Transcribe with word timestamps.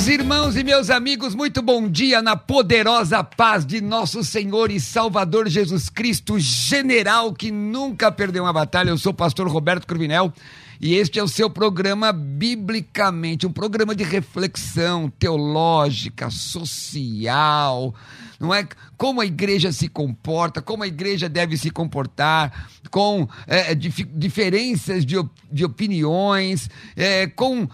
Meus 0.00 0.08
irmãos 0.08 0.56
e 0.56 0.64
meus 0.64 0.88
amigos, 0.88 1.34
muito 1.34 1.60
bom 1.60 1.86
dia 1.86 2.22
na 2.22 2.34
poderosa 2.34 3.22
paz 3.22 3.66
de 3.66 3.82
nosso 3.82 4.24
Senhor 4.24 4.70
e 4.70 4.80
Salvador 4.80 5.46
Jesus 5.46 5.90
Cristo, 5.90 6.38
general 6.38 7.34
que 7.34 7.50
nunca 7.50 8.10
perdeu 8.10 8.44
uma 8.44 8.52
batalha. 8.52 8.88
Eu 8.88 8.96
sou 8.96 9.12
o 9.12 9.14
pastor 9.14 9.46
Roberto 9.46 9.86
Cruvinel 9.86 10.32
e 10.80 10.94
este 10.94 11.18
é 11.18 11.22
o 11.22 11.28
seu 11.28 11.50
programa 11.50 12.14
Biblicamente, 12.14 13.46
um 13.46 13.52
programa 13.52 13.94
de 13.94 14.02
reflexão 14.02 15.12
teológica, 15.18 16.30
social, 16.30 17.94
não 18.40 18.54
é? 18.54 18.66
Como 18.96 19.20
a 19.20 19.26
igreja 19.26 19.70
se 19.70 19.86
comporta, 19.86 20.62
como 20.62 20.82
a 20.82 20.86
igreja 20.86 21.28
deve 21.28 21.58
se 21.58 21.70
comportar, 21.70 22.70
com 22.90 23.28
é, 23.46 23.74
dif 23.74 24.02
diferenças 24.04 25.04
de, 25.04 25.16
de 25.52 25.62
opiniões, 25.62 26.70
é, 26.96 27.26
com 27.26 27.68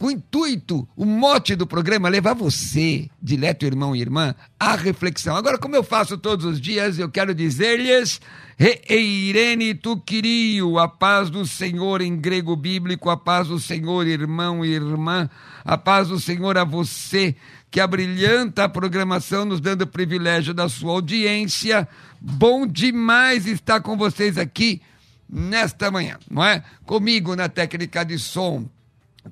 o 0.00 0.10
intuito, 0.10 0.88
o 0.96 1.04
mote 1.04 1.56
do 1.56 1.66
programa, 1.66 2.08
levar 2.08 2.34
você, 2.34 3.10
dileto 3.20 3.66
irmão 3.66 3.96
e 3.96 4.00
irmã, 4.00 4.36
à 4.58 4.76
reflexão. 4.76 5.34
Agora, 5.34 5.58
como 5.58 5.74
eu 5.74 5.82
faço 5.82 6.16
todos 6.16 6.46
os 6.46 6.60
dias, 6.60 6.98
eu 6.98 7.10
quero 7.10 7.34
dizer-lhes. 7.34 8.20
Reirene 8.56 9.74
tu 9.74 9.96
querio, 9.96 10.78
a 10.78 10.86
paz 10.86 11.28
do 11.28 11.44
Senhor 11.44 12.00
em 12.00 12.16
grego 12.16 12.54
bíblico, 12.54 13.10
a 13.10 13.16
paz 13.16 13.48
do 13.48 13.58
Senhor, 13.58 14.06
irmão 14.06 14.64
e 14.64 14.72
irmã, 14.72 15.28
a 15.64 15.76
paz 15.76 16.06
do 16.06 16.20
Senhor 16.20 16.56
a 16.56 16.62
você 16.62 17.34
que 17.74 17.80
abrilhanta 17.80 18.62
a 18.62 18.68
programação, 18.68 19.44
nos 19.44 19.60
dando 19.60 19.82
o 19.82 19.86
privilégio 19.88 20.54
da 20.54 20.68
sua 20.68 20.92
audiência. 20.92 21.88
Bom 22.20 22.68
demais 22.68 23.48
estar 23.48 23.80
com 23.80 23.96
vocês 23.96 24.38
aqui 24.38 24.80
nesta 25.28 25.90
manhã, 25.90 26.16
não 26.30 26.44
é? 26.44 26.62
Comigo 26.86 27.34
na 27.34 27.48
técnica 27.48 28.04
de 28.04 28.16
som, 28.16 28.70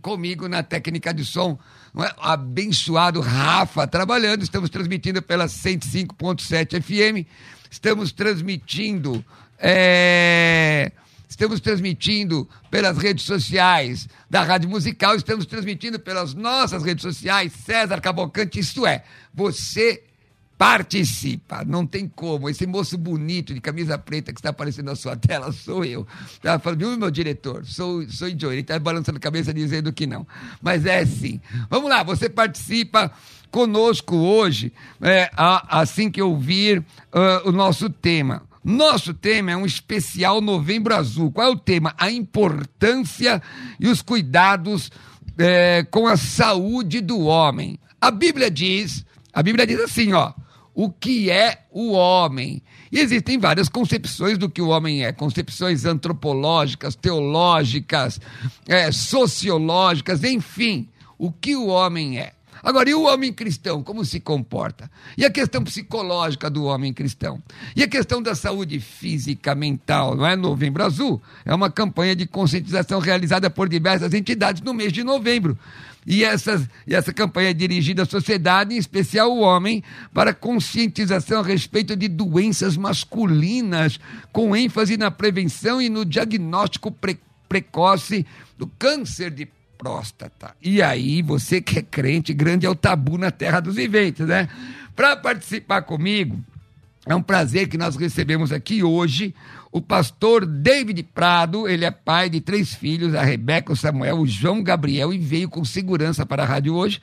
comigo 0.01 0.49
na 0.49 0.61
técnica 0.61 1.15
de 1.15 1.25
som, 1.25 1.57
não 1.95 2.03
é? 2.03 2.13
abençoado 2.19 3.21
Rafa 3.21 3.87
trabalhando. 3.87 4.43
Estamos 4.43 4.71
transmitindo 4.71 5.23
pela 5.23 5.47
105.7 5.47 6.83
FM, 6.83 7.29
estamos 7.71 8.11
transmitindo. 8.11 9.25
É 9.57 10.91
Estamos 11.33 11.61
transmitindo 11.61 12.47
pelas 12.71 12.99
redes 12.99 13.25
sociais 13.25 14.07
da 14.29 14.43
Rádio 14.43 14.69
Musical, 14.69 15.17
estamos 15.17 15.47
transmitindo 15.47 15.99
pelas 15.99 16.35
nossas 16.35 16.83
redes 16.83 17.01
sociais, 17.01 17.55
César 17.65 18.03
Cavalcante, 18.03 18.61
isto 18.61 18.87
é, 18.87 19.03
você 19.33 20.05
participa, 20.59 21.65
não 21.65 21.87
tem 21.87 22.07
como. 22.07 22.51
Esse 22.51 22.67
moço 22.67 22.99
bonito 22.99 23.55
de 23.55 23.63
camisa 23.63 23.97
preta 23.97 24.31
que 24.31 24.41
está 24.41 24.51
aparecendo 24.51 24.89
na 24.89 24.95
sua 24.95 25.17
tela 25.17 25.51
sou 25.53 25.87
eu. 25.87 26.07
Estava 26.31 26.63
falando, 26.63 26.81
viu, 26.81 26.99
meu 26.99 27.11
diretor? 27.11 27.65
Sou, 27.65 28.07
sou 28.11 28.29
Joe. 28.39 28.53
Ele 28.53 28.61
está 28.61 28.79
balançando 28.79 29.17
a 29.17 29.21
cabeça 29.21 29.55
dizendo 29.55 29.91
que 29.91 30.07
não. 30.07 30.27
Mas 30.61 30.85
é 30.85 31.05
sim. 31.07 31.41
Vamos 31.71 31.89
lá, 31.89 32.03
você 32.03 32.29
participa 32.29 33.11
conosco 33.51 34.17
hoje, 34.17 34.71
é, 35.01 35.31
assim 35.35 36.11
que 36.11 36.21
ouvir 36.21 36.81
uh, 36.81 37.49
o 37.49 37.53
nosso 37.53 37.89
tema. 37.89 38.43
Nosso 38.65 39.13
tema 39.13 39.51
é 39.51 39.57
um 39.57 39.67
especial 39.67 40.41
Novembro 40.41 40.95
Azul. 40.95 41.33
Qual 41.33 41.49
é 41.49 41.51
o 41.51 41.57
tema? 41.57 41.95
A 41.99 42.11
importância 42.11 43.43
e 43.81 43.89
os 43.89 44.03
cuidados 44.03 44.91
é, 45.37 45.85
com 45.91 46.07
a 46.07 46.17
saúde 46.17 47.01
do 47.01 47.21
homem. 47.21 47.79
A 48.01 48.11
Bíblia 48.11 48.51
diz, 48.51 49.05
a 49.33 49.43
Bíblia 49.43 49.67
diz 49.67 49.81
assim, 49.81 50.13
ó, 50.13 50.33
o 50.75 50.91
que 50.91 51.31
é 51.31 51.67
o 51.71 51.93
homem. 51.93 52.63
E 52.91 53.01
existem 53.01 53.39
várias 53.39 53.69
concepções 53.69 54.39
do 54.39 54.49
que 54.49 54.63
o 54.63 54.69
homem 54.69 55.05
é, 55.05 55.13
concepções 55.13 55.85
antropológicas, 55.85 56.95
teológicas, 56.95 58.21
é, 58.69 58.93
sociológicas, 58.93 60.23
enfim, 60.23 60.89
o 61.19 61.33
que 61.33 61.57
o 61.57 61.67
homem 61.67 62.19
é. 62.19 62.33
Agora, 62.63 62.89
e 62.89 62.95
o 62.95 63.03
homem 63.03 63.33
cristão, 63.33 63.83
como 63.83 64.05
se 64.05 64.21
comporta? 64.21 64.89
E 65.19 65.25
a 65.25 65.31
questão 65.31 65.65
psicológica 65.65 66.49
do 66.49 66.65
homem 66.65 66.93
cristão? 66.93 67.43
E 67.75 67.83
a 67.83 67.89
questão 67.89 68.23
da 68.23 68.35
saúde 68.35 68.79
física, 68.79 69.55
mental, 69.55 70.15
não 70.15 70.25
é? 70.25 70.37
Novembro 70.37 70.85
Azul 70.85 71.21
é 71.45 71.53
uma 71.53 71.71
campanha 71.71 72.15
de 72.15 72.27
conscientização 72.27 73.01
realizada 73.01 73.51
por 73.51 73.69
diversas 73.69 74.15
entidades 74.15 74.63
no 74.63 74.73
mês 74.73 74.93
de 74.93 75.03
novembro. 75.03 75.59
E, 76.07 76.25
essas, 76.25 76.69
e 76.87 76.95
essa 76.95 77.13
campanha 77.13 77.51
é 77.51 77.55
dirigida 77.55 78.03
à 78.03 78.07
sociedade, 78.07 78.75
em 78.75 78.79
especial 78.79 79.31
ao 79.31 79.39
homem, 79.39 79.83
para 80.13 80.35
conscientização 80.35 81.41
a 81.41 81.45
respeito 81.45 81.97
de 81.97 82.09
doenças 82.09 82.77
masculinas, 82.77 83.99
com 84.33 84.55
ênfase 84.55 84.97
na 84.97 85.11
prevenção 85.11 85.81
e 85.81 85.89
no 85.89 86.05
diagnóstico 86.05 86.91
pre 86.91 87.19
precoce 87.49 88.27
do 88.57 88.67
câncer 88.67 89.31
de 89.31 89.47
próstata. 89.83 90.55
E 90.63 90.81
aí, 90.81 91.23
você 91.23 91.61
que 91.61 91.81
é 91.81 91.83
crente, 91.83 92.33
grande 92.33 92.65
é 92.65 92.71
o 92.71 92.75
tabu 92.75 93.19
na 93.19 93.33
terra 93.33 93.59
dos 93.59 93.75
viventes, 93.75 94.25
né? 94.25 94.49
Para 94.95 95.17
participar 95.17 95.83
comigo, 95.83 96.39
é 97.05 97.17
um 97.17 97.23
prazer 97.23 97.67
que 97.67 97.77
nós 97.77 97.97
recebemos 97.97 98.53
aqui 98.53 98.85
hoje 98.85 99.35
o 99.73 99.81
pastor 99.81 100.47
David 100.47 101.03
Prado, 101.03 101.67
ele 101.67 101.85
é 101.85 101.91
pai 101.91 102.31
de 102.31 102.41
três 102.41 102.73
filhos, 102.75 103.15
a 103.17 103.25
Rebeca, 103.25 103.73
o 103.73 103.77
Samuel, 103.77 104.19
o 104.19 104.27
João 104.27 104.63
Gabriel, 104.63 105.13
e 105.13 105.19
veio 105.19 105.49
com 105.49 105.65
segurança 105.65 106.25
para 106.25 106.45
a 106.45 106.47
rádio 106.47 106.75
hoje, 106.75 107.03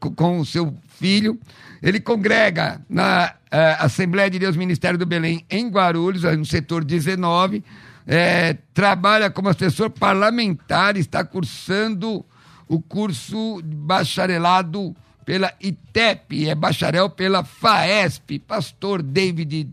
com, 0.00 0.10
com 0.12 0.40
o 0.40 0.44
seu 0.44 0.74
filho. 0.98 1.38
Ele 1.80 2.00
congrega 2.00 2.80
na 2.88 3.34
uh, 3.52 3.84
Assembleia 3.84 4.28
de 4.28 4.40
Deus 4.40 4.56
Ministério 4.56 4.98
do 4.98 5.06
Belém, 5.06 5.44
em 5.48 5.68
Guarulhos, 5.68 6.24
no 6.24 6.44
setor 6.44 6.82
19, 6.82 7.62
é, 8.06 8.54
trabalha 8.72 9.30
como 9.30 9.48
assessor 9.48 9.90
parlamentar, 9.90 10.96
está 10.96 11.24
cursando 11.24 12.24
o 12.68 12.80
curso 12.80 13.60
de 13.62 13.74
bacharelado 13.74 14.94
pela 15.24 15.52
ITEP, 15.60 16.48
é 16.48 16.54
bacharel 16.54 17.10
pela 17.10 17.42
FAESP. 17.42 18.38
Pastor 18.38 19.02
David, 19.02 19.68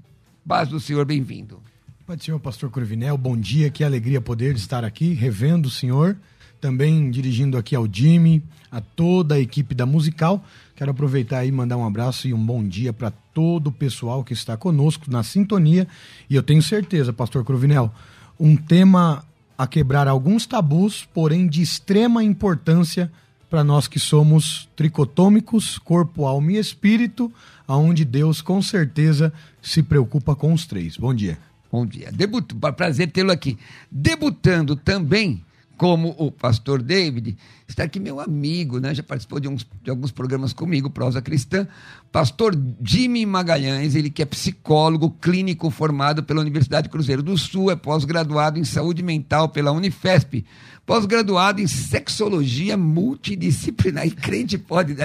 paz 0.48 0.70
do 0.70 0.80
Senhor, 0.80 1.06
bem-vindo. 1.06 1.62
Pai 2.08 2.18
do 2.18 2.24
Senhor, 2.24 2.40
pastor 2.40 2.70
Corvinel, 2.70 3.18
bom 3.18 3.38
dia, 3.38 3.70
que 3.70 3.84
alegria 3.84 4.20
poder 4.20 4.56
estar 4.56 4.84
aqui, 4.84 5.14
revendo 5.14 5.68
o 5.68 5.72
Senhor, 5.72 6.18
também 6.60 7.10
dirigindo 7.12 7.58
aqui 7.58 7.76
ao 7.76 7.88
Jimmy, 7.90 8.44
a 8.72 8.82
toda 8.82 9.36
a 9.36 9.40
equipe 9.40 9.76
da 9.76 9.86
Musical. 9.86 10.44
Quero 10.76 10.92
aproveitar 10.92 11.46
e 11.46 11.52
mandar 11.52 11.78
um 11.78 11.86
abraço 11.86 12.28
e 12.28 12.34
um 12.34 12.44
bom 12.44 12.64
dia 12.64 12.92
para 12.92 13.12
todo 13.34 13.68
o 13.68 13.72
pessoal 13.72 14.24
que 14.24 14.34
está 14.34 14.58
conosco 14.58 15.10
na 15.10 15.24
sintonia. 15.24 15.88
E 16.30 16.36
eu 16.36 16.42
tenho 16.42 16.62
certeza, 16.62 17.14
pastor 17.14 17.44
Corvinel, 17.44 17.94
um 18.44 18.58
tema 18.58 19.24
a 19.58 19.66
quebrar 19.66 20.06
alguns 20.06 20.46
tabus, 20.46 21.08
porém 21.14 21.48
de 21.48 21.62
extrema 21.62 22.22
importância 22.22 23.10
para 23.50 23.64
nós 23.64 23.88
que 23.88 23.98
somos 23.98 24.68
tricotômicos, 24.76 25.78
corpo, 25.78 26.26
alma 26.26 26.52
e 26.52 26.58
espírito, 26.58 27.32
aonde 27.66 28.04
Deus 28.04 28.42
com 28.42 28.62
certeza 28.62 29.32
se 29.62 29.82
preocupa 29.82 30.36
com 30.36 30.52
os 30.52 30.66
três. 30.66 30.98
Bom 30.98 31.14
dia. 31.14 31.38
Bom 31.72 31.86
dia. 31.86 32.12
Debut... 32.12 32.54
Prazer 32.76 33.12
tê-lo 33.12 33.32
aqui. 33.32 33.58
Debutando 33.90 34.76
também 34.76 35.42
como 35.78 36.16
o 36.18 36.32
pastor 36.32 36.82
David, 36.82 37.36
está 37.68 37.84
aqui 37.84 38.00
meu 38.00 38.20
amigo, 38.20 38.80
né? 38.80 38.94
já 38.94 39.02
participou 39.02 39.40
de, 39.40 39.48
uns, 39.48 39.66
de 39.82 39.90
alguns 39.90 40.12
programas 40.12 40.54
comigo, 40.54 40.90
Prosa 40.90 41.22
Cristã, 41.22 41.68
pastor 42.12 42.58
Jimmy 42.82 43.26
Magalhães, 43.26 43.96
ele 43.96 44.10
que 44.10 44.22
é 44.22 44.26
psicólogo 44.26 45.10
clínico 45.22 45.70
formado 45.70 46.24
pela 46.24 46.42
Universidade 46.42 46.90
Cruzeiro 46.90 47.24
do 47.24 47.38
Sul, 47.38 47.72
é 47.72 47.76
pós-graduado 47.76 48.60
em 48.60 48.64
saúde 48.64 49.02
mental 49.02 49.50
pela 49.50 49.72
Unifesp, 49.72 50.46
pós-graduado 50.86 51.62
em 51.62 51.68
sexologia 51.68 52.78
multidisciplinar, 52.78 54.06
e 54.06 54.12
crente 54.12 54.58
pode 54.58 54.96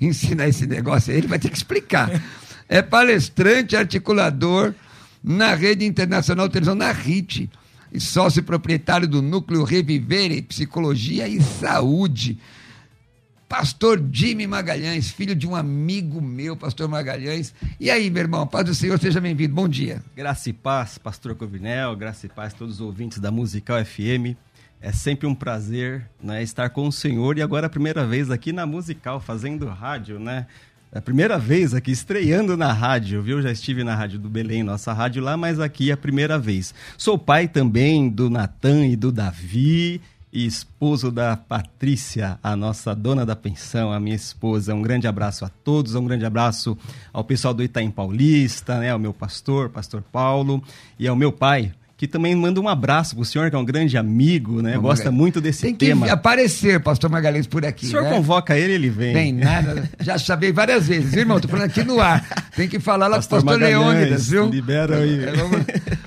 ensinar 0.00 0.48
esse 0.48 0.66
negócio 0.66 1.12
ele 1.12 1.26
vai 1.26 1.38
ter 1.38 1.50
que 1.50 1.56
explicar. 1.56 2.10
É 2.68 2.82
palestrante, 2.82 3.76
articulador, 3.76 4.74
na 5.22 5.54
Rede 5.54 5.84
Internacional 5.84 6.48
Televisão, 6.48 6.74
na 6.74 6.92
RIT, 6.92 7.50
e 7.92 8.00
sócio 8.00 8.42
proprietário 8.42 9.08
do 9.08 9.22
Núcleo 9.22 9.64
Revivere 9.64 10.42
Psicologia 10.42 11.26
e 11.28 11.40
Saúde. 11.40 12.38
Pastor 13.48 14.02
Jimmy 14.12 14.46
Magalhães, 14.46 15.10
filho 15.10 15.34
de 15.34 15.46
um 15.46 15.56
amigo 15.56 16.20
meu, 16.20 16.54
pastor 16.54 16.86
Magalhães. 16.86 17.54
E 17.80 17.90
aí, 17.90 18.10
meu 18.10 18.22
irmão, 18.22 18.46
paz 18.46 18.66
do 18.66 18.74
Senhor, 18.74 18.98
seja 18.98 19.22
bem-vindo. 19.22 19.54
Bom 19.54 19.66
dia. 19.66 20.02
Graça 20.14 20.50
e 20.50 20.52
paz, 20.52 20.98
pastor 20.98 21.34
Covinel, 21.34 21.96
graça 21.96 22.26
e 22.26 22.28
paz 22.28 22.52
a 22.52 22.56
todos 22.58 22.74
os 22.74 22.80
ouvintes 22.82 23.18
da 23.18 23.30
Musical 23.30 23.82
FM. 23.82 24.36
É 24.82 24.92
sempre 24.92 25.26
um 25.26 25.34
prazer 25.34 26.06
né, 26.22 26.42
estar 26.42 26.68
com 26.70 26.86
o 26.86 26.92
Senhor 26.92 27.38
e 27.38 27.42
agora 27.42 27.66
a 27.66 27.70
primeira 27.70 28.06
vez 28.06 28.30
aqui 28.30 28.52
na 28.52 28.66
Musical, 28.66 29.18
fazendo 29.18 29.66
rádio, 29.66 30.20
né? 30.20 30.46
É 30.90 30.98
a 30.98 31.02
primeira 31.02 31.38
vez 31.38 31.74
aqui, 31.74 31.90
estreando 31.90 32.56
na 32.56 32.72
rádio, 32.72 33.22
viu? 33.22 33.42
Já 33.42 33.52
estive 33.52 33.84
na 33.84 33.94
rádio 33.94 34.18
do 34.18 34.28
Belém, 34.28 34.62
nossa 34.62 34.90
rádio 34.90 35.22
lá, 35.22 35.36
mas 35.36 35.60
aqui 35.60 35.90
é 35.90 35.92
a 35.92 35.98
primeira 35.98 36.38
vez. 36.38 36.74
Sou 36.96 37.18
pai 37.18 37.46
também 37.46 38.08
do 38.08 38.30
Natan 38.30 38.86
e 38.86 38.96
do 38.96 39.12
Davi 39.12 40.00
e 40.32 40.46
esposo 40.46 41.10
da 41.12 41.36
Patrícia, 41.36 42.38
a 42.42 42.56
nossa 42.56 42.94
dona 42.94 43.26
da 43.26 43.36
pensão, 43.36 43.92
a 43.92 44.00
minha 44.00 44.16
esposa. 44.16 44.74
Um 44.74 44.80
grande 44.80 45.06
abraço 45.06 45.44
a 45.44 45.50
todos, 45.50 45.94
um 45.94 46.06
grande 46.06 46.24
abraço 46.24 46.76
ao 47.12 47.22
pessoal 47.22 47.52
do 47.52 47.62
Itaim 47.62 47.90
Paulista, 47.90 48.78
né, 48.78 48.90
ao 48.90 48.98
meu 48.98 49.12
pastor, 49.12 49.68
pastor 49.68 50.00
Paulo, 50.00 50.62
e 50.98 51.06
ao 51.06 51.14
meu 51.14 51.30
pai, 51.30 51.70
que 51.98 52.06
também 52.06 52.32
manda 52.32 52.60
um 52.60 52.68
abraço 52.68 53.16
pro 53.16 53.24
senhor, 53.24 53.50
que 53.50 53.56
é 53.56 53.58
um 53.58 53.64
grande 53.64 53.98
amigo, 53.98 54.62
né? 54.62 54.78
Gosta 54.78 55.06
Magalhães. 55.06 55.18
muito 55.18 55.40
desse 55.40 55.62
Tem 55.62 55.74
tema. 55.74 56.02
Tem 56.02 56.10
que 56.10 56.14
aparecer, 56.14 56.78
pastor 56.78 57.10
Magalhães, 57.10 57.48
por 57.48 57.66
aqui. 57.66 57.86
O 57.86 57.90
senhor 57.90 58.04
né? 58.04 58.10
convoca 58.10 58.56
ele, 58.56 58.74
ele 58.74 58.88
vem. 58.88 59.12
Vem 59.12 59.32
nada. 59.32 59.90
Já 59.98 60.16
chamei 60.16 60.52
várias 60.52 60.86
vezes, 60.86 61.10
viu, 61.10 61.22
irmão? 61.22 61.40
Tô 61.40 61.48
falando 61.48 61.66
aqui 61.66 61.82
no 61.82 61.98
ar. 61.98 62.24
Tem 62.54 62.68
que 62.68 62.78
falar 62.78 63.08
lá 63.08 63.16
pastor 63.16 63.40
pro 63.40 63.46
pastor 63.46 63.68
Leônidas, 63.68 64.28
viu? 64.28 64.48
Libera 64.48 64.98
aí. 64.98 65.24
É, 65.24 65.32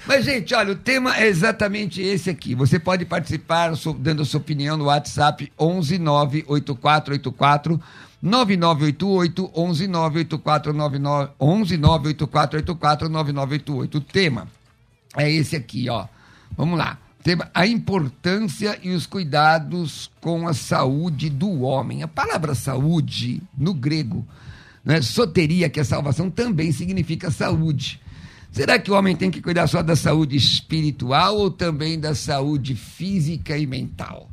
Mas, 0.08 0.24
gente, 0.24 0.56
olha, 0.56 0.72
o 0.72 0.78
tema 0.78 1.18
é 1.18 1.28
exatamente 1.28 2.02
esse 2.02 2.30
aqui. 2.30 2.56
Você 2.56 2.80
pode 2.80 3.04
participar 3.04 3.74
dando 4.00 4.22
a 4.22 4.26
sua 4.26 4.40
opinião 4.40 4.78
no 4.78 4.86
WhatsApp 4.86 5.52
1198484 5.60 7.78
9988 8.22 9.52
11984 9.54 10.74
1198484 10.74 13.10
9988. 13.10 13.98
O 13.98 14.02
tema 14.02 14.48
é 15.16 15.30
esse 15.30 15.56
aqui, 15.56 15.90
ó. 15.90 16.08
Vamos 16.56 16.78
lá. 16.78 16.98
Tema, 17.24 17.50
a 17.54 17.68
importância 17.68 18.80
e 18.82 18.90
os 18.90 19.06
cuidados 19.06 20.10
com 20.20 20.48
a 20.48 20.54
saúde 20.54 21.30
do 21.30 21.62
homem. 21.62 22.02
A 22.02 22.08
palavra 22.08 22.56
saúde, 22.56 23.42
no 23.56 23.74
grego, 23.74 24.26
né, 24.84 25.02
soteria, 25.02 25.70
que 25.70 25.80
é 25.80 25.84
salvação, 25.84 26.32
também 26.32 26.72
significa 26.72 27.30
saúde. 27.30 28.02
Será 28.52 28.80
que 28.80 28.92
o 28.92 28.96
homem 28.96 29.16
tem 29.16 29.30
que 29.30 29.42
cuidar 29.42 29.68
só 29.68 29.82
da 29.84 29.96
saúde 29.96 30.36
espiritual 30.36 31.38
ou 31.38 31.52
também 31.52 32.00
da 32.00 32.16
saúde 32.16 32.76
física 32.76 33.58
e 33.58 33.68
mental? 33.68 34.30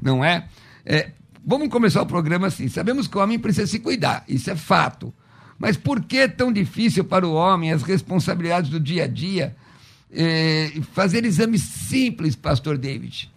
Não 0.00 0.24
é? 0.24 0.48
é 0.84 1.10
vamos 1.44 1.68
começar 1.68 2.02
o 2.02 2.06
programa 2.06 2.46
assim. 2.46 2.68
Sabemos 2.68 3.06
que 3.06 3.16
o 3.16 3.20
homem 3.20 3.38
precisa 3.38 3.66
se 3.66 3.78
cuidar, 3.78 4.24
isso 4.26 4.50
é 4.50 4.56
fato. 4.56 5.12
Mas 5.58 5.76
por 5.76 6.02
que 6.02 6.16
é 6.16 6.28
tão 6.28 6.50
difícil 6.50 7.04
para 7.04 7.26
o 7.26 7.34
homem 7.34 7.70
as 7.70 7.82
responsabilidades 7.82 8.70
do 8.70 8.80
dia 8.80 9.04
a 9.04 9.06
dia? 9.06 9.54
É, 10.12 10.72
fazer 10.92 11.24
exames 11.24 11.62
simples, 11.62 12.34
pastor 12.34 12.76
David? 12.76 13.30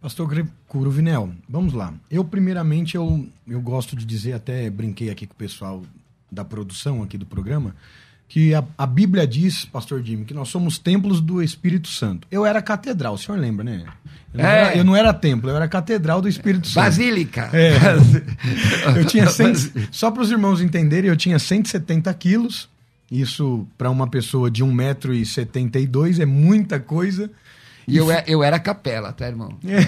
Pastor 0.00 0.46
Curuvinel, 0.68 1.32
vamos 1.48 1.72
lá. 1.72 1.92
Eu, 2.08 2.24
primeiramente, 2.24 2.94
eu, 2.94 3.26
eu 3.46 3.60
gosto 3.60 3.96
de 3.96 4.04
dizer, 4.04 4.32
até 4.32 4.70
brinquei 4.70 5.10
aqui 5.10 5.26
com 5.26 5.34
o 5.34 5.36
pessoal 5.36 5.82
da 6.30 6.44
produção 6.44 7.02
aqui 7.02 7.18
do 7.18 7.26
programa, 7.26 7.74
que 8.28 8.54
a, 8.54 8.62
a 8.76 8.86
Bíblia 8.86 9.26
diz, 9.26 9.64
pastor 9.64 10.02
Jimmy, 10.02 10.24
que 10.24 10.34
nós 10.34 10.48
somos 10.50 10.78
templos 10.78 11.20
do 11.20 11.42
Espírito 11.42 11.88
Santo. 11.88 12.28
Eu 12.30 12.46
era 12.46 12.62
catedral, 12.62 13.14
o 13.14 13.18
senhor 13.18 13.38
lembra, 13.38 13.64
né? 13.64 13.86
Eu 14.32 14.38
não, 14.38 14.44
é. 14.44 14.60
era, 14.60 14.76
eu 14.76 14.84
não 14.84 14.94
era 14.94 15.14
templo, 15.14 15.50
eu 15.50 15.56
era 15.56 15.66
catedral 15.66 16.20
do 16.20 16.28
Espírito 16.28 16.68
Santo. 16.68 16.84
Basílica. 16.84 17.50
É. 17.52 17.72
eu 19.00 19.04
tinha 19.04 19.26
100, 19.26 19.54
só 19.90 20.10
para 20.10 20.22
os 20.22 20.30
irmãos 20.30 20.60
entenderem, 20.60 21.08
eu 21.08 21.16
tinha 21.16 21.38
170 21.38 22.12
quilos 22.14 22.68
isso, 23.10 23.66
para 23.76 23.90
uma 23.90 24.06
pessoa 24.06 24.50
de 24.50 24.64
1,72m, 24.64 26.20
é 26.20 26.26
muita 26.26 26.78
coisa. 26.78 27.30
E 27.86 27.96
eu, 27.96 28.12
é, 28.12 28.22
eu 28.26 28.42
era 28.42 28.60
capela, 28.60 29.12
tá, 29.12 29.26
irmão? 29.26 29.56
É. 29.64 29.82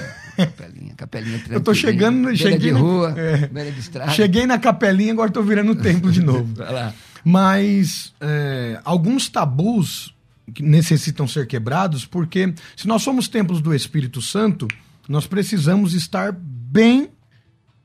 Capelinha, 0.46 0.94
capelinha 0.96 1.42
Eu 1.50 1.60
tô 1.60 1.74
chegando, 1.74 2.34
cheguei 2.34 2.58
de 2.58 2.70
rua, 2.70 3.14
é, 3.16 3.46
beira 3.46 3.70
de 3.70 3.78
estrada. 3.78 4.10
Cheguei 4.12 4.46
na 4.46 4.58
capelinha, 4.58 5.12
agora 5.12 5.30
tô 5.30 5.42
virando 5.42 5.72
o 5.72 5.76
templo 5.76 6.10
de 6.10 6.22
novo. 6.22 6.54
Mas 7.22 8.14
é, 8.18 8.80
alguns 8.84 9.28
tabus 9.28 10.14
necessitam 10.58 11.28
ser 11.28 11.46
quebrados, 11.46 12.06
porque 12.06 12.54
se 12.74 12.88
nós 12.88 13.02
somos 13.02 13.28
templos 13.28 13.60
do 13.60 13.74
Espírito 13.74 14.22
Santo, 14.22 14.66
nós 15.06 15.26
precisamos 15.26 15.92
estar 15.92 16.32
bem 16.32 17.10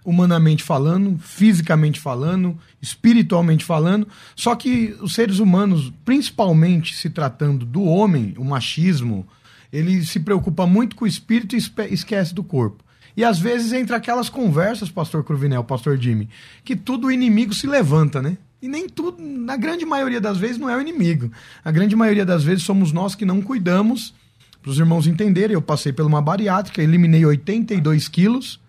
humanamente 0.06 0.64
falando, 0.64 1.18
fisicamente 1.18 2.00
falando, 2.00 2.58
espiritualmente 2.80 3.66
falando. 3.66 4.08
Só 4.36 4.56
que 4.56 4.96
os 5.02 5.16
seres 5.16 5.40
humanos, 5.40 5.92
principalmente 6.06 6.96
se 6.96 7.10
tratando 7.10 7.66
do 7.66 7.84
homem, 7.84 8.36
o 8.38 8.46
machismo, 8.46 9.28
ele 9.74 10.06
se 10.06 10.20
preocupa 10.20 10.68
muito 10.68 10.96
com 10.96 11.06
o 11.06 11.08
espírito 11.08 11.56
e 11.56 11.92
esquece 11.92 12.34
do 12.34 12.44
corpo. 12.44 12.84
E 13.18 13.24
às 13.24 13.40
vezes 13.40 13.74
entra 13.74 13.98
aquelas 13.98 14.30
conversas, 14.30 14.92
pastor 14.92 15.24
Cruvinel, 15.24 15.64
pastor 15.64 15.98
Jimmy, 15.98 16.30
que 16.64 16.76
tudo 16.76 17.08
o 17.08 17.12
inimigo 17.12 17.54
se 17.54 17.66
levanta, 17.66 18.22
né? 18.22 18.38
E 18.62 18.68
nem 18.68 18.88
tudo, 18.88 19.22
na 19.22 19.58
grande 19.58 19.86
maioria 19.86 20.22
das 20.22 20.38
vezes, 20.38 20.58
não 20.58 20.70
é 20.70 20.76
o 20.76 20.82
inimigo. 20.82 21.32
A 21.64 21.72
grande 21.72 21.96
maioria 21.96 22.26
das 22.26 22.44
vezes 22.44 22.64
somos 22.64 22.92
nós 22.92 23.16
que 23.16 23.26
não 23.26 23.42
cuidamos. 23.42 24.14
Para 24.62 24.72
os 24.72 24.80
irmãos 24.80 25.08
entenderem, 25.08 25.54
eu 25.54 25.62
passei 25.62 25.94
por 25.94 26.06
uma 26.06 26.22
bariátrica, 26.22 26.82
eliminei 26.82 27.26
82 27.26 28.08
quilos 28.08 28.60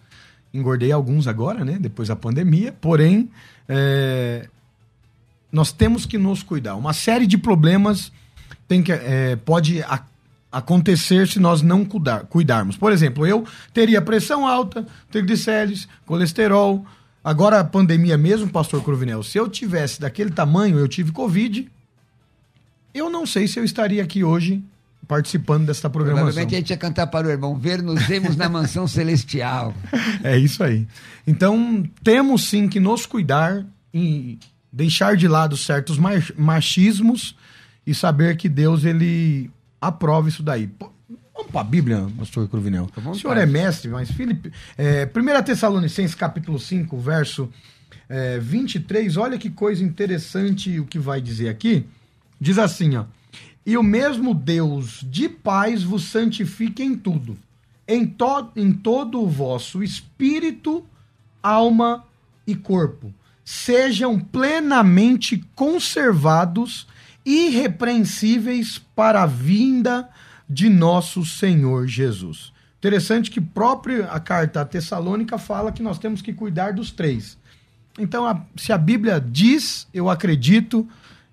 engordei 0.52 0.92
alguns 0.92 1.26
agora, 1.26 1.64
né? 1.64 1.78
Depois 1.80 2.08
da 2.08 2.16
pandemia. 2.16 2.74
Porém, 2.80 3.30
é, 3.68 4.48
nós 5.50 5.72
temos 5.72 6.06
que 6.06 6.18
nos 6.18 6.42
cuidar. 6.42 6.74
Uma 6.76 6.92
série 6.92 7.26
de 7.26 7.38
problemas 7.38 8.12
tem 8.68 8.82
que, 8.82 8.92
é, 8.92 9.36
pode 9.36 9.82
a, 9.82 10.02
acontecer 10.50 11.28
se 11.28 11.38
nós 11.38 11.62
não 11.62 11.84
cuidar, 11.84 12.24
cuidarmos. 12.24 12.76
Por 12.76 12.92
exemplo, 12.92 13.26
eu 13.26 13.46
teria 13.72 14.00
pressão 14.00 14.46
alta, 14.46 14.86
triglicérides, 15.10 15.88
colesterol. 16.04 16.84
Agora 17.22 17.60
a 17.60 17.64
pandemia 17.64 18.16
mesmo, 18.16 18.48
pastor 18.48 18.82
Cruvinel, 18.82 19.22
se 19.22 19.38
eu 19.38 19.48
tivesse 19.48 20.00
daquele 20.00 20.30
tamanho, 20.30 20.78
eu 20.78 20.88
tive 20.88 21.12
Covid, 21.12 21.70
eu 22.94 23.10
não 23.10 23.26
sei 23.26 23.46
se 23.46 23.58
eu 23.58 23.64
estaria 23.64 24.02
aqui 24.02 24.24
hoje 24.24 24.62
participando 25.06 25.66
dessa 25.66 25.88
programação. 25.88 26.26
Provavelmente 26.26 26.54
a 26.54 26.58
gente 26.58 26.70
ia 26.70 26.76
cantar 26.76 27.06
para 27.06 27.26
o 27.26 27.30
irmão, 27.30 27.56
ver 27.56 27.82
nos 27.82 28.02
vemos 28.02 28.36
na 28.36 28.48
mansão 28.48 28.86
celestial. 28.86 29.74
É 30.22 30.36
isso 30.36 30.62
aí. 30.62 30.86
Então, 31.26 31.84
temos 32.02 32.48
sim 32.48 32.68
que 32.68 32.80
nos 32.80 33.06
cuidar 33.06 33.64
e 33.92 34.38
deixar 34.72 35.16
de 35.16 35.28
lado 35.28 35.56
certos 35.56 35.98
machismos 36.36 37.36
e 37.86 37.94
saber 37.94 38.36
que 38.36 38.48
Deus, 38.48 38.84
ele 38.84 39.50
aprova 39.80 40.28
isso 40.28 40.42
daí. 40.42 40.68
Vamos 41.34 41.50
para 41.52 41.60
a 41.60 41.64
Bíblia, 41.64 42.06
pastor 42.18 42.48
Cruvinel. 42.48 42.88
O 43.04 43.14
senhor 43.14 43.36
é 43.36 43.46
mestre, 43.46 43.90
mas 43.90 44.10
Filipe, 44.10 44.50
é, 44.76 45.06
1 45.06 45.42
Tessalonicenses 45.44 46.14
capítulo 46.14 46.58
5, 46.58 46.98
verso 46.98 47.50
é, 48.08 48.38
23, 48.38 49.16
olha 49.16 49.38
que 49.38 49.50
coisa 49.50 49.84
interessante 49.84 50.80
o 50.80 50.86
que 50.86 50.98
vai 50.98 51.20
dizer 51.20 51.48
aqui. 51.48 51.84
Diz 52.40 52.58
assim, 52.58 52.96
ó. 52.96 53.04
E 53.64 53.76
o 53.76 53.82
mesmo 53.82 54.32
Deus 54.34 55.04
de 55.10 55.28
paz 55.28 55.82
vos 55.82 56.04
santifique 56.04 56.82
em 56.82 56.96
tudo, 56.96 57.36
em, 57.86 58.06
to 58.06 58.50
em 58.54 58.72
todo 58.72 59.20
o 59.20 59.28
vosso 59.28 59.82
espírito, 59.82 60.84
alma 61.42 62.04
e 62.46 62.54
corpo. 62.54 63.12
Sejam 63.44 64.18
plenamente 64.18 65.44
conservados, 65.54 66.86
irrepreensíveis 67.24 68.78
para 68.94 69.24
a 69.24 69.26
vinda 69.26 70.08
de 70.48 70.68
nosso 70.68 71.24
Senhor 71.24 71.88
Jesus. 71.88 72.52
Interessante 72.78 73.30
que 73.30 73.40
própria 73.40 74.06
a 74.06 74.20
carta 74.20 74.60
a 74.60 74.64
Tessalônica 74.64 75.38
fala 75.38 75.72
que 75.72 75.82
nós 75.82 75.98
temos 75.98 76.22
que 76.22 76.32
cuidar 76.32 76.72
dos 76.72 76.92
três. 76.92 77.36
Então, 77.98 78.26
a, 78.26 78.40
se 78.56 78.72
a 78.72 78.78
Bíblia 78.78 79.20
diz, 79.20 79.88
eu 79.92 80.08
acredito 80.08 80.86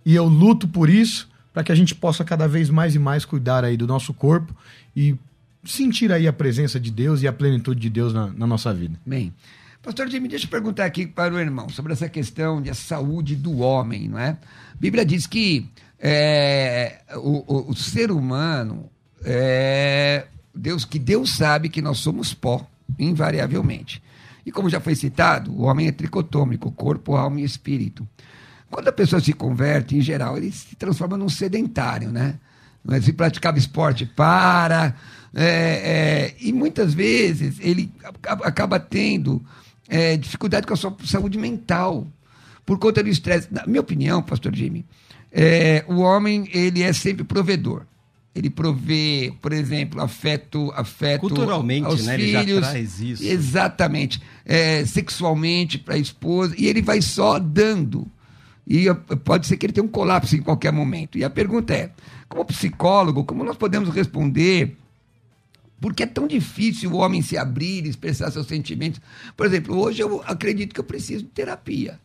e 0.06 0.16
eu 0.16 0.26
luto 0.26 0.68
por 0.68 0.90
isso, 0.90 1.30
para 1.54 1.64
que 1.64 1.72
a 1.72 1.76
gente 1.76 1.94
possa 1.94 2.24
cada 2.24 2.48
vez 2.48 2.70
mais 2.70 2.96
e 2.96 3.00
mais 3.00 3.24
cuidar 3.24 3.64
aí 3.64 3.78
do 3.78 3.86
nosso 3.86 4.14
corpo 4.14 4.54
e 4.96 5.16
sentir 5.64 6.12
aí 6.12 6.28
a 6.28 6.34
presença 6.34 6.80
de 6.80 6.92
Deus 6.92 7.22
e 7.22 7.28
a 7.28 7.32
plenitude 7.32 7.80
de 7.80 7.90
Deus 7.90 8.14
na, 8.14 8.28
na 8.28 8.48
nossa 8.48 8.74
vida. 8.74 9.00
Bem, 9.06 9.34
pastor 9.82 10.10
Jimmy, 10.10 10.28
deixa 10.28 10.46
eu 10.46 10.50
perguntar 10.50 10.86
aqui 10.86 11.06
para 11.06 11.34
o 11.34 11.40
irmão 11.40 11.70
sobre 11.70 11.94
essa 11.94 12.10
questão 12.10 12.62
de 12.62 12.74
saúde 12.74 13.36
do 13.36 13.60
homem, 13.60 14.10
não 14.10 14.20
é? 14.20 14.30
A 14.30 14.78
Bíblia 14.80 15.06
diz 15.06 15.28
que 15.28 15.70
é, 16.00 17.00
o, 17.16 17.46
o, 17.48 17.72
o, 17.72 17.76
ser 17.76 18.12
humano, 18.12 18.90
é, 19.24 20.26
Deus 20.54 20.84
que 20.84 21.00
Deus 21.00 21.36
sabe 21.36 21.70
que 21.70 21.82
nós 21.82 22.00
somos 22.00 22.34
pó, 22.34 22.68
invariavelmente. 23.00 24.04
E 24.46 24.52
como 24.52 24.70
já 24.70 24.82
foi 24.82 24.96
citado, 24.96 25.52
o 25.54 25.62
homem 25.62 25.88
é 25.88 25.92
tricotômico, 25.94 26.70
corpo, 26.72 27.16
alma 27.16 27.40
e 27.40 27.46
espírito. 27.46 28.06
Quando 28.74 28.88
a 28.88 28.92
pessoa 28.92 29.22
se 29.22 29.32
converte, 29.34 29.96
em 29.96 30.02
geral, 30.02 30.36
ele 30.36 30.52
se 30.52 30.76
transforma 30.76 31.16
num 31.16 31.30
sedentário, 31.30 32.12
né? 32.12 32.40
É? 32.90 33.00
Se 33.00 33.14
praticava 33.14 33.60
esporte, 33.60 34.04
para. 34.04 34.96
É, 35.36 35.46
é, 35.46 36.36
e 36.42 36.52
muitas 36.52 36.92
vezes 36.92 37.58
ele 37.60 37.92
acaba 38.24 38.80
tendo 38.80 39.44
é, 39.88 40.18
dificuldade 40.18 40.66
com 40.66 40.74
a 40.74 40.78
sua 40.78 40.96
saúde 41.06 41.38
mental 41.38 42.08
por 42.66 42.80
conta 42.80 43.04
do 43.04 43.10
estresse. 43.10 43.48
Na 43.52 43.64
minha 43.68 43.80
opinião, 43.80 44.24
pastor 44.24 44.56
Jimmy, 44.56 44.84
é, 45.32 45.86
o 45.88 46.00
homem 46.00 46.50
ele 46.52 46.82
é 46.82 46.92
sempre 46.94 47.24
provedor. 47.24 47.84
Ele 48.34 48.50
provê, 48.50 49.32
por 49.40 49.54
exemplo, 49.54 50.02
afeto, 50.02 50.72
afeto 50.76 51.22
culturalmente, 51.22 51.86
aos 51.86 52.04
né? 52.06 52.18
filhos, 52.18 52.42
ele 52.42 52.56
já 52.56 52.62
traz 52.62 53.00
isso. 53.00 53.24
Exatamente, 53.24 54.20
é, 54.44 54.84
sexualmente 54.84 55.78
para 55.78 55.94
a 55.94 56.00
esposa 56.00 56.56
e 56.58 56.66
ele 56.66 56.82
vai 56.82 57.04
só 57.04 57.38
dando. 57.38 58.12
E 58.66 58.86
pode 59.24 59.48
ser 59.48 59.58
que 59.58 59.66
ele 59.66 59.74
tenha 59.74 59.86
um 59.86 59.90
colapso 59.90 60.36
em 60.36 60.42
qualquer 60.42 60.72
momento. 60.72 61.18
E 61.18 61.24
a 61.24 61.30
pergunta 61.30 61.74
é: 61.74 61.92
como 62.30 62.46
psicólogo, 62.46 63.26
como 63.26 63.44
nós 63.44 63.58
podemos 63.58 63.90
responder? 63.90 64.78
Por 65.82 65.94
que 65.94 66.04
é 66.04 66.08
tão 66.08 66.28
difícil 66.28 66.92
o 66.92 66.98
homem 66.98 67.22
se 67.22 67.38
abrir, 67.38 67.86
expressar 67.86 68.32
seus 68.32 68.48
sentimentos? 68.48 69.02
Por 69.36 69.46
exemplo, 69.46 69.78
hoje 69.78 70.02
eu 70.02 70.24
acredito 70.26 70.74
que 70.74 70.80
eu 70.80 70.84
preciso 70.84 71.24
de 71.24 71.30
terapia 71.30 72.00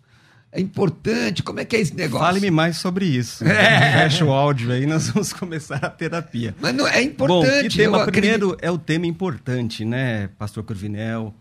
é 0.50 0.60
importante, 0.60 1.42
como 1.42 1.60
é 1.60 1.64
que 1.64 1.76
é 1.76 1.80
esse 1.80 1.94
negócio? 1.94 2.26
Fale-me 2.26 2.50
mais 2.50 2.78
sobre 2.78 3.04
isso. 3.04 3.44
É. 3.44 3.92
Fecha 4.02 4.24
o 4.24 4.32
áudio 4.32 4.72
aí, 4.72 4.86
nós 4.86 5.10
vamos 5.10 5.32
começar 5.34 5.76
a 5.76 5.90
terapia. 5.90 6.54
Mas 6.60 6.74
não, 6.74 6.86
é 6.86 7.02
importante. 7.02 7.62
Bom, 7.62 7.68
que 7.68 7.76
tema? 7.76 8.06
Primeiro 8.06 8.56
é 8.60 8.70
o 8.70 8.78
tema 8.78 9.06
importante, 9.06 9.84
né, 9.84 10.28
pastor 10.38 10.64
Corvinel 10.64 11.34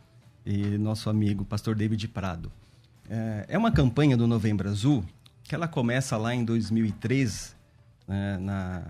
e 0.46 0.78
nosso 0.78 1.10
amigo 1.10 1.46
pastor 1.46 1.76
David 1.76 2.06
Prado. 2.10 2.52
É, 3.10 3.46
é 3.50 3.58
uma 3.58 3.72
campanha 3.72 4.18
do 4.18 4.28
Novembro 4.28 4.70
Azul 4.70 5.04
que 5.44 5.56
ela 5.56 5.68
começa 5.68 6.18
lá 6.18 6.36
em 6.36 6.44
2003, 6.44 7.56
né, 8.08 8.38
na, 8.38 8.84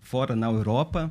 fora 0.00 0.36
na 0.36 0.46
Europa, 0.46 1.10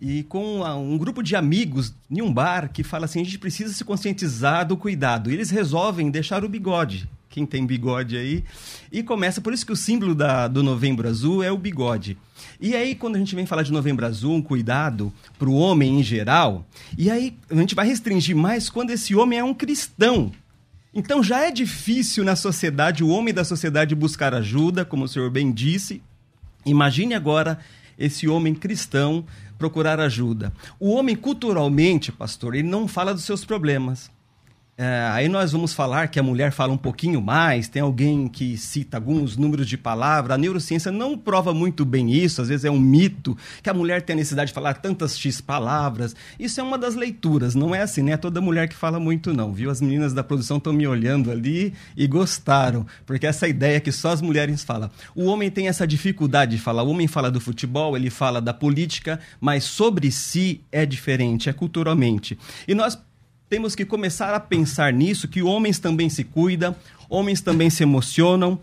e 0.00 0.22
com 0.24 0.62
um 0.62 0.96
grupo 0.96 1.22
de 1.22 1.36
amigos 1.36 1.94
em 2.10 2.22
um 2.22 2.32
bar 2.32 2.70
que 2.72 2.82
fala 2.82 3.04
assim: 3.04 3.20
a 3.20 3.24
gente 3.24 3.38
precisa 3.38 3.72
se 3.72 3.84
conscientizar 3.84 4.66
do 4.66 4.76
cuidado. 4.76 5.30
E 5.30 5.34
eles 5.34 5.50
resolvem 5.50 6.10
deixar 6.10 6.44
o 6.44 6.48
bigode 6.48 7.08
quem 7.34 7.44
tem 7.44 7.66
bigode 7.66 8.16
aí. 8.16 8.44
E 8.92 9.02
começa, 9.02 9.40
por 9.40 9.52
isso 9.52 9.66
que 9.66 9.72
o 9.72 9.76
símbolo 9.76 10.14
da, 10.14 10.46
do 10.46 10.62
Novembro 10.62 11.08
Azul 11.08 11.42
é 11.42 11.50
o 11.50 11.58
bigode. 11.58 12.16
E 12.60 12.76
aí, 12.76 12.94
quando 12.94 13.16
a 13.16 13.18
gente 13.18 13.34
vem 13.34 13.44
falar 13.44 13.64
de 13.64 13.72
Novembro 13.72 14.06
Azul, 14.06 14.34
um 14.34 14.42
cuidado 14.42 15.12
para 15.36 15.48
o 15.48 15.56
homem 15.56 15.98
em 15.98 16.02
geral, 16.02 16.64
e 16.96 17.10
aí 17.10 17.36
a 17.50 17.56
gente 17.56 17.74
vai 17.74 17.88
restringir 17.88 18.36
mais 18.36 18.70
quando 18.70 18.90
esse 18.90 19.16
homem 19.16 19.40
é 19.40 19.42
um 19.42 19.52
cristão. 19.52 20.30
Então 20.94 21.22
já 21.22 21.40
é 21.40 21.50
difícil 21.50 22.24
na 22.24 22.36
sociedade, 22.36 23.02
o 23.02 23.08
homem 23.08 23.34
da 23.34 23.44
sociedade 23.44 23.94
buscar 23.96 24.32
ajuda, 24.32 24.84
como 24.84 25.04
o 25.04 25.08
senhor 25.08 25.28
bem 25.28 25.50
disse. 25.50 26.00
Imagine 26.64 27.14
agora 27.14 27.58
esse 27.98 28.28
homem 28.28 28.54
cristão 28.54 29.24
procurar 29.58 29.98
ajuda. 29.98 30.52
O 30.78 30.92
homem 30.92 31.16
culturalmente, 31.16 32.12
pastor, 32.12 32.54
ele 32.54 32.68
não 32.68 32.86
fala 32.86 33.12
dos 33.12 33.24
seus 33.24 33.44
problemas. 33.44 34.10
É, 34.76 35.08
aí 35.12 35.28
nós 35.28 35.52
vamos 35.52 35.72
falar 35.72 36.08
que 36.08 36.18
a 36.18 36.22
mulher 36.22 36.50
fala 36.50 36.72
um 36.72 36.76
pouquinho 36.76 37.22
mais, 37.22 37.68
tem 37.68 37.80
alguém 37.80 38.26
que 38.26 38.56
cita 38.56 38.96
alguns 38.96 39.36
números 39.36 39.68
de 39.68 39.78
palavra. 39.78 40.34
A 40.34 40.38
neurociência 40.38 40.90
não 40.90 41.16
prova 41.16 41.54
muito 41.54 41.84
bem 41.84 42.12
isso, 42.12 42.42
às 42.42 42.48
vezes 42.48 42.64
é 42.64 42.70
um 42.70 42.80
mito 42.80 43.38
que 43.62 43.70
a 43.70 43.74
mulher 43.74 44.02
tem 44.02 44.14
a 44.14 44.16
necessidade 44.16 44.48
de 44.48 44.54
falar 44.54 44.74
tantas 44.74 45.16
X 45.16 45.40
palavras. 45.40 46.16
Isso 46.40 46.60
é 46.60 46.62
uma 46.62 46.76
das 46.76 46.96
leituras, 46.96 47.54
não 47.54 47.72
é 47.72 47.82
assim, 47.82 48.02
né? 48.02 48.12
É 48.12 48.16
toda 48.16 48.40
mulher 48.40 48.68
que 48.68 48.74
fala 48.74 48.98
muito, 48.98 49.32
não, 49.32 49.52
viu? 49.52 49.70
As 49.70 49.80
meninas 49.80 50.12
da 50.12 50.24
produção 50.24 50.56
estão 50.56 50.72
me 50.72 50.88
olhando 50.88 51.30
ali 51.30 51.72
e 51.96 52.08
gostaram, 52.08 52.84
porque 53.06 53.28
essa 53.28 53.46
ideia 53.46 53.78
que 53.78 53.92
só 53.92 54.10
as 54.10 54.20
mulheres 54.20 54.64
falam. 54.64 54.90
O 55.14 55.26
homem 55.26 55.52
tem 55.52 55.68
essa 55.68 55.86
dificuldade 55.86 56.56
de 56.56 56.62
falar. 56.62 56.82
O 56.82 56.90
homem 56.90 57.06
fala 57.06 57.30
do 57.30 57.40
futebol, 57.40 57.96
ele 57.96 58.10
fala 58.10 58.40
da 58.40 58.52
política, 58.52 59.20
mas 59.40 59.62
sobre 59.62 60.10
si 60.10 60.62
é 60.72 60.84
diferente, 60.84 61.48
é 61.48 61.52
culturalmente. 61.52 62.36
E 62.66 62.74
nós 62.74 62.98
temos 63.54 63.76
que 63.76 63.84
começar 63.84 64.34
a 64.34 64.40
pensar 64.40 64.92
nisso, 64.92 65.28
que 65.28 65.40
homens 65.40 65.78
também 65.78 66.10
se 66.10 66.24
cuidam, 66.24 66.74
homens 67.08 67.40
também 67.40 67.70
se 67.70 67.84
emocionam, 67.84 68.58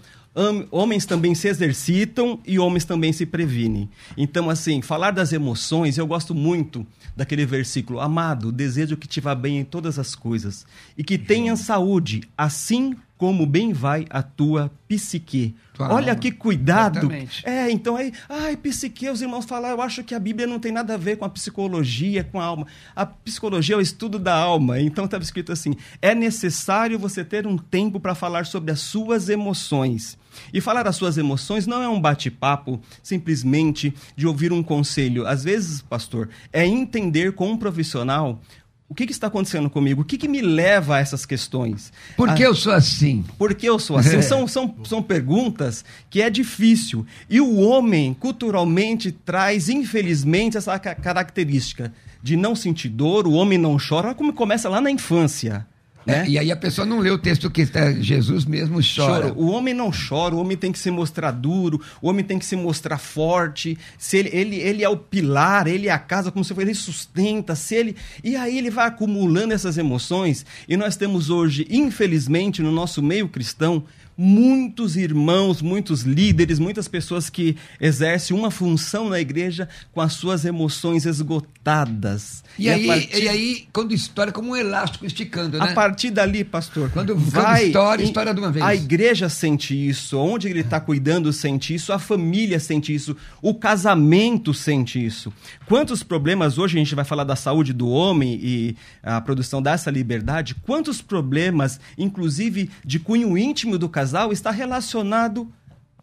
homens 0.69 1.05
também 1.05 1.33
se 1.33 1.47
exercitam 1.47 2.37
e 2.45 2.59
homens 2.59 2.83
também 2.83 3.13
se 3.13 3.25
previnem. 3.25 3.89
Então, 4.17 4.49
assim, 4.49 4.81
falar 4.81 5.11
das 5.11 5.31
emoções, 5.31 5.97
eu 5.97 6.05
gosto 6.05 6.35
muito 6.35 6.85
daquele 7.15 7.45
versículo: 7.45 8.01
Amado, 8.01 8.51
desejo 8.51 8.97
que 8.97 9.07
te 9.07 9.21
vá 9.21 9.33
bem 9.33 9.59
em 9.59 9.63
todas 9.63 9.97
as 9.97 10.13
coisas 10.13 10.65
e 10.97 11.05
que 11.05 11.17
tenhas 11.17 11.61
saúde, 11.61 12.23
assim 12.37 12.93
como 13.21 13.45
bem 13.45 13.71
vai 13.71 14.07
a 14.09 14.23
tua 14.23 14.71
psique. 14.87 15.55
Tua 15.75 15.93
Olha 15.93 16.13
alma. 16.13 16.15
que 16.15 16.31
cuidado. 16.31 16.97
Exatamente. 16.97 17.47
É, 17.47 17.69
então 17.69 17.95
aí, 17.95 18.11
ai, 18.27 18.57
psique, 18.57 19.07
os 19.11 19.21
irmãos 19.21 19.45
falam, 19.45 19.69
eu 19.69 19.79
acho 19.79 20.03
que 20.03 20.15
a 20.15 20.19
Bíblia 20.19 20.47
não 20.47 20.57
tem 20.57 20.71
nada 20.71 20.95
a 20.95 20.97
ver 20.97 21.17
com 21.17 21.25
a 21.25 21.29
psicologia, 21.29 22.23
com 22.23 22.41
a 22.41 22.43
alma. 22.43 22.65
A 22.95 23.05
psicologia 23.05 23.75
é 23.75 23.77
o 23.77 23.81
estudo 23.81 24.17
da 24.17 24.33
alma. 24.33 24.79
Então 24.79 25.05
estava 25.05 25.23
escrito 25.23 25.51
assim: 25.51 25.75
é 26.01 26.15
necessário 26.15 26.97
você 26.97 27.23
ter 27.23 27.45
um 27.45 27.59
tempo 27.59 27.99
para 27.99 28.15
falar 28.15 28.47
sobre 28.47 28.71
as 28.71 28.79
suas 28.79 29.29
emoções. 29.29 30.17
E 30.53 30.59
falar 30.59 30.81
das 30.81 30.95
suas 30.95 31.17
emoções 31.17 31.67
não 31.67 31.83
é 31.83 31.89
um 31.89 31.99
bate-papo 32.01 32.81
simplesmente 33.03 33.93
de 34.15 34.25
ouvir 34.25 34.51
um 34.51 34.63
conselho. 34.63 35.27
Às 35.27 35.43
vezes, 35.43 35.81
pastor, 35.81 36.29
é 36.51 36.65
entender 36.65 37.33
com 37.33 37.51
um 37.51 37.57
profissional 37.57 38.41
o 38.91 38.93
que, 38.93 39.05
que, 39.05 39.13
está 39.13 39.27
acontecendo 39.27 39.69
comigo? 39.69 40.01
O 40.01 40.03
que, 40.03 40.17
que, 40.17 40.27
me 40.27 40.41
leva 40.41 40.97
a 40.97 40.99
essas 40.99 41.25
questões? 41.25 41.93
Por 42.17 42.33
que 42.33 42.43
ah, 42.43 42.47
eu 42.47 42.53
sou 42.53 42.73
assim? 42.73 43.23
Por 43.37 43.55
que 43.55 43.65
eu 43.65 43.79
sou 43.79 43.95
assim? 43.95 44.17
É. 44.17 44.21
São, 44.31 44.45
são, 44.45 44.75
são 44.83 45.01
perguntas 45.01 45.85
que 46.09 46.21
é 46.21 46.29
difícil. 46.29 47.05
E 47.29 47.39
o 47.39 47.55
homem, 47.55 48.13
culturalmente, 48.13 49.09
traz, 49.09 49.69
infelizmente, 49.69 50.57
essa 50.57 50.77
característica 50.77 51.93
de 52.21 52.35
não 52.35 52.53
sentir 52.53 52.89
dor, 52.89 53.27
o 53.27 53.31
homem 53.31 53.57
não 53.57 53.77
chora. 53.77 54.07
Olha 54.07 54.15
como 54.15 54.33
começa 54.33 54.67
lá 54.67 54.81
na 54.81 54.91
infância. 54.91 55.65
Né? 56.05 56.23
É, 56.25 56.29
e 56.29 56.39
aí 56.39 56.51
a 56.51 56.55
pessoa 56.55 56.85
não 56.85 56.99
lê 56.99 57.09
o 57.11 57.17
texto 57.17 57.49
que 57.49 57.61
está, 57.61 57.91
Jesus 57.91 58.45
mesmo 58.45 58.79
chora. 58.79 59.27
chora. 59.29 59.33
O 59.33 59.51
homem 59.51 59.73
não 59.73 59.91
chora, 59.91 60.35
o 60.35 60.39
homem 60.39 60.57
tem 60.57 60.71
que 60.71 60.79
se 60.79 60.89
mostrar 60.89 61.31
duro, 61.31 61.81
o 62.01 62.09
homem 62.09 62.23
tem 62.23 62.39
que 62.39 62.45
se 62.45 62.55
mostrar 62.55 62.97
forte. 62.97 63.77
Se 63.97 64.17
ele, 64.17 64.29
ele, 64.33 64.55
ele 64.57 64.83
é 64.83 64.89
o 64.89 64.97
pilar, 64.97 65.67
ele 65.67 65.87
é 65.87 65.91
a 65.91 65.99
casa, 65.99 66.31
como 66.31 66.43
se 66.43 66.53
fosse, 66.53 66.65
ele 66.65 66.73
sustenta. 66.73 67.55
Se 67.55 67.75
ele 67.75 67.95
e 68.23 68.35
aí 68.35 68.57
ele 68.57 68.69
vai 68.69 68.87
acumulando 68.87 69.53
essas 69.53 69.77
emoções. 69.77 70.45
E 70.67 70.75
nós 70.75 70.95
temos 70.95 71.29
hoje, 71.29 71.67
infelizmente, 71.69 72.61
no 72.61 72.71
nosso 72.71 73.01
meio 73.01 73.27
cristão, 73.27 73.83
muitos 74.17 74.95
irmãos, 74.95 75.61
muitos 75.61 76.01
líderes, 76.01 76.59
muitas 76.59 76.87
pessoas 76.87 77.29
que 77.29 77.57
exercem 77.79 78.35
uma 78.37 78.51
função 78.51 79.09
na 79.09 79.19
igreja 79.19 79.67
com 79.91 80.01
as 80.01 80.13
suas 80.13 80.45
emoções 80.45 81.05
esgotadas. 81.05 82.43
E, 82.57 82.65
e 82.65 82.69
aí, 82.69 82.87
partir... 82.87 83.23
e 83.23 83.29
aí, 83.29 83.67
quando 83.73 83.93
estoura, 83.93 84.31
como 84.31 84.51
um 84.51 84.55
elástico 84.55 85.05
esticando, 85.05 85.57
né? 85.57 85.71
A 85.71 85.73
partir 85.73 86.11
dali, 86.11 86.43
pastor, 86.43 86.89
quando, 86.91 87.15
vai, 87.15 87.71
quando 87.71 88.01
estoura, 88.01 88.33
de 88.33 88.39
uma 88.39 88.51
vez. 88.51 88.65
A 88.65 88.75
igreja 88.75 89.29
sente 89.29 89.73
isso, 89.73 90.17
onde 90.17 90.47
ele 90.47 90.61
está 90.61 90.79
cuidando 90.79 91.33
sente 91.33 91.73
isso, 91.73 91.91
a 91.91 91.99
família 91.99 92.59
sente 92.59 92.93
isso, 92.93 93.15
o 93.41 93.53
casamento 93.53 94.53
sente 94.53 95.03
isso. 95.03 95.33
Quantos 95.65 96.03
problemas, 96.03 96.57
hoje 96.57 96.77
a 96.77 96.79
gente 96.79 96.95
vai 96.95 97.05
falar 97.05 97.23
da 97.23 97.35
saúde 97.35 97.73
do 97.73 97.89
homem 97.89 98.39
e 98.41 98.75
a 99.01 99.19
produção 99.21 99.61
dessa 99.61 99.89
liberdade, 99.89 100.55
quantos 100.55 101.01
problemas, 101.01 101.79
inclusive 101.97 102.69
de 102.85 102.99
cunho 102.99 103.37
íntimo 103.37 103.77
do 103.77 103.89
casal, 103.89 104.10
casal 104.11 104.33
está 104.33 104.51
relacionado 104.51 105.49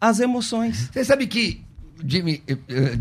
às 0.01 0.19
emoções. 0.19 0.89
Você 0.91 1.05
sabe 1.05 1.27
que 1.27 1.61
Jimmy, 2.03 2.41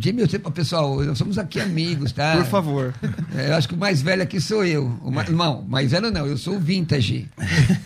Jimmy, 0.01 0.23
eu 0.23 0.29
sei, 0.29 0.39
pessoal, 0.41 1.03
nós 1.05 1.17
somos 1.17 1.39
aqui 1.39 1.61
amigos, 1.61 2.13
tá? 2.13 2.37
Por 2.37 2.47
favor. 2.47 2.95
É, 3.35 3.51
eu 3.51 3.55
acho 3.55 3.69
que 3.69 3.75
o 3.75 3.79
mais 3.79 4.03
velho 4.03 4.23
aqui 4.23 4.41
sou 4.41 4.65
eu. 4.65 4.87
O 5.03 5.11
mais, 5.11 5.29
não, 5.29 5.63
mais 5.63 5.93
velho 5.93 6.11
não, 6.11 6.27
eu 6.27 6.37
sou 6.37 6.57
o 6.57 6.61
vintage. 6.61 7.29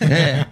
É. 0.01 0.45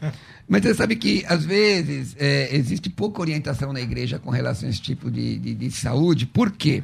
Mas 0.48 0.62
você 0.62 0.75
sabe 0.75 0.96
que, 0.96 1.25
às 1.28 1.44
vezes, 1.44 2.16
é, 2.20 2.56
existe 2.56 2.90
pouca 2.90 3.22
orientação 3.22 3.74
na 3.74 3.82
igreja 3.82 4.20
com 4.20 4.30
relação 4.30 4.68
a 4.68 4.70
esse 4.70 4.82
tipo 4.82 5.10
de, 5.10 5.40
de, 5.40 5.56
de 5.56 5.72
saúde. 5.72 6.25
Por 6.28 6.51
quê? 6.51 6.84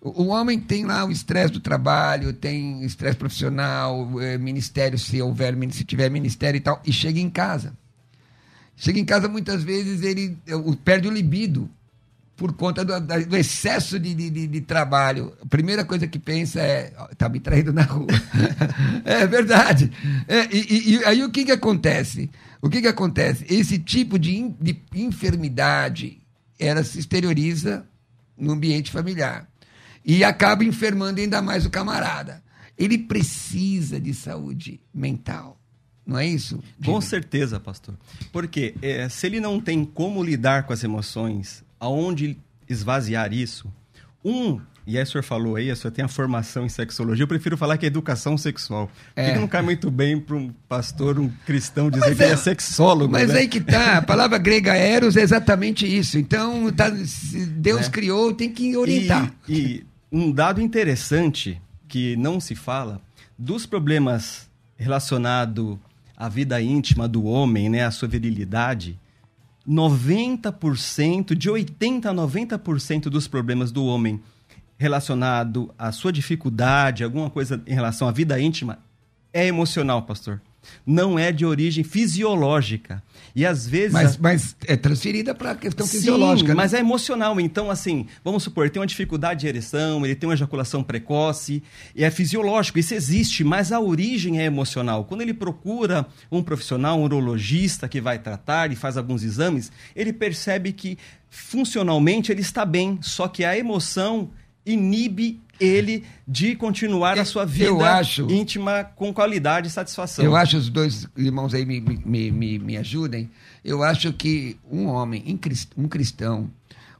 O, 0.00 0.24
o 0.24 0.26
homem 0.28 0.58
tem 0.58 0.84
lá 0.84 1.04
o 1.04 1.12
estresse 1.12 1.52
do 1.52 1.60
trabalho, 1.60 2.32
tem 2.32 2.82
estresse 2.82 3.16
profissional, 3.16 4.20
é, 4.20 4.36
ministério, 4.38 4.98
se 4.98 5.22
houver, 5.22 5.56
se 5.70 5.84
tiver 5.84 6.10
ministério 6.10 6.58
e 6.58 6.60
tal, 6.60 6.82
e 6.84 6.92
chega 6.92 7.20
em 7.20 7.30
casa. 7.30 7.74
Chega 8.78 9.00
em 9.00 9.04
casa, 9.04 9.28
muitas 9.28 9.64
vezes, 9.64 10.02
ele 10.02 10.38
perde 10.84 11.08
o 11.08 11.10
libido 11.10 11.68
por 12.36 12.52
conta 12.52 12.84
do, 12.84 13.00
do 13.00 13.36
excesso 13.36 13.98
de, 13.98 14.14
de, 14.14 14.46
de, 14.46 14.60
trabalho. 14.60 15.34
A 15.42 15.46
primeira 15.46 15.84
coisa 15.84 16.06
que 16.06 16.20
pensa 16.20 16.60
é, 16.60 16.92
está 17.10 17.28
me 17.28 17.40
traindo 17.40 17.72
na 17.72 17.82
rua. 17.82 18.06
é 19.04 19.26
verdade. 19.26 19.90
É, 20.28 20.46
e, 20.54 20.94
e, 20.94 21.04
aí 21.04 21.24
o 21.24 21.30
que, 21.30 21.44
que 21.44 21.50
acontece? 21.50 22.30
O 22.62 22.70
que, 22.70 22.80
que 22.80 22.86
acontece? 22.86 23.44
Esse 23.52 23.80
tipo 23.80 24.16
de, 24.16 24.48
de 24.60 24.80
enfermidade, 24.94 26.20
ela 26.56 26.84
se 26.84 27.00
exterioriza 27.00 27.84
no 28.38 28.52
ambiente 28.52 28.92
familiar. 28.92 29.48
E 30.04 30.22
acaba 30.22 30.62
enfermando 30.62 31.20
ainda 31.20 31.42
mais 31.42 31.66
o 31.66 31.70
camarada. 31.70 32.44
Ele 32.78 32.96
precisa 32.96 33.98
de 33.98 34.14
saúde 34.14 34.80
mental. 34.94 35.57
Não 36.08 36.18
é 36.18 36.26
isso? 36.26 36.58
Com 36.82 36.98
certeza, 37.02 37.60
pastor. 37.60 37.94
Porque 38.32 38.74
é, 38.80 39.06
se 39.10 39.26
ele 39.26 39.40
não 39.40 39.60
tem 39.60 39.84
como 39.84 40.24
lidar 40.24 40.62
com 40.62 40.72
as 40.72 40.82
emoções, 40.82 41.62
aonde 41.78 42.38
esvaziar 42.66 43.34
isso, 43.34 43.70
Um, 44.24 44.60
e 44.86 44.96
aí 44.96 45.04
o 45.04 45.06
senhor 45.06 45.22
falou 45.22 45.56
aí, 45.56 45.70
o 45.70 45.76
senhor 45.76 45.92
tem 45.92 46.02
a 46.04 46.08
formação 46.08 46.64
em 46.64 46.68
sexologia, 46.68 47.22
eu 47.22 47.28
prefiro 47.28 47.58
falar 47.58 47.76
que 47.76 47.84
é 47.84 47.88
educação 47.88 48.38
sexual. 48.38 48.90
É. 49.14 49.26
Porque 49.26 49.38
não 49.38 49.46
cai 49.46 49.60
muito 49.60 49.90
bem 49.90 50.18
para 50.18 50.34
um 50.34 50.50
pastor, 50.66 51.20
um 51.20 51.30
cristão, 51.44 51.90
dizer 51.90 52.08
mas 52.08 52.16
que 52.16 52.22
é, 52.22 52.26
ele 52.26 52.34
é 52.34 52.36
sexólogo. 52.36 53.12
Mas 53.12 53.28
né? 53.28 53.40
aí 53.40 53.48
que 53.48 53.60
tá, 53.60 53.98
a 53.98 54.02
palavra 54.02 54.38
grega 54.38 54.74
eros 54.74 55.14
é 55.16 55.20
exatamente 55.20 55.86
isso. 55.86 56.18
Então, 56.18 56.72
tá, 56.72 56.90
Deus 56.90 57.86
é. 57.86 57.90
criou, 57.90 58.32
tem 58.32 58.50
que 58.50 58.74
orientar. 58.76 59.30
E, 59.46 59.54
e 59.54 59.86
um 60.10 60.32
dado 60.32 60.60
interessante 60.60 61.60
que 61.86 62.16
não 62.16 62.40
se 62.40 62.54
fala, 62.54 63.00
dos 63.38 63.66
problemas 63.66 64.48
relacionados 64.76 65.76
à 66.18 66.28
vida 66.28 66.60
íntima 66.60 67.06
do 67.06 67.24
homem, 67.24 67.68
né, 67.68 67.84
à 67.84 67.90
sua 67.92 68.08
virilidade, 68.08 68.98
90%, 69.66 71.34
de 71.34 71.48
80% 71.48 72.06
a 72.06 72.12
90% 72.12 73.04
dos 73.04 73.28
problemas 73.28 73.70
do 73.70 73.84
homem 73.84 74.20
relacionado 74.76 75.72
à 75.78 75.92
sua 75.92 76.12
dificuldade, 76.12 77.04
alguma 77.04 77.30
coisa 77.30 77.62
em 77.66 77.74
relação 77.74 78.08
à 78.08 78.10
vida 78.10 78.40
íntima, 78.40 78.80
é 79.32 79.46
emocional, 79.46 80.02
pastor 80.02 80.40
não 80.86 81.18
é 81.18 81.32
de 81.32 81.44
origem 81.44 81.84
fisiológica. 81.84 83.02
E 83.34 83.46
às 83.46 83.66
vezes. 83.66 83.92
Mas, 83.92 84.16
mas 84.16 84.56
é 84.66 84.76
transferida 84.76 85.34
para 85.34 85.52
a 85.52 85.54
questão 85.54 85.86
Sim, 85.86 85.98
fisiológica. 85.98 86.48
Né? 86.48 86.54
Mas 86.54 86.74
é 86.74 86.80
emocional. 86.80 87.38
Então, 87.40 87.70
assim, 87.70 88.06
vamos 88.24 88.42
supor, 88.42 88.64
ele 88.64 88.70
tem 88.70 88.80
uma 88.80 88.86
dificuldade 88.86 89.40
de 89.40 89.46
ereção, 89.46 90.04
ele 90.04 90.14
tem 90.14 90.28
uma 90.28 90.34
ejaculação 90.34 90.82
precoce, 90.82 91.62
e 91.94 92.04
é 92.04 92.10
fisiológico, 92.10 92.78
isso 92.78 92.94
existe, 92.94 93.44
mas 93.44 93.70
a 93.70 93.80
origem 93.80 94.40
é 94.40 94.44
emocional. 94.44 95.04
Quando 95.04 95.20
ele 95.20 95.34
procura 95.34 96.06
um 96.32 96.42
profissional, 96.42 96.98
um 96.98 97.04
urologista 97.04 97.88
que 97.88 98.00
vai 98.00 98.18
tratar 98.18 98.72
e 98.72 98.76
faz 98.76 98.96
alguns 98.96 99.22
exames, 99.22 99.70
ele 99.94 100.12
percebe 100.12 100.72
que 100.72 100.98
funcionalmente 101.30 102.32
ele 102.32 102.40
está 102.40 102.64
bem, 102.64 102.98
só 103.02 103.28
que 103.28 103.44
a 103.44 103.56
emoção 103.56 104.30
inibe 104.64 105.40
ele 105.60 106.04
de 106.26 106.54
continuar 106.54 107.18
a 107.18 107.24
sua 107.24 107.44
vida 107.44 107.72
acho, 107.98 108.30
íntima 108.30 108.84
com 108.84 109.12
qualidade 109.12 109.68
e 109.68 109.70
satisfação. 109.70 110.24
Eu 110.24 110.36
acho, 110.36 110.56
os 110.56 110.68
dois 110.68 111.08
irmãos 111.16 111.54
aí 111.54 111.64
me, 111.64 111.80
me, 111.80 112.30
me, 112.30 112.58
me 112.58 112.76
ajudem, 112.76 113.30
eu 113.64 113.82
acho 113.82 114.12
que 114.12 114.56
um 114.70 114.86
homem, 114.86 115.38
um 115.76 115.88
cristão, 115.88 116.50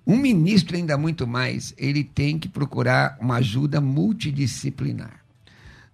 um 0.06 0.16
ministro 0.16 0.76
ainda 0.76 0.96
muito 0.96 1.26
mais, 1.26 1.74
ele 1.76 2.02
tem 2.02 2.38
que 2.38 2.48
procurar 2.48 3.18
uma 3.20 3.36
ajuda 3.36 3.80
multidisciplinar. 3.80 5.18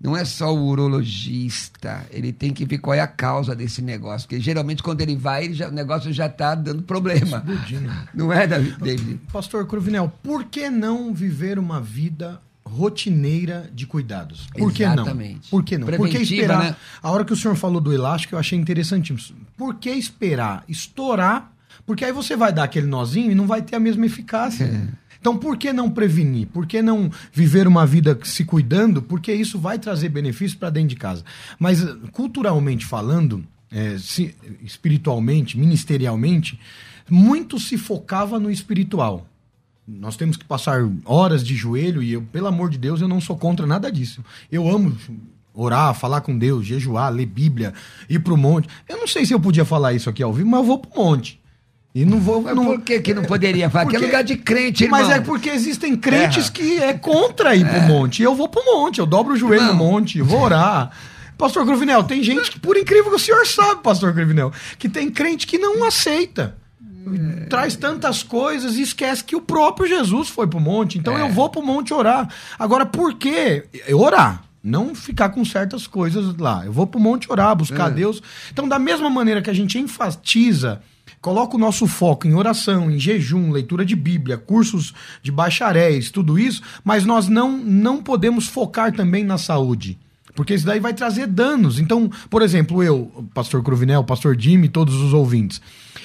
Não 0.00 0.14
é 0.14 0.25
só 0.25 0.54
o 0.54 0.66
urologista, 0.66 2.04
ele 2.11 2.30
tem 2.30 2.52
que 2.52 2.66
ver 2.66 2.76
qual 2.76 2.94
é 2.94 3.00
a 3.00 3.06
causa 3.06 3.56
desse 3.56 3.80
negócio. 3.80 4.28
Porque 4.28 4.38
geralmente 4.38 4.83
quando 4.83 5.00
ele 5.00 5.16
vai, 5.16 5.47
ele 5.47 5.54
já, 5.54 5.68
o 5.68 5.73
negócio 5.73 6.12
já 6.12 6.26
está 6.26 6.54
dando 6.54 6.83
problema. 6.83 7.38
Explodindo. 7.38 7.90
Não 8.12 8.30
é, 8.30 8.47
David? 8.47 9.21
Pastor 9.33 9.66
Cruvinel, 9.66 10.12
por 10.23 10.44
que 10.44 10.68
não 10.68 11.14
viver 11.14 11.59
uma 11.59 11.80
vida 11.80 12.38
rotineira 12.64 13.71
de 13.73 13.87
cuidados. 13.87 14.47
Por 14.56 14.73
que 14.73 14.83
Exatamente. 14.83 15.40
não? 15.44 15.50
Por 15.50 15.64
que 15.64 15.78
não? 15.78 15.87
Por 15.87 16.09
que 16.09 16.18
esperar? 16.18 16.64
Né? 16.64 16.76
A 17.02 17.11
hora 17.11 17.25
que 17.25 17.33
o 17.33 17.37
senhor 17.37 17.56
falou 17.56 17.80
do 17.80 17.92
elástico, 17.92 18.35
eu 18.35 18.38
achei 18.38 18.59
interessantíssimo. 18.59 19.38
Por 19.56 19.75
que 19.75 19.90
esperar 19.90 20.64
estourar? 20.68 21.52
Porque 21.87 22.04
aí 22.04 22.12
você 22.12 22.37
vai 22.37 22.52
dar 22.52 22.64
aquele 22.64 22.87
nozinho 22.87 23.30
e 23.30 23.35
não 23.35 23.47
vai 23.47 23.62
ter 23.62 23.76
a 23.76 23.80
mesma 23.80 24.06
eficácia. 24.06 24.64
É. 24.64 25.04
Então, 25.21 25.38
por 25.38 25.56
que 25.56 25.73
não 25.73 25.90
prevenir? 25.90 26.47
Por 26.49 26.66
que 26.66 26.83
não 26.83 27.11
viver 27.33 27.66
uma 27.66 27.87
vida 27.87 28.18
se 28.25 28.44
cuidando? 28.44 29.00
Porque 29.00 29.33
isso 29.33 29.59
vai 29.59 29.78
trazer 29.78 30.11
benefícios 30.11 30.54
para 30.54 30.68
dentro 30.68 30.90
de 30.90 30.97
casa. 30.97 31.25
Mas, 31.59 31.83
culturalmente 32.12 32.85
falando, 32.85 33.42
é, 33.71 33.97
se, 33.99 34.35
espiritualmente, 34.62 35.59
ministerialmente, 35.59 36.61
muito 37.09 37.59
se 37.59 37.78
focava 37.78 38.38
no 38.38 38.50
espiritual. 38.50 39.26
Nós 39.86 40.16
temos 40.16 40.36
que 40.36 40.44
passar 40.44 40.88
horas 41.04 41.44
de 41.44 41.54
joelho 41.54 42.02
e 42.02 42.14
eu, 42.14 42.22
pelo 42.22 42.46
amor 42.46 42.70
de 42.70 42.78
Deus, 42.78 43.00
eu 43.00 43.08
não 43.08 43.20
sou 43.20 43.36
contra 43.36 43.66
nada 43.66 43.92
disso. 43.92 44.24
Eu 44.50 44.68
amo 44.68 44.96
orar, 45.52 45.94
falar 45.94 46.22
com 46.22 46.36
Deus, 46.36 46.66
jejuar, 46.66 47.12
ler 47.12 47.26
Bíblia, 47.26 47.75
ir 48.08 48.18
pro 48.18 48.36
monte. 48.36 48.68
Eu 48.88 48.97
não 48.97 49.06
sei 49.06 49.26
se 49.26 49.34
eu 49.34 49.40
podia 49.40 49.64
falar 49.64 49.92
isso 49.92 50.08
aqui 50.08 50.23
ao 50.23 50.32
vivo, 50.32 50.49
mas 50.49 50.60
eu 50.60 50.66
vou 50.66 50.78
pro 50.78 51.00
monte. 51.00 51.40
E 51.94 52.04
não 52.04 52.18
vou. 52.18 52.42
Não... 52.42 52.64
Por 52.64 52.80
que, 52.80 52.99
que 53.00 53.14
não 53.14 53.25
poderia 53.25 53.70
falar? 53.70 53.84
Porque... 53.84 53.99
é 53.99 54.00
lugar 54.00 54.25
de 54.25 54.36
crente, 54.36 54.82
irmão. 54.82 55.00
Mas 55.00 55.10
é 55.10 55.20
porque 55.20 55.49
existem 55.49 55.94
crentes 55.94 56.50
que 56.50 56.82
é 56.82 56.92
contra 56.94 57.54
ir 57.54 57.64
é. 57.64 57.68
pro 57.68 57.82
monte. 57.82 58.20
E 58.20 58.25
eu 58.25 58.34
vou 58.34 58.49
pro 58.49 58.64
monte, 58.64 58.99
eu 58.99 59.06
dobro 59.06 59.34
o 59.34 59.36
joelho 59.36 59.62
não. 59.62 59.75
no 59.75 59.78
monte, 59.78 60.20
vou 60.20 60.40
orar. 60.40 60.90
Pastor 61.38 61.64
Cruvinel, 61.64 62.02
tem 62.04 62.23
gente 62.23 62.50
que, 62.50 62.58
por 62.58 62.76
incrível 62.76 63.10
que 63.10 63.16
o 63.16 63.18
senhor 63.18 63.47
sabe, 63.47 63.82
Pastor 63.82 64.12
Cruvinel, 64.12 64.52
que 64.78 64.88
tem 64.88 65.10
crente 65.10 65.47
que 65.47 65.58
não 65.58 65.84
aceita 65.84 66.56
é. 67.06 67.47
traz 67.47 67.76
tantas 67.76 68.23
coisas 68.23 68.76
e 68.76 68.82
esquece 68.82 69.25
que 69.25 69.36
o 69.36 69.40
próprio 69.40 69.86
Jesus 69.86 70.28
foi 70.28 70.47
pro 70.47 70.60
monte. 70.60 70.99
Então 70.99 71.17
é. 71.17 71.23
eu 71.23 71.28
vou 71.30 71.49
pro 71.49 71.62
monte 71.62 71.93
orar. 71.93 72.28
Agora, 72.58 72.86
por 72.86 73.14
quê? 73.14 73.67
Orar. 73.93 74.45
Não 74.62 74.95
ficar 74.95 75.28
com 75.28 75.45
certas 75.45 75.86
coisas 75.86 76.34
lá. 76.38 76.64
Eu 76.64 76.73
vou 76.73 76.86
pro 76.86 76.99
monte 76.99 77.30
orar, 77.30 77.54
buscar 77.54 77.90
é. 77.90 77.95
Deus. 77.95 78.23
Então, 78.50 78.67
da 78.67 78.78
mesma 78.78 79.10
maneira 79.10 79.43
que 79.43 79.50
a 79.50 79.54
gente 79.54 79.78
enfatiza, 79.78 80.80
coloca 81.21 81.54
o 81.54 81.58
nosso 81.58 81.86
foco 81.86 82.26
em 82.26 82.34
oração, 82.34 82.90
em 82.90 82.99
jejum, 82.99 83.50
leitura 83.50 83.84
de 83.84 83.95
Bíblia, 83.95 84.38
cursos 84.38 84.95
de 85.23 85.30
bacharéis, 85.30 86.10
tudo 86.10 86.38
isso, 86.38 86.62
mas 86.82 87.04
nós 87.04 87.28
não, 87.28 87.58
não 87.58 88.02
podemos 88.02 88.49
focar 88.49 88.90
também 88.90 89.23
na 89.23 89.36
saúde. 89.36 89.99
Porque 90.34 90.54
isso 90.54 90.67
daí 90.67 90.80
vai 90.80 90.95
trazer 90.95 91.26
danos. 91.26 91.78
Então, 91.78 92.10
por 92.28 92.43
exemplo, 92.43 92.82
eu, 92.82 93.26
pastor 93.32 93.62
Cruvinel, 93.62 94.02
pastor 94.02 94.38
Jimmy, 94.38 94.69
todos 94.69 94.95
os 94.95 95.12
ouvintes, 95.12 95.60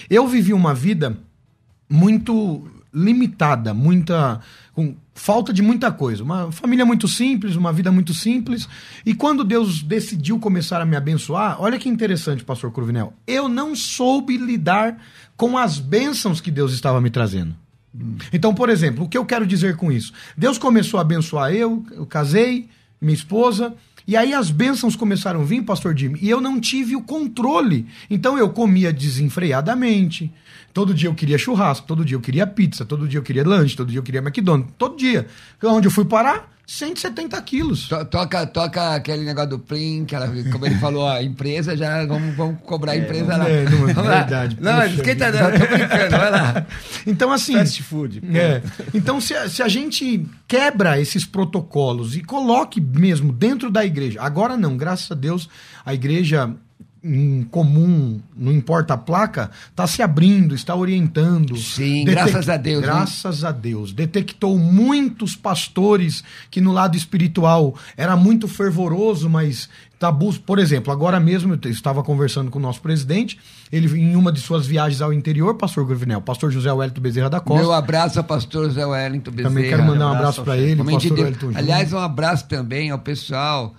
eu 0.10 0.28
vivi 0.28 0.54
uma 0.54 0.74
vida 0.74 1.18
muito 1.90 2.70
limitada, 2.94 3.74
muita 3.74 4.40
com 4.74 4.96
falta 5.14 5.52
de 5.52 5.62
muita 5.62 5.92
coisa, 5.92 6.24
uma 6.24 6.52
família 6.52 6.86
muito 6.86 7.08
simples, 7.08 7.56
uma 7.56 7.74
vida 7.74 7.92
muito 7.92 8.14
simples. 8.14 8.68
E 9.06 9.14
quando 9.14 9.44
Deus 9.44 9.84
decidiu 9.84 10.40
começar 10.40 10.82
a 10.82 10.86
me 10.86 10.96
abençoar, 10.96 11.62
olha 11.62 11.78
que 11.78 11.90
interessante, 11.90 12.44
pastor 12.44 12.72
Cruvinel, 12.72 13.14
eu 13.28 13.50
não 13.50 13.76
soube 13.76 14.38
lidar 14.38 14.98
com 15.36 15.58
as 15.58 15.78
bênçãos 15.78 16.40
que 16.40 16.50
Deus 16.50 16.72
estava 16.72 17.02
me 17.02 17.10
trazendo. 17.10 17.56
Então, 18.32 18.54
por 18.54 18.70
exemplo, 18.70 19.06
o 19.06 19.10
que 19.10 19.18
eu 19.18 19.26
quero 19.26 19.46
dizer 19.46 19.76
com 19.76 19.92
isso? 19.92 20.14
Deus 20.38 20.58
começou 20.58 21.00
a 21.00 21.02
abençoar 21.02 21.52
eu, 21.52 21.86
eu 21.92 22.06
casei, 22.06 22.70
minha 23.02 23.16
esposa, 23.16 23.74
e 24.10 24.18
aí 24.18 24.34
as 24.34 24.50
bênçãos 24.50 24.96
começaram 24.96 25.42
a 25.42 25.44
vir, 25.44 25.62
pastor 25.62 25.96
Jimmy, 25.96 26.18
e 26.20 26.28
eu 26.28 26.42
não 26.42 26.60
tive 26.60 26.96
o 26.96 27.02
controle. 27.04 27.86
Então 28.10 28.40
eu 28.40 28.50
comia 28.50 28.92
desenfreadamente. 28.92 30.34
Todo 30.74 30.96
dia 30.96 31.08
eu 31.08 31.14
queria 31.14 31.38
churrasco, 31.38 31.86
todo 31.86 32.04
dia 32.04 32.18
eu 32.18 32.20
queria 32.20 32.48
pizza, 32.48 32.84
todo 32.84 33.08
dia 33.08 33.20
eu 33.20 33.24
queria 33.24 33.48
lanche, 33.48 33.78
todo 33.78 33.92
dia 33.92 34.00
eu 34.00 34.04
queria 34.04 34.20
McDonald's, 34.20 34.74
todo 34.80 34.98
dia. 34.98 35.28
Onde 35.64 35.90
eu 35.90 35.92
fui 35.92 36.06
parar? 36.06 36.52
170 36.70 37.42
quilos. 37.42 37.90
Toca, 38.12 38.46
toca 38.46 38.94
aquele 38.94 39.26
negócio 39.26 39.50
do 39.50 39.60
Plim, 39.60 40.06
que 40.06 40.14
ela, 40.14 40.28
como 40.52 40.68
ele 40.68 40.76
falou, 40.76 41.08
a 41.08 41.24
empresa 41.24 41.76
já, 41.76 42.06
vamos, 42.06 42.36
vamos 42.36 42.60
cobrar 42.62 42.92
a 42.92 42.96
é, 42.96 43.00
empresa 43.00 43.34
é, 43.34 43.38
lá. 43.38 43.50
É, 43.50 43.64
não, 43.64 43.90
é 43.90 43.94
verdade. 43.94 44.58
Não, 44.62 44.86
esquenta 44.86 45.32
não, 45.32 45.52
tô 45.52 45.66
brincando, 45.66 46.12
vai 46.12 46.30
lá. 46.30 46.66
Então, 47.08 47.32
assim... 47.32 47.54
Fast 47.54 47.82
food. 47.82 48.22
É, 48.36 48.62
então, 48.94 49.20
se 49.20 49.34
a, 49.34 49.50
se 49.50 49.64
a 49.64 49.68
gente 49.68 50.28
quebra 50.48 51.02
esses 51.02 51.26
protocolos 51.26 52.16
e 52.16 52.22
coloque 52.22 52.80
mesmo 52.80 53.34
dentro 53.34 53.72
da 53.72 53.84
igreja, 53.84 54.22
agora 54.22 54.56
não, 54.56 54.78
graças 54.78 55.10
a 55.12 55.16
Deus, 55.16 55.50
a 55.84 55.96
igreja 55.96 56.56
em 57.04 57.44
comum, 57.44 58.20
não 58.36 58.52
importa 58.52 58.94
a 58.94 58.98
placa, 58.98 59.50
está 59.70 59.88
se 59.88 60.02
abrindo, 60.02 60.54
está 60.54 60.76
orientando. 60.76 61.56
Sim, 61.56 62.04
detec... 62.04 62.32
graças 62.32 62.50
a 62.50 62.58
Deus. 62.58 62.82
Graças 62.82 63.44
a 63.44 63.52
Deus. 63.52 63.94
Detectou 63.94 64.58
muitos 64.58 65.36
pastores 65.36 66.24
que 66.52 66.60
no 66.60 66.74
lado 66.74 66.98
espiritual 66.98 67.74
era 67.96 68.18
muito 68.18 68.48
fervoroso, 68.48 69.30
mas 69.30 69.70
tabus. 69.98 70.38
Por 70.38 70.60
exemplo, 70.60 70.92
agora 70.92 71.20
mesmo 71.20 71.58
eu 71.64 71.72
estava 71.72 72.04
conversando 72.04 72.52
com 72.52 72.60
o 72.60 72.62
nosso 72.62 72.82
presidente, 72.82 73.40
ele 73.72 73.88
em 73.98 74.16
uma 74.16 74.32
de 74.32 74.42
suas 74.42 74.68
viagens 74.68 75.02
ao 75.02 75.14
interior, 75.14 75.56
pastor 75.56 75.86
Gruvinel, 75.86 76.22
pastor 76.22 76.52
José 76.52 76.72
Wellington 76.72 77.02
Bezerra 77.02 77.30
da 77.30 77.40
Costa. 77.40 77.62
Meu 77.62 77.72
abraço 77.72 78.18
ao 78.20 78.26
pastor 78.26 78.66
José 78.66 78.86
Wellington 78.86 79.32
Bezerra. 79.32 79.50
Também 79.50 79.70
quero 79.70 79.84
mandar 79.84 80.08
um 80.08 80.10
abraço, 80.10 80.42
abraço 80.42 80.44
para 80.44 80.58
ele, 80.58 80.84
pastor 80.84 81.20
Wellington 81.20 81.52
Aliás, 81.56 81.94
um 81.94 81.98
abraço 81.98 82.46
também 82.48 82.90
ao 82.90 83.00
pessoal 83.00 83.74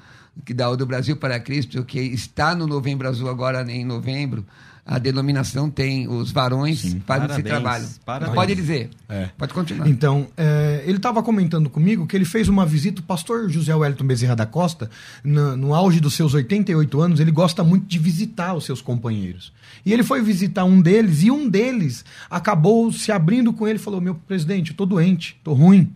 que 0.45 0.55
dá 0.55 0.71
o 0.71 0.77
do 0.77 0.87
Brasil 0.87 1.17
para 1.17 1.39
Cristo, 1.41 1.85
que 1.85 1.99
está 1.99 2.55
no 2.55 2.67
Novembro 2.67 3.09
Azul 3.09 3.29
agora 3.29 3.63
em 3.71 3.85
novembro, 3.85 4.45
a 4.91 4.99
denominação 4.99 5.71
tem 5.71 6.09
os 6.09 6.33
varões 6.33 6.81
Sim, 6.81 7.01
fazem 7.07 7.29
parabéns, 7.29 7.39
esse 7.39 7.43
trabalho. 7.43 7.89
Parabéns. 8.05 8.35
Pode 8.35 8.55
dizer. 8.57 8.91
É. 9.09 9.29
Pode 9.39 9.55
continuar. 9.55 9.89
Então, 9.89 10.27
é, 10.37 10.83
ele 10.85 10.97
estava 10.97 11.23
comentando 11.23 11.71
comigo 11.71 12.09
que 12.09 12.17
ele 12.17 12.25
fez 12.25 12.49
uma 12.49 12.67
visita, 12.67 13.01
o 13.01 13.05
pastor 13.05 13.49
José 13.49 13.73
Wellington 13.73 14.05
Bezerra 14.05 14.35
da 14.35 14.47
Costa, 14.47 14.91
no, 15.23 15.57
no, 15.57 15.75
auge 15.75 16.01
dos 16.01 16.15
seus 16.15 16.35
88 16.35 17.01
anos, 17.01 17.21
ele 17.21 17.31
gosta 17.31 17.63
muito 17.63 17.87
de 17.87 18.01
visitar 18.01 18.55
os 18.55 18.65
seus 18.65 18.83
companheiros. 18.83 19.53
E 19.87 19.93
ele 19.93 20.03
foi 20.03 20.23
visitar 20.23 20.65
um 20.65 20.81
deles, 20.81 21.23
e 21.23 21.31
um 21.31 21.49
deles 21.49 22.05
acabou 22.29 22.91
se 22.93 23.13
abrindo 23.13 23.53
com 23.53 23.69
ele 23.69 23.79
e 23.79 23.83
falou: 23.83 24.01
Meu 24.01 24.15
presidente, 24.15 24.73
eu 24.73 24.77
tô 24.77 24.87
doente, 24.87 25.39
tô 25.45 25.53
ruim. 25.53 25.95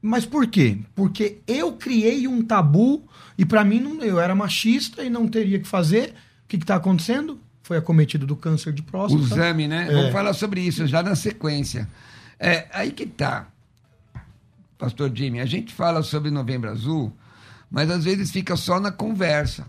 Mas 0.00 0.24
por 0.24 0.46
quê? 0.46 0.78
Porque 0.94 1.38
eu 1.46 1.72
criei 1.72 2.28
um 2.28 2.42
tabu 2.42 3.02
e 3.36 3.44
para 3.44 3.64
mim 3.64 3.80
não, 3.80 4.02
eu 4.02 4.20
era 4.20 4.34
machista 4.34 5.02
e 5.02 5.10
não 5.10 5.26
teria 5.26 5.58
que 5.58 5.66
fazer. 5.66 6.10
O 6.44 6.48
que 6.48 6.56
está 6.56 6.76
acontecendo? 6.76 7.40
Foi 7.62 7.76
acometido 7.76 8.26
do 8.26 8.36
câncer 8.36 8.72
de 8.72 8.82
próstata. 8.82 9.20
O 9.20 9.26
exame, 9.26 9.66
né? 9.66 9.88
É. 9.90 9.92
Vamos 9.92 10.12
falar 10.12 10.32
sobre 10.34 10.60
isso 10.60 10.86
já 10.86 11.02
na 11.02 11.16
sequência. 11.16 11.88
É, 12.38 12.66
aí 12.72 12.92
que 12.92 13.06
tá. 13.06 13.48
pastor 14.78 15.10
Jimmy, 15.14 15.40
a 15.40 15.46
gente 15.46 15.72
fala 15.74 16.02
sobre 16.02 16.30
Novembro 16.30 16.70
Azul, 16.70 17.12
mas 17.70 17.90
às 17.90 18.04
vezes 18.04 18.30
fica 18.30 18.54
só 18.56 18.78
na 18.78 18.92
conversa. 18.92 19.66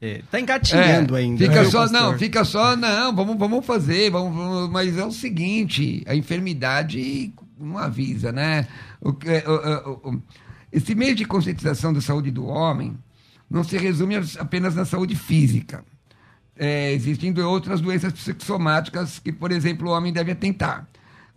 É, 0.00 0.22
tá 0.30 0.40
engatinhando 0.40 1.16
É, 1.16 1.20
ainda. 1.20 1.38
Fica 1.44 1.62
né, 1.62 1.70
só, 1.70 1.80
pastor? 1.82 2.00
não, 2.00 2.18
fica 2.18 2.44
só, 2.44 2.76
não, 2.76 3.14
vamos, 3.14 3.36
vamos 3.38 3.64
fazer, 3.66 4.10
vamos, 4.10 4.34
vamos- 4.36 4.70
mas 4.70 4.96
é 4.96 5.04
o 5.04 5.10
seguinte, 5.10 6.02
a 6.06 6.14
enfermidade 6.14 7.32
não 7.64 7.78
avisa, 7.78 8.30
né? 8.32 8.66
O, 9.00 9.12
que- 9.12 9.28
é, 9.28 9.44
o- 9.48 9.90
o- 10.10 10.22
esse 10.72 10.94
meio 10.94 11.14
de 11.14 11.24
conscientização 11.24 11.92
da 11.92 12.00
saúde 12.00 12.30
do 12.30 12.46
homem 12.46 12.96
não 13.50 13.62
se 13.64 13.76
resume 13.78 14.16
apenas 14.38 14.74
na 14.74 14.84
saúde 14.84 15.14
física. 15.14 15.84
É, 16.56 16.92
existem 16.92 17.36
outras 17.40 17.80
doenças 17.80 18.12
psicossomáticas 18.12 19.18
que, 19.18 19.32
por 19.32 19.50
exemplo, 19.50 19.88
o 19.88 19.92
homem 19.92 20.12
deve 20.12 20.32
atentar. 20.32 20.86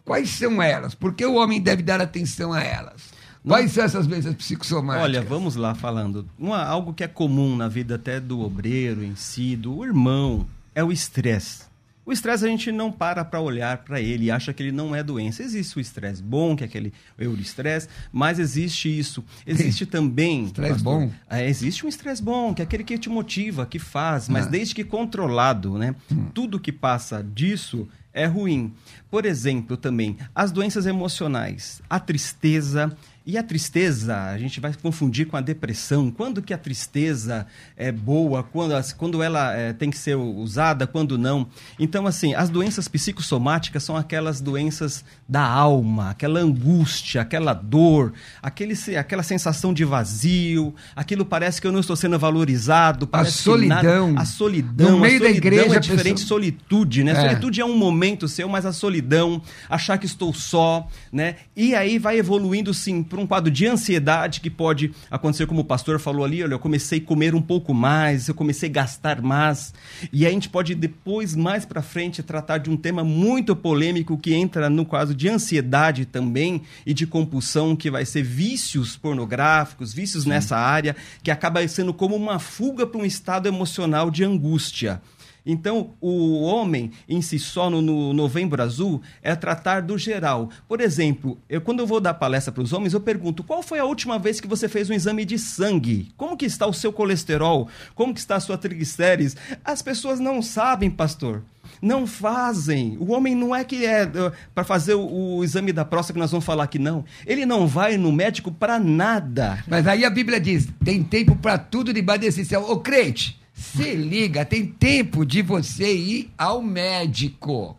Quais 0.05 0.29
são 0.29 0.61
elas? 0.61 0.93
Por 0.95 1.13
que 1.13 1.25
o 1.25 1.35
homem 1.35 1.59
deve 1.59 1.81
dar 1.83 1.99
atenção 2.01 2.53
a 2.53 2.61
elas? 2.63 3.15
Quais 3.45 3.71
são 3.71 3.83
essas 3.83 4.05
doenças 4.07 4.35
psicossomáticas? 4.35 5.03
Olha, 5.03 5.21
vamos 5.21 5.55
lá 5.55 5.73
falando. 5.73 6.27
Uma, 6.37 6.63
algo 6.63 6.93
que 6.93 7.03
é 7.03 7.07
comum 7.07 7.55
na 7.55 7.67
vida 7.67 7.95
até 7.95 8.19
do 8.19 8.41
obreiro 8.41 9.03
em 9.03 9.15
si, 9.15 9.55
do 9.55 9.83
irmão, 9.85 10.45
é 10.75 10.83
o 10.83 10.91
estresse. 10.91 11.63
O 12.07 12.11
estresse 12.13 12.45
a 12.45 12.47
gente 12.47 12.71
não 12.71 12.89
para 12.89 13.25
para 13.25 13.41
olhar 13.41 13.79
para 13.79 13.99
ele 13.99 14.25
e 14.25 14.31
acha 14.31 14.53
que 14.53 14.63
ele 14.63 14.71
não 14.71 14.95
é 14.95 15.03
doença. 15.03 15.43
Existe 15.43 15.77
o 15.77 15.81
estresse 15.81 16.23
bom, 16.23 16.55
que 16.55 16.63
é 16.63 16.65
aquele 16.65 16.93
euroestresse, 17.19 17.89
mas 18.13 18.39
existe 18.39 18.87
isso. 18.97 19.21
Existe 19.45 19.85
também. 19.85 20.45
Estresse 20.45 20.81
bom? 20.81 21.11
é, 21.29 21.47
existe 21.49 21.85
um 21.85 21.89
estresse 21.89 22.23
bom, 22.23 22.53
que 22.53 22.61
é 22.61 22.65
aquele 22.65 22.85
que 22.85 22.97
te 22.97 23.09
motiva, 23.09 23.65
que 23.65 23.77
faz, 23.77 24.29
mas 24.29 24.45
Ah. 24.47 24.49
desde 24.49 24.73
que 24.73 24.85
controlado, 24.85 25.77
né? 25.77 25.93
Tudo 26.33 26.59
que 26.61 26.71
passa 26.71 27.21
disso 27.21 27.85
é 28.13 28.25
ruim. 28.25 28.73
Por 29.11 29.25
exemplo, 29.25 29.75
também, 29.75 30.17
as 30.33 30.49
doenças 30.51 30.85
emocionais, 30.85 31.81
a 31.89 31.99
tristeza. 31.99 32.95
E 33.27 33.37
a 33.37 33.43
tristeza, 33.43 34.17
a 34.23 34.37
gente 34.37 34.61
vai 34.61 34.73
confundir 34.81 35.27
com 35.27 35.35
a 35.35 35.41
depressão. 35.41 36.09
Quando 36.09 36.41
que 36.41 36.53
a 36.53 36.57
tristeza 36.57 37.45
é 37.75 37.91
boa, 37.91 38.41
quando, 38.41 38.71
quando 38.95 39.21
ela 39.21 39.53
é, 39.53 39.73
tem 39.73 39.91
que 39.91 39.97
ser 39.97 40.15
usada, 40.15 40.87
quando 40.87 41.17
não. 41.17 41.45
Então, 41.77 42.07
assim, 42.07 42.33
as 42.33 42.49
doenças 42.49 42.87
psicossomáticas 42.87 43.83
são 43.83 43.97
aquelas 43.97 44.39
doenças 44.39 45.03
da 45.27 45.45
alma, 45.45 46.11
aquela 46.11 46.39
angústia, 46.39 47.19
aquela 47.19 47.53
dor, 47.53 48.13
aquele, 48.41 48.73
aquela 48.97 49.23
sensação 49.23 49.73
de 49.73 49.83
vazio, 49.83 50.73
aquilo 50.95 51.25
parece 51.25 51.59
que 51.59 51.67
eu 51.67 51.71
não 51.73 51.81
estou 51.81 51.97
sendo 51.97 52.17
valorizado. 52.17 53.05
parece 53.07 53.39
que 53.39 53.43
solidão. 53.43 54.15
a 54.17 54.23
solidão. 54.23 54.91
No 54.91 54.99
meio 55.01 55.17
a 55.17 55.19
da 55.19 55.25
solidão 55.25 55.37
igreja, 55.37 55.73
é 55.73 55.77
a 55.77 55.79
diferente 55.81 56.21
pessoa- 56.21 56.39
solitude, 56.39 57.03
né? 57.03 57.11
É. 57.11 57.15
Solitude 57.27 57.59
é 57.59 57.65
um 57.65 57.77
momento 57.77 58.25
seu, 58.29 58.47
mas 58.47 58.65
a 58.65 58.71
solidão, 58.71 59.41
achar 59.69 59.97
que 59.97 60.05
estou 60.05 60.33
só, 60.33 60.87
né? 61.11 61.35
E 61.53 61.75
aí 61.75 61.99
vai 61.99 62.17
evoluindo, 62.17 62.73
sim, 62.73 63.03
para 63.17 63.23
um 63.23 63.27
quadro 63.27 63.49
de 63.49 63.65
ansiedade 63.65 64.39
que 64.39 64.49
pode 64.49 64.91
acontecer, 65.09 65.47
como 65.47 65.61
o 65.61 65.65
pastor 65.65 65.99
falou 65.99 66.23
ali, 66.23 66.43
olha, 66.43 66.53
eu 66.53 66.59
comecei 66.59 66.99
a 66.99 67.01
comer 67.01 67.33
um 67.33 67.41
pouco 67.41 67.73
mais, 67.73 68.27
eu 68.27 68.35
comecei 68.35 68.69
a 68.69 68.71
gastar 68.71 69.23
mais. 69.23 69.73
E 70.13 70.27
a 70.27 70.29
gente 70.29 70.47
pode 70.47 70.75
depois, 70.75 71.35
mais 71.35 71.65
para 71.65 71.81
frente, 71.81 72.21
tratar 72.21 72.59
de 72.59 72.69
um 72.69 72.77
tema 72.77 73.03
muito 73.03 73.55
polêmico 73.55 74.17
que 74.19 74.35
entra 74.35 74.69
no 74.69 74.85
caso 74.85 75.15
de 75.15 75.27
ansiedade 75.27 76.05
também 76.05 76.61
e 76.85 76.93
de 76.93 77.07
compulsão, 77.07 77.75
que 77.75 77.89
vai 77.89 78.05
ser 78.05 78.21
vícios 78.21 78.95
pornográficos, 78.95 79.93
vícios 79.93 80.25
nessa 80.25 80.55
área, 80.55 80.95
que 81.23 81.31
acaba 81.31 81.67
sendo 81.67 81.93
como 81.93 82.15
uma 82.15 82.37
fuga 82.37 82.85
para 82.85 83.01
um 83.01 83.05
estado 83.05 83.47
emocional 83.47 84.11
de 84.11 84.23
angústia. 84.23 85.01
Então, 85.49 85.91
o 86.01 86.41
homem 86.41 86.91
em 87.07 87.21
si 87.21 87.39
só 87.39 87.69
no, 87.69 87.81
no 87.81 88.11
Novembro 88.11 88.61
Azul 88.61 89.01
é 89.23 89.33
tratar 89.33 89.81
do 89.81 89.97
geral. 89.97 90.49
Por 90.67 90.81
exemplo, 90.81 91.37
eu, 91.47 91.61
quando 91.61 91.79
eu 91.79 91.87
vou 91.87 92.01
dar 92.01 92.13
palestra 92.15 92.51
para 92.51 92.61
os 92.61 92.73
homens, 92.73 92.93
eu 92.93 92.99
pergunto: 92.99 93.45
qual 93.45 93.63
foi 93.63 93.79
a 93.79 93.85
última 93.85 94.19
vez 94.19 94.41
que 94.41 94.47
você 94.47 94.67
fez 94.67 94.89
um 94.89 94.93
exame 94.93 95.23
de 95.23 95.39
sangue? 95.39 96.11
Como 96.17 96.35
que 96.35 96.45
está 96.45 96.67
o 96.67 96.73
seu 96.73 96.91
colesterol? 96.91 97.69
Como 97.95 98.13
que 98.13 98.19
está 98.19 98.35
a 98.35 98.41
sua 98.41 98.57
triglicérides? 98.57 99.37
As 99.63 99.81
pessoas 99.81 100.19
não 100.19 100.41
sabem, 100.41 100.91
pastor. 100.91 101.43
Não 101.81 102.05
fazem. 102.07 102.97
O 102.99 103.11
homem 103.11 103.35
não 103.35 103.55
é 103.55 103.63
que 103.63 103.85
é 103.85 104.09
para 104.53 104.63
fazer 104.63 104.95
o, 104.95 105.37
o 105.37 105.43
exame 105.43 105.71
da 105.71 105.85
próstata 105.85 106.13
que 106.13 106.19
nós 106.19 106.31
vamos 106.31 106.45
falar 106.45 106.67
que 106.67 106.79
não. 106.79 107.05
Ele 107.25 107.45
não 107.45 107.67
vai 107.67 107.97
no 107.97 108.11
médico 108.11 108.51
para 108.51 108.79
nada. 108.79 109.63
Mas 109.67 109.87
aí 109.87 110.03
a 110.03 110.09
Bíblia 110.09 110.39
diz: 110.39 110.67
tem 110.83 111.03
tempo 111.03 111.35
para 111.37 111.57
tudo 111.57 111.93
debaixo 111.93 112.21
desse 112.21 112.43
céu. 112.43 112.65
Ô 112.69 112.79
crente, 112.79 113.39
se 113.57 113.95
liga, 113.95 114.45
tem 114.45 114.65
tempo 114.65 115.25
de 115.25 115.41
você 115.41 115.91
ir 115.93 116.31
ao 116.37 116.61
médico. 116.61 117.75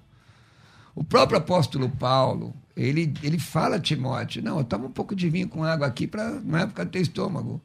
O 0.94 1.04
próprio 1.04 1.38
apóstolo 1.38 1.88
Paulo, 1.88 2.52
ele, 2.76 3.14
ele 3.22 3.38
fala 3.38 3.76
a 3.76 3.80
Timóteo: 3.80 4.42
não, 4.42 4.62
toma 4.64 4.86
um 4.86 4.90
pouco 4.90 5.14
de 5.14 5.28
vinho 5.30 5.48
com 5.48 5.62
água 5.62 5.86
aqui 5.86 6.06
para 6.06 6.28
não 6.30 6.58
é 6.58 6.66
ficar 6.66 6.84
no 6.84 6.90
teu 6.90 7.00
estômago. 7.00 7.60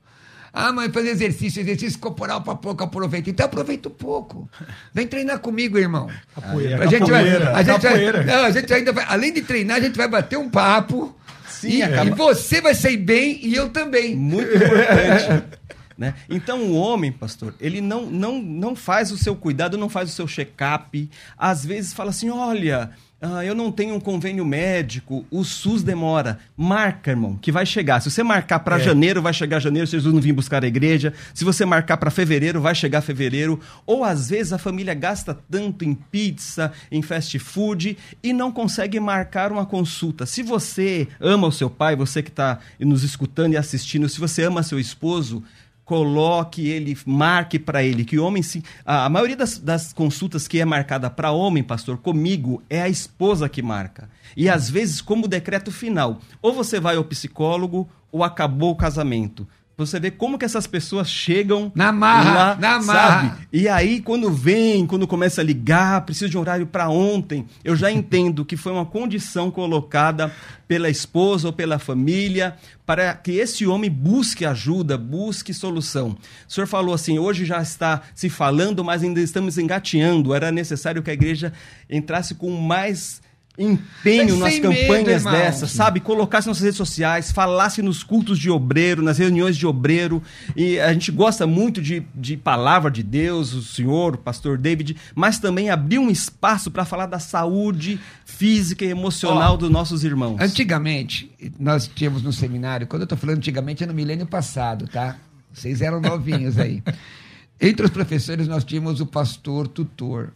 Ah, 0.56 0.72
mas 0.72 0.94
fazer 0.94 1.10
exercício, 1.10 1.62
exercício 1.62 1.98
corporal 1.98 2.42
para 2.42 2.54
pouco 2.54 2.84
aproveita. 2.84 3.28
Então 3.32 3.48
aproveita 3.48 3.90
um 3.90 3.92
pouco. 3.92 4.48
Vem 4.94 5.08
treinar 5.08 5.40
comigo, 5.40 5.80
irmão. 5.80 6.08
Capoeira. 6.36 6.84
A 6.84 6.86
gente 6.86 7.10
vai, 7.10 7.24
Capoeira, 7.26 7.56
a 7.56 7.64
gente 7.64 7.82
vai, 7.82 7.92
capoeira. 7.92 8.24
não, 8.24 8.46
a 8.46 8.52
gente 8.52 8.74
ainda 8.74 8.92
vai, 8.94 9.06
além 9.08 9.34
de 9.34 9.42
treinar, 9.42 9.78
a 9.78 9.80
gente 9.82 9.98
vai 9.98 10.08
bater 10.08 10.38
um 10.38 10.48
papo. 10.52 11.18
Sim, 11.50 11.78
e, 11.78 11.82
acaba- 11.82 12.06
e 12.12 12.14
você 12.14 12.62
vai 12.62 12.76
sair 12.76 12.98
bem 12.98 13.40
e 13.44 13.56
eu 13.56 13.70
também. 13.70 14.16
Muito 14.16 14.48
importante. 14.56 15.44
né? 16.04 16.16
Então, 16.30 16.64
o 16.64 16.76
homem, 16.76 17.14
pastor, 17.14 17.56
ele 17.62 17.80
não, 17.80 18.06
não, 18.06 18.42
não 18.42 18.76
faz 18.76 19.10
o 19.10 19.18
seu 19.18 19.38
cuidado, 19.38 19.78
não 19.78 19.88
faz 19.88 20.10
o 20.10 20.14
seu 20.14 20.28
check-up. 20.28 21.10
Às 21.38 21.66
vezes 21.66 21.94
fala 21.94 22.10
assim: 22.10 22.30
olha, 22.30 22.92
ah, 23.26 23.46
eu 23.46 23.56
não 23.56 23.72
tenho 23.72 23.96
um 23.96 24.02
convênio 24.02 24.44
médico, 24.44 25.26
o 25.32 25.46
SUS 25.46 25.82
demora. 25.82 26.40
Marca, 26.58 27.12
irmão, 27.12 27.38
que 27.42 27.54
vai 27.54 27.66
chegar. 27.66 28.02
Se 28.02 28.12
você 28.12 28.22
marcar 28.22 28.60
para 28.60 28.78
janeiro, 28.78 29.22
vai 29.22 29.34
chegar 29.34 29.62
janeiro, 29.62 29.88
se 29.88 29.92
Jesus 29.92 30.14
não 30.14 30.20
vir 30.20 30.34
buscar 30.34 30.62
a 30.62 30.68
igreja. 30.68 31.14
Se 31.34 31.46
você 31.46 31.64
marcar 31.64 31.96
para 31.96 32.12
fevereiro, 32.12 32.60
vai 32.60 32.76
chegar 32.76 33.00
fevereiro. 33.00 33.62
Ou 33.86 34.04
às 34.04 34.30
vezes 34.30 34.52
a 34.52 34.58
família 34.58 34.94
gasta 34.94 35.40
tanto 35.50 35.86
em 35.86 35.94
pizza, 35.94 36.74
em 36.92 37.02
fast 37.02 37.40
food 37.40 37.98
e 38.22 38.34
não 38.34 38.52
consegue 38.52 39.00
marcar 39.00 39.54
uma 39.54 39.66
consulta. 39.66 40.26
Se 40.26 40.44
você 40.44 41.08
ama 41.22 41.48
o 41.48 41.52
seu 41.52 41.70
pai, 41.70 41.96
você 41.96 42.22
que 42.22 42.30
está 42.30 42.60
nos 42.78 43.06
escutando 43.06 43.54
e 43.54 43.58
assistindo, 43.58 44.10
se 44.10 44.20
você 44.20 44.44
ama 44.44 44.62
seu 44.64 44.78
esposo, 44.78 45.42
coloque 45.86 46.68
ele, 46.68 46.98
marque 47.06 47.60
para 47.60 47.84
ele, 47.84 48.06
que 48.06 48.20
homem 48.20 48.42
se. 48.42 48.64
A, 48.86 49.06
a 49.06 49.10
maioria 49.10 49.36
das, 49.36 49.58
das 49.58 49.94
consultas 49.94 50.48
que 50.48 50.60
é 50.60 50.66
marcada 50.66 51.10
para 51.10 51.32
homem, 51.32 51.64
pastor, 51.64 51.98
comigo, 51.98 52.62
é 52.70 52.82
a 52.82 52.90
esposa 52.90 53.50
que 53.50 53.62
marca. 53.62 54.10
E 54.36 54.50
às 54.50 54.70
vezes, 54.70 55.02
como 55.02 55.28
decreto 55.28 55.72
final, 55.72 56.20
ou 56.42 56.54
você 56.54 56.80
vai 56.80 56.96
ao 56.96 57.04
psicólogo 57.04 57.90
ou 58.12 58.24
acabou 58.24 58.72
o 58.72 58.76
casamento. 58.76 59.48
Você 59.76 60.00
vê 60.00 60.12
como 60.12 60.38
que 60.38 60.46
essas 60.46 60.68
pessoas 60.68 61.10
chegam 61.10 61.72
Na 61.74 61.92
marra, 61.92 62.34
lá, 62.34 62.56
na 62.60 62.82
marra. 62.82 63.22
sabe? 63.30 63.48
E 63.52 63.68
aí, 63.68 64.02
quando 64.02 64.32
vem, 64.32 64.86
quando 64.86 65.08
começa 65.08 65.42
a 65.42 65.44
ligar, 65.44 66.06
preciso 66.06 66.30
de 66.30 66.38
um 66.38 66.42
horário 66.42 66.68
para 66.68 66.90
ontem, 66.90 67.48
eu 67.64 67.76
já 67.76 67.92
entendo 67.92 68.46
que 68.46 68.56
foi 68.56 68.72
uma 68.72 68.86
condição 68.86 69.50
colocada 69.50 70.32
pela 70.68 70.92
esposa 70.92 71.48
ou 71.48 71.54
pela 71.54 71.80
família 71.80 72.56
para 72.86 73.16
que 73.16 73.32
esse 73.32 73.66
homem 73.66 73.90
busque 73.90 74.46
ajuda, 74.46 74.96
busque 74.96 75.52
solução. 75.56 76.16
O 76.48 76.52
senhor 76.54 76.68
falou 76.68 76.94
assim, 76.94 77.18
hoje 77.18 77.44
já 77.44 77.60
está 77.60 78.02
se 78.14 78.30
falando, 78.30 78.84
mas 78.84 79.02
ainda 79.02 79.22
estamos 79.22 79.58
engateando. 79.58 80.36
Era 80.36 80.52
necessário 80.52 81.02
que 81.02 81.10
a 81.10 81.14
igreja 81.14 81.52
entrasse 81.90 82.36
com 82.36 82.52
mais 82.52 83.23
empenho 83.58 84.38
nas 84.38 84.58
campanhas 84.58 85.24
medo, 85.24 85.36
dessas, 85.36 85.72
sabe? 85.72 86.00
Colocasse 86.00 86.48
nas 86.48 86.60
redes 86.60 86.76
sociais, 86.76 87.32
falasse 87.32 87.82
nos 87.82 88.04
cultos 88.04 88.40
de 88.40 88.50
obreiro, 88.50 89.04
nas 89.04 89.20
reuniões 89.20 89.56
de 89.56 89.68
obreiro. 89.68 90.24
E 90.56 90.80
a 90.80 90.92
gente 90.92 91.12
gosta 91.12 91.46
muito 91.46 91.82
de, 91.82 92.04
de 92.16 92.36
palavra 92.36 92.90
de 92.90 93.04
Deus, 93.04 93.54
o 93.54 93.62
senhor, 93.62 94.16
o 94.16 94.18
pastor 94.18 94.58
David, 94.58 94.98
mas 95.14 95.38
também 95.38 95.70
abrir 95.70 96.00
um 96.00 96.10
espaço 96.10 96.72
para 96.72 96.84
falar 96.84 97.06
da 97.06 97.20
saúde 97.20 98.00
física 98.26 98.84
e 98.84 98.90
emocional 98.90 99.54
Ó, 99.54 99.58
dos 99.58 99.70
nossos 99.70 100.04
irmãos. 100.04 100.42
Antigamente, 100.42 101.32
nós 101.60 101.88
tínhamos 101.88 102.24
no 102.24 102.34
seminário, 102.34 102.88
quando 102.88 103.04
eu 103.04 103.06
estou 103.06 103.18
falando 103.18 103.38
antigamente, 103.38 103.84
é 103.84 103.88
no 103.88 103.94
milênio 103.94 104.26
passado, 104.26 104.88
tá? 104.88 105.18
Vocês 105.54 105.82
eram 105.82 106.02
novinhos 106.02 106.58
aí. 106.58 106.82
Entre 107.62 107.86
os 107.86 107.92
professores, 107.92 108.48
nós 108.48 108.64
tínhamos 108.64 109.00
o 109.00 109.06
pastor 109.06 109.68
tutor. 109.68 110.34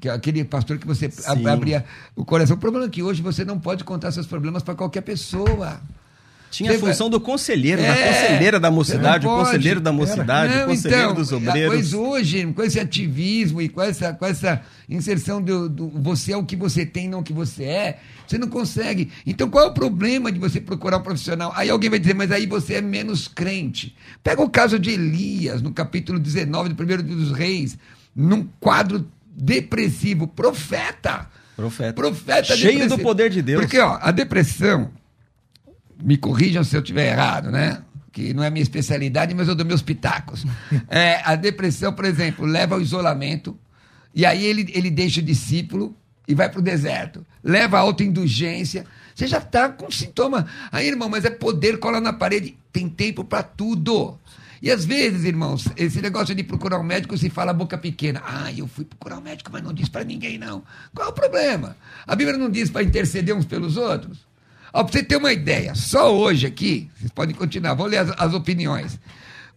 Que 0.00 0.08
é 0.08 0.12
aquele 0.12 0.42
pastor 0.44 0.78
que 0.78 0.86
você 0.86 1.10
Sim. 1.10 1.46
abria 1.46 1.84
o 2.14 2.24
coração. 2.24 2.56
O 2.56 2.58
problema 2.58 2.86
é 2.86 2.88
que 2.88 3.02
hoje 3.02 3.20
você 3.20 3.44
não 3.44 3.58
pode 3.58 3.84
contar 3.84 4.10
seus 4.10 4.26
problemas 4.26 4.62
para 4.62 4.74
qualquer 4.74 5.02
pessoa. 5.02 5.80
Tinha 6.50 6.72
a 6.74 6.78
função 6.78 7.10
do 7.10 7.20
conselheiro, 7.20 7.82
da 7.82 7.88
É, 7.88 8.12
conselheira 8.12 8.60
da 8.60 8.70
mocidade, 8.70 9.26
o 9.26 9.28
conselheiro 9.28 9.80
da 9.80 9.92
mocidade, 9.92 10.54
Não, 10.54 10.62
o 10.64 10.66
conselheiro 10.68 11.02
então, 11.02 11.14
dos 11.14 11.28
Pois 11.30 11.42
obreiros. 11.48 11.92
hoje, 11.92 12.46
com 12.52 12.62
esse 12.62 12.80
ativismo 12.80 13.60
e 13.60 13.68
com 13.68 13.82
essa, 13.82 14.14
com 14.14 14.24
essa 14.24 14.62
inserção 14.88 15.42
do, 15.42 15.68
do 15.68 15.88
você 15.88 16.32
é 16.32 16.36
o 16.36 16.44
que 16.44 16.56
você 16.56 16.86
tem, 16.86 17.08
não 17.08 17.18
o 17.18 17.22
que 17.22 17.32
você 17.32 17.64
é, 17.64 17.98
você 18.26 18.38
não 18.38 18.48
consegue. 18.48 19.10
Então, 19.26 19.50
qual 19.50 19.66
é 19.66 19.68
o 19.68 19.74
problema 19.74 20.32
de 20.32 20.38
você 20.38 20.60
procurar 20.60 20.98
um 20.98 21.02
profissional? 21.02 21.52
Aí 21.54 21.68
alguém 21.68 21.90
vai 21.90 21.98
dizer, 21.98 22.14
mas 22.14 22.30
aí 22.30 22.46
você 22.46 22.74
é 22.74 22.80
menos 22.80 23.28
crente. 23.28 23.94
Pega 24.22 24.40
o 24.40 24.48
caso 24.48 24.78
de 24.78 24.90
Elias, 24.90 25.60
no 25.60 25.72
capítulo 25.72 26.18
19 26.18 26.70
do 26.70 26.74
primeiro 26.76 27.02
dos 27.02 27.32
reis, 27.32 27.76
num 28.14 28.48
quadro 28.60 29.06
depressivo, 29.36 30.26
profeta. 30.26 31.28
Profeta. 31.54 31.92
Profeta 31.92 32.56
Cheio 32.56 32.72
depressivo. 32.72 32.96
do 32.96 33.02
poder 33.02 33.30
de 33.30 33.42
Deus. 33.42 33.60
Porque, 33.60 33.78
ó, 33.78 33.98
a 34.00 34.10
depressão 34.10 34.90
me 36.02 36.16
corrijam 36.16 36.64
se 36.64 36.76
eu 36.76 36.80
estiver 36.80 37.12
errado, 37.12 37.50
né? 37.50 37.82
Que 38.12 38.32
não 38.32 38.42
é 38.42 38.50
minha 38.50 38.62
especialidade, 38.62 39.34
mas 39.34 39.48
eu 39.48 39.54
dou 39.54 39.66
meus 39.66 39.82
pitacos. 39.82 40.44
É, 40.88 41.20
a 41.24 41.34
depressão, 41.34 41.92
por 41.92 42.04
exemplo, 42.04 42.46
leva 42.46 42.74
ao 42.74 42.80
isolamento, 42.80 43.58
e 44.14 44.24
aí 44.24 44.44
ele, 44.44 44.70
ele 44.74 44.90
deixa 44.90 45.20
o 45.20 45.22
discípulo 45.22 45.94
e 46.26 46.34
vai 46.34 46.48
para 46.48 46.58
o 46.58 46.62
deserto. 46.62 47.24
Leva 47.42 47.76
a 47.76 47.80
autoindulgência. 47.80 48.86
Você 49.14 49.26
já 49.26 49.38
está 49.38 49.68
com 49.68 49.90
sintoma. 49.90 50.46
Aí, 50.72 50.88
irmão, 50.88 51.08
mas 51.08 51.24
é 51.24 51.30
poder 51.30 51.78
colar 51.78 52.00
na 52.00 52.12
parede. 52.12 52.56
Tem 52.72 52.88
tempo 52.88 53.24
para 53.24 53.42
tudo. 53.42 54.18
E 54.62 54.70
às 54.70 54.84
vezes, 54.84 55.24
irmãos, 55.24 55.68
esse 55.76 56.00
negócio 56.00 56.34
de 56.34 56.42
procurar 56.42 56.78
um 56.78 56.82
médico 56.82 57.16
se 57.16 57.28
fala 57.28 57.52
boca 57.52 57.76
pequena. 57.76 58.22
Ah, 58.24 58.52
eu 58.52 58.66
fui 58.66 58.84
procurar 58.84 59.18
um 59.18 59.22
médico, 59.22 59.50
mas 59.52 59.62
não 59.62 59.72
disse 59.72 59.90
para 59.90 60.04
ninguém, 60.04 60.38
não. 60.38 60.62
Qual 60.94 61.08
é 61.08 61.10
o 61.10 61.14
problema? 61.14 61.76
A 62.06 62.14
Bíblia 62.16 62.38
não 62.38 62.50
diz 62.50 62.70
para 62.70 62.82
interceder 62.82 63.36
uns 63.36 63.44
pelos 63.44 63.76
outros? 63.76 64.26
Ó, 64.72 64.82
para 64.82 64.92
você 64.92 65.02
ter 65.02 65.16
uma 65.16 65.32
ideia, 65.32 65.74
só 65.74 66.14
hoje 66.14 66.46
aqui, 66.46 66.90
vocês 66.96 67.10
podem 67.10 67.34
continuar, 67.34 67.74
vou 67.74 67.86
ler 67.86 67.98
as, 67.98 68.10
as 68.18 68.34
opiniões. 68.34 68.98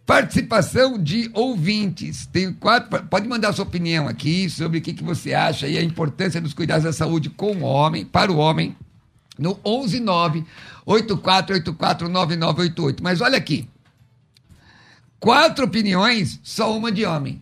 Participação 0.06 0.98
de 0.98 1.30
ouvintes. 1.32 2.26
Tem 2.26 2.52
quatro. 2.52 3.04
Pode 3.04 3.28
mandar 3.28 3.52
sua 3.52 3.64
opinião 3.64 4.08
aqui 4.08 4.50
sobre 4.50 4.78
o 4.78 4.80
que, 4.82 4.92
que 4.92 5.04
você 5.04 5.32
acha 5.34 5.68
e 5.68 5.78
a 5.78 5.82
importância 5.82 6.40
dos 6.40 6.52
cuidados 6.52 6.84
da 6.84 6.92
saúde 6.92 7.30
com 7.30 7.58
o 7.58 7.62
homem, 7.62 8.04
para 8.04 8.32
o 8.32 8.36
homem, 8.36 8.76
no 9.38 9.54
119 9.64 10.44
8484 10.84 12.08
9988. 12.08 13.02
Mas 13.04 13.20
olha 13.20 13.38
aqui. 13.38 13.68
Quatro 15.20 15.66
opiniões, 15.66 16.40
só 16.42 16.76
uma 16.76 16.90
de 16.90 17.04
homem. 17.04 17.40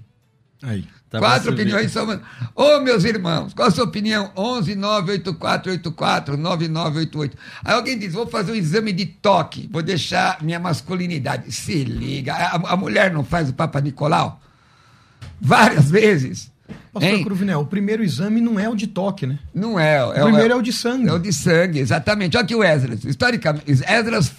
Aí. 0.62 0.84
Tá 1.08 1.20
Quatro 1.20 1.52
opiniões 1.52 1.90
são. 1.90 2.06
Ô, 2.06 2.18
oh, 2.54 2.80
meus 2.80 3.02
irmãos, 3.04 3.54
qual 3.54 3.68
a 3.68 3.70
sua 3.70 3.84
opinião? 3.84 4.30
11 4.36 4.74
98484 4.74 6.36
9988. 6.36 7.38
Aí 7.64 7.74
alguém 7.74 7.98
diz: 7.98 8.12
vou 8.12 8.26
fazer 8.26 8.52
um 8.52 8.54
exame 8.54 8.92
de 8.92 9.06
toque, 9.06 9.68
vou 9.72 9.82
deixar 9.82 10.42
minha 10.42 10.58
masculinidade. 10.58 11.50
Se 11.50 11.82
liga. 11.82 12.34
A, 12.34 12.72
a 12.72 12.76
mulher 12.76 13.10
não 13.10 13.24
faz 13.24 13.48
o 13.48 13.54
Papa 13.54 13.80
Nicolau? 13.80 14.38
Várias 15.40 15.90
vezes. 15.90 16.50
Pastor 16.92 17.10
hein? 17.10 17.24
Cruvinel, 17.24 17.60
o 17.60 17.66
primeiro 17.66 18.04
exame 18.04 18.42
não 18.42 18.60
é 18.60 18.68
o 18.68 18.74
de 18.74 18.86
toque, 18.86 19.26
né? 19.26 19.38
Não 19.54 19.80
é. 19.80 20.04
O 20.04 20.12
é 20.12 20.22
primeiro 20.22 20.52
é, 20.52 20.56
é, 20.56 20.60
o 20.60 20.62
de 20.62 20.72
sangue. 20.74 21.08
É 21.08 21.12
o 21.12 21.18
de 21.18 21.32
sangue, 21.32 21.78
exatamente. 21.78 22.36
Olha 22.36 22.44
aqui 22.44 22.54
o 22.54 22.62
Esdras. 22.62 23.04
Historicamente, 23.04 23.70
Esdras 23.70 24.30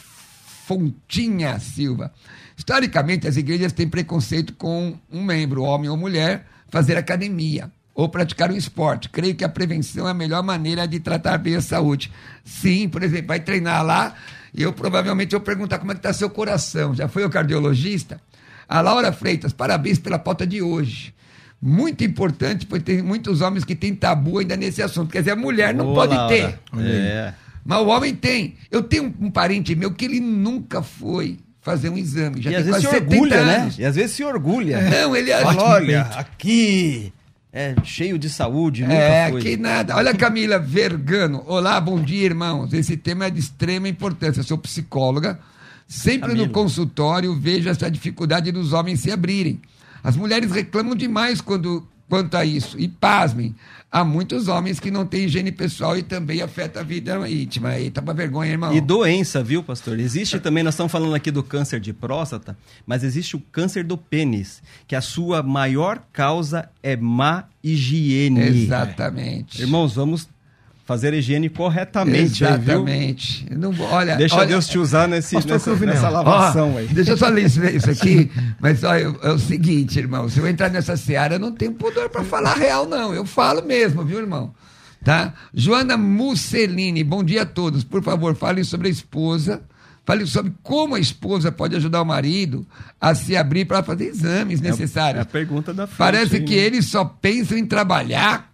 Fontinha 0.67 1.57
Silva. 1.57 2.11
Historicamente, 2.59 3.25
as 3.25 3.37
igrejas 3.37 3.71
têm 3.71 3.87
preconceito 3.87 4.51
com 4.51 4.93
um 5.09 5.23
membro, 5.23 5.63
homem 5.63 5.89
ou 5.89 5.95
mulher, 5.95 6.45
fazer 6.67 6.97
academia 6.97 7.71
ou 7.95 8.09
praticar 8.09 8.51
um 8.51 8.55
esporte. 8.55 9.07
Creio 9.07 9.33
que 9.33 9.45
a 9.45 9.49
prevenção 9.49 10.05
é 10.05 10.11
a 10.11 10.13
melhor 10.13 10.43
maneira 10.43 10.85
de 10.85 10.99
tratar 10.99 11.37
bem 11.37 11.55
a 11.55 11.61
saúde. 11.61 12.11
Sim, 12.43 12.89
por 12.89 13.01
exemplo, 13.01 13.27
vai 13.27 13.39
treinar 13.39 13.81
lá 13.85 14.13
e 14.53 14.61
eu 14.61 14.73
provavelmente 14.73 15.31
vou 15.31 15.39
perguntar 15.39 15.79
como 15.79 15.93
é 15.93 15.95
que 15.95 15.99
está 15.99 16.11
seu 16.11 16.29
coração. 16.29 16.93
Já 16.93 17.07
foi 17.07 17.23
o 17.23 17.29
cardiologista? 17.29 18.19
A 18.67 18.81
Laura 18.81 19.13
Freitas, 19.13 19.53
parabéns 19.53 19.97
pela 19.97 20.19
pauta 20.19 20.45
de 20.45 20.61
hoje. 20.61 21.15
Muito 21.61 22.03
importante, 22.03 22.65
porque 22.65 22.83
tem 22.83 23.01
muitos 23.01 23.39
homens 23.39 23.63
que 23.63 23.73
têm 23.73 23.95
tabu 23.95 24.39
ainda 24.39 24.57
nesse 24.57 24.81
assunto. 24.81 25.13
Quer 25.13 25.19
dizer, 25.19 25.31
a 25.31 25.35
mulher 25.37 25.73
não 25.73 25.85
Boa, 25.85 25.95
pode 25.95 26.13
Laura. 26.13 26.35
ter. 26.35 26.59
É. 26.77 27.33
Mas 27.63 27.79
o 27.79 27.87
homem 27.87 28.13
tem. 28.13 28.57
Eu 28.69 28.83
tenho 28.83 29.15
um 29.17 29.31
parente 29.31 29.73
meu 29.75 29.93
que 29.93 30.03
ele 30.03 30.19
nunca 30.19 30.83
foi 30.83 31.39
fazer 31.69 31.89
um 31.89 31.97
exame. 31.97 32.41
Já 32.41 32.51
e 32.51 32.55
às 32.55 32.65
vezes 32.65 32.81
se 32.81 32.87
orgulha, 32.87 33.45
né? 33.45 33.71
E 33.77 33.85
às 33.85 33.95
vezes 33.95 34.11
se 34.15 34.23
orgulha. 34.23 34.81
Não, 34.89 35.15
ele 35.15 35.29
é. 35.29 35.43
olha, 35.45 36.01
aqui 36.01 37.13
é 37.53 37.75
cheio 37.83 38.17
de 38.17 38.27
saúde, 38.27 38.81
nunca 38.81 38.93
é, 38.93 39.29
foi. 39.29 39.41
que 39.41 39.57
nada. 39.57 39.95
Olha 39.95 40.13
Camila 40.15 40.57
Vergano. 40.57 41.43
Olá, 41.45 41.79
bom 41.79 42.01
dia, 42.01 42.25
irmãos. 42.25 42.73
Esse 42.73 42.97
tema 42.97 43.25
é 43.25 43.29
de 43.29 43.39
extrema 43.39 43.87
importância. 43.87 44.39
Eu 44.39 44.43
sou 44.43 44.57
psicóloga. 44.57 45.39
Sempre 45.87 46.29
Camilo. 46.29 46.47
no 46.47 46.51
consultório 46.51 47.35
vejo 47.35 47.69
essa 47.69 47.89
dificuldade 47.89 48.51
dos 48.51 48.73
homens 48.73 48.99
se 48.99 49.11
abrirem. 49.11 49.59
As 50.03 50.15
mulheres 50.15 50.51
reclamam 50.51 50.95
demais 50.95 51.41
quando, 51.41 51.87
quanto 52.09 52.35
a 52.35 52.43
isso. 52.43 52.77
E 52.79 52.87
pasmem, 52.87 53.55
há 53.91 54.03
muitos 54.03 54.47
homens 54.47 54.79
que 54.79 54.89
não 54.89 55.05
têm 55.05 55.25
higiene 55.25 55.51
pessoal 55.51 55.95
e 55.95 56.03
também 56.03 56.41
afeta 56.41 56.79
a 56.79 56.83
vida 56.83 57.29
íntima. 57.29 57.77
Eita, 57.77 58.01
uma 58.01 58.13
vergonha, 58.13 58.51
irmão. 58.51 58.73
E 58.75 58.81
doença, 58.81 59.43
viu, 59.43 59.63
pastor? 59.63 59.99
Existe 59.99 60.39
também, 60.39 60.63
nós 60.63 60.73
estamos 60.73 60.91
falando 60.91 61.13
aqui 61.13 61.29
do 61.29 61.43
câncer 61.43 61.79
de 61.79 61.93
próstata, 61.93 62.57
mas 62.85 63.03
existe 63.03 63.35
o 63.35 63.39
câncer 63.39 63.83
do 63.83 63.97
pênis, 63.97 64.61
que 64.87 64.95
a 64.95 65.01
sua 65.01 65.43
maior 65.43 66.01
causa 66.11 66.69
é 66.81 66.97
má 66.97 67.45
higiene. 67.63 68.41
Exatamente. 68.41 69.61
Irmãos, 69.61 69.93
vamos 69.93 70.27
fazer 70.89 71.13
a 71.13 71.17
higiene 71.17 71.49
corretamente. 71.49 72.43
Exatamente. 72.43 73.45
Aí, 73.47 73.55
não, 73.55 73.71
olha, 73.91 74.15
deixa 74.15 74.37
olha, 74.37 74.47
Deus 74.47 74.65
te 74.65 74.79
usar 74.79 75.07
nesse, 75.07 75.35
nessa, 75.35 75.75
nessa 75.75 76.09
lavação 76.09 76.75
aí. 76.75 76.87
Deixa 76.87 77.11
eu 77.11 77.17
só 77.17 77.27
ler 77.27 77.45
isso, 77.45 77.63
isso 77.63 77.91
aqui. 77.91 78.31
Mas 78.59 78.83
ó, 78.83 78.95
é, 78.95 79.03
é 79.03 79.29
o 79.29 79.37
seguinte, 79.37 79.99
irmão. 79.99 80.27
Se 80.27 80.39
eu 80.39 80.47
entrar 80.47 80.67
nessa 80.71 80.97
seara, 80.97 81.35
eu 81.35 81.39
não 81.39 81.51
tenho 81.51 81.73
pudor 81.73 82.09
para 82.09 82.23
falar 82.23 82.55
real, 82.55 82.87
não. 82.87 83.13
Eu 83.13 83.23
falo 83.23 83.61
mesmo, 83.61 84.03
viu, 84.03 84.17
irmão? 84.17 84.51
Tá? 85.03 85.31
Joana 85.53 85.95
Mussolini, 85.95 87.03
bom 87.03 87.23
dia 87.23 87.43
a 87.43 87.45
todos. 87.45 87.83
Por 87.83 88.01
favor, 88.01 88.33
falem 88.33 88.63
sobre 88.63 88.87
a 88.87 88.91
esposa. 88.91 89.61
Fale 90.03 90.25
sobre 90.25 90.51
como 90.63 90.95
a 90.95 90.99
esposa 90.99 91.51
pode 91.51 91.75
ajudar 91.75 92.01
o 92.01 92.05
marido 92.05 92.65
a 92.99 93.13
se 93.13 93.37
abrir 93.37 93.65
para 93.65 93.83
fazer 93.83 94.05
exames 94.05 94.59
necessários. 94.59 95.19
É 95.19 95.21
a 95.21 95.25
pergunta 95.25 95.71
da 95.71 95.85
frente, 95.85 95.99
Parece 95.99 96.37
aí, 96.37 96.43
que 96.43 96.55
né? 96.55 96.63
eles 96.63 96.87
só 96.87 97.05
pensam 97.05 97.55
em 97.55 97.63
trabalhar 97.63 98.48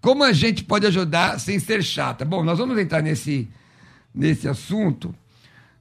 como 0.00 0.24
a 0.24 0.32
gente 0.32 0.64
pode 0.64 0.86
ajudar 0.86 1.38
sem 1.40 1.58
ser 1.58 1.82
chata? 1.82 2.24
Bom, 2.24 2.44
nós 2.44 2.58
vamos 2.58 2.78
entrar 2.78 3.02
nesse, 3.02 3.48
nesse 4.14 4.48
assunto. 4.48 5.14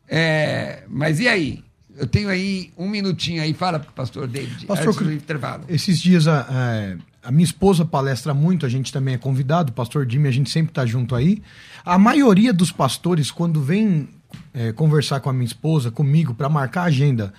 É, 0.08 0.84
mas 0.88 1.20
e 1.20 1.28
aí? 1.28 1.64
Eu 1.96 2.06
tenho 2.06 2.30
aí 2.30 2.72
um 2.78 2.88
minutinho 2.88 3.42
aí. 3.42 3.54
Fala, 3.54 3.80
pastor 3.80 4.28
David. 4.28 4.66
Pastor, 4.66 4.90
antes 4.90 5.02
do 5.02 5.14
intervalo. 5.14 5.66
Esses 5.68 6.00
dias 6.00 6.28
a, 6.28 6.42
a, 6.42 7.28
a, 7.30 7.32
minha 7.32 7.44
esposa 7.44 7.84
palestra 7.84 8.34
muito, 8.34 8.66
a 8.66 8.70
gente 8.70 8.94
também 8.94 9.16
é 9.16 9.18
convidado, 9.18 9.72
pastor 9.72 10.08
Jimmy, 10.10 10.28
a 10.28 10.32
gente 10.32 10.50
sempre 10.50 10.72
está 10.72 10.86
junto 10.86 11.16
aí. 11.16 11.42
A 11.84 11.98
maioria 11.98 12.54
dos 12.54 12.72
pastores, 12.72 13.32
quando 13.32 13.62
vem 13.62 14.10
é, 14.54 14.72
conversar 14.72 15.20
com 15.20 15.30
a 15.30 15.34
minha 15.34 15.46
esposa, 15.46 15.90
comigo, 15.90 16.34
para 16.34 16.50
marcar 16.50 16.82
a 16.82 16.86
agenda 16.86 17.34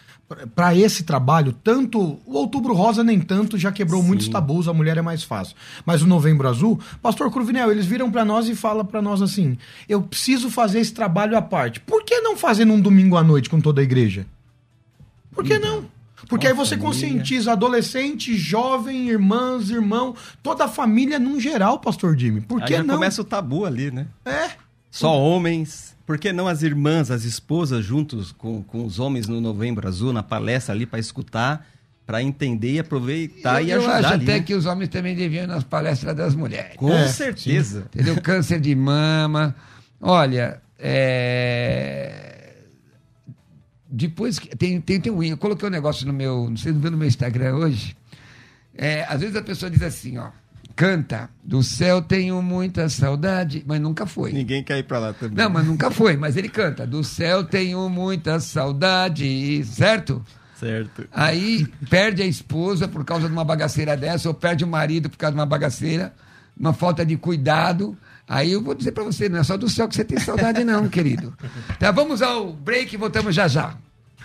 para 0.54 0.74
esse 0.74 1.04
trabalho, 1.04 1.52
tanto 1.52 1.98
o 2.26 2.34
Outubro 2.34 2.74
Rosa 2.74 3.02
nem 3.02 3.18
tanto, 3.18 3.56
já 3.56 3.72
quebrou 3.72 4.02
Sim. 4.02 4.08
muitos 4.08 4.28
tabus, 4.28 4.68
a 4.68 4.74
mulher 4.74 4.98
é 4.98 5.02
mais 5.02 5.22
fácil. 5.22 5.56
Mas 5.86 6.02
o 6.02 6.06
Novembro 6.06 6.46
Azul, 6.46 6.78
Pastor 7.00 7.30
Cruvinel, 7.30 7.70
eles 7.70 7.86
viram 7.86 8.10
para 8.10 8.24
nós 8.24 8.48
e 8.48 8.54
falam 8.54 8.84
para 8.84 9.00
nós 9.00 9.22
assim: 9.22 9.56
"Eu 9.88 10.02
preciso 10.02 10.50
fazer 10.50 10.80
esse 10.80 10.92
trabalho 10.92 11.36
à 11.36 11.42
parte. 11.42 11.80
Por 11.80 12.04
que 12.04 12.20
não 12.20 12.36
fazer 12.36 12.64
num 12.64 12.80
domingo 12.80 13.16
à 13.16 13.22
noite 13.22 13.48
com 13.48 13.60
toda 13.60 13.80
a 13.80 13.84
igreja? 13.84 14.26
Por 15.32 15.44
que 15.44 15.58
não? 15.58 15.84
Porque 16.28 16.46
aí 16.46 16.52
você 16.52 16.76
conscientiza 16.76 17.52
adolescente, 17.52 18.36
jovem, 18.36 19.08
irmãs, 19.08 19.70
irmão, 19.70 20.14
toda 20.42 20.64
a 20.64 20.68
família 20.68 21.18
num 21.18 21.40
geral, 21.40 21.78
pastor 21.78 22.18
Jimmy. 22.18 22.40
Por 22.40 22.62
que 22.62 22.74
aí 22.74 22.82
não? 22.82 22.96
começa 22.96 23.22
o 23.22 23.24
tabu 23.24 23.64
ali, 23.64 23.90
né? 23.90 24.06
É. 24.24 24.50
Só 24.90 25.16
homens. 25.16 25.96
Por 26.08 26.16
que 26.16 26.32
não 26.32 26.48
as 26.48 26.62
irmãs, 26.62 27.10
as 27.10 27.24
esposas, 27.24 27.84
juntos 27.84 28.32
com, 28.32 28.62
com 28.62 28.82
os 28.82 28.98
homens 28.98 29.28
no 29.28 29.42
Novembro 29.42 29.86
Azul, 29.86 30.10
na 30.10 30.22
palestra 30.22 30.74
ali 30.74 30.86
para 30.86 30.98
escutar, 30.98 31.68
para 32.06 32.22
entender 32.22 32.72
e 32.72 32.78
aproveitar 32.78 33.60
eu, 33.60 33.68
e 33.68 33.72
ajudar? 33.74 33.92
Eu 33.92 33.98
acho 33.98 34.14
ali, 34.14 34.22
até 34.22 34.38
né? 34.38 34.40
que 34.40 34.54
os 34.54 34.64
homens 34.64 34.88
também 34.88 35.14
deviam 35.14 35.44
ir 35.44 35.46
nas 35.46 35.64
palestras 35.64 36.16
das 36.16 36.34
mulheres. 36.34 36.76
Com 36.76 36.90
é, 36.90 37.08
certeza. 37.08 37.80
Sim. 37.80 37.86
Entendeu? 37.92 38.22
Câncer 38.22 38.58
de 38.58 38.74
mama. 38.74 39.54
Olha, 40.00 40.62
é... 40.78 42.54
depois 43.86 44.38
que. 44.38 44.48
Tem, 44.56 44.80
tem, 44.80 44.98
tem 44.98 45.12
um. 45.12 45.22
Eu 45.22 45.36
coloquei 45.36 45.68
um 45.68 45.70
negócio 45.70 46.06
no 46.06 46.12
meu. 46.14 46.48
Não 46.48 46.56
sei 46.56 46.72
se 46.72 46.78
viu 46.78 46.90
no 46.90 46.96
meu 46.96 47.06
Instagram 47.06 47.56
hoje. 47.56 47.94
É, 48.74 49.04
às 49.10 49.20
vezes 49.20 49.36
a 49.36 49.42
pessoa 49.42 49.70
diz 49.70 49.82
assim, 49.82 50.16
ó 50.16 50.30
canta. 50.78 51.28
Do 51.42 51.60
céu 51.60 52.00
tenho 52.00 52.40
muita 52.40 52.88
saudade, 52.88 53.64
mas 53.66 53.80
nunca 53.80 54.06
foi. 54.06 54.32
Ninguém 54.32 54.62
quer 54.62 54.78
ir 54.78 54.84
para 54.84 55.00
lá 55.00 55.12
também. 55.12 55.36
Não, 55.36 55.50
mas 55.50 55.66
nunca 55.66 55.90
foi, 55.90 56.16
mas 56.16 56.36
ele 56.36 56.48
canta. 56.48 56.86
Do 56.86 57.02
céu 57.02 57.42
tenho 57.42 57.88
muita 57.88 58.38
saudade, 58.38 59.64
certo? 59.64 60.24
Certo. 60.54 61.08
Aí 61.12 61.66
perde 61.90 62.22
a 62.22 62.26
esposa 62.26 62.86
por 62.86 63.04
causa 63.04 63.26
de 63.26 63.32
uma 63.32 63.44
bagaceira 63.44 63.96
dessa, 63.96 64.28
ou 64.28 64.34
perde 64.34 64.62
o 64.62 64.68
marido 64.68 65.10
por 65.10 65.18
causa 65.18 65.32
de 65.32 65.40
uma 65.40 65.46
bagaceira, 65.46 66.14
uma 66.56 66.72
falta 66.72 67.04
de 67.04 67.16
cuidado. 67.16 67.98
Aí 68.28 68.52
eu 68.52 68.62
vou 68.62 68.74
dizer 68.74 68.92
para 68.92 69.02
você, 69.02 69.28
não 69.28 69.40
é 69.40 69.42
só 69.42 69.56
do 69.56 69.68
céu 69.68 69.88
que 69.88 69.96
você 69.96 70.04
tem 70.04 70.20
saudade, 70.20 70.62
não, 70.62 70.88
querido. 70.88 71.34
Tá, 71.80 71.90
vamos 71.90 72.22
ao 72.22 72.52
break 72.52 72.94
e 72.94 72.98
voltamos 72.98 73.34
já 73.34 73.48
já. 73.48 73.74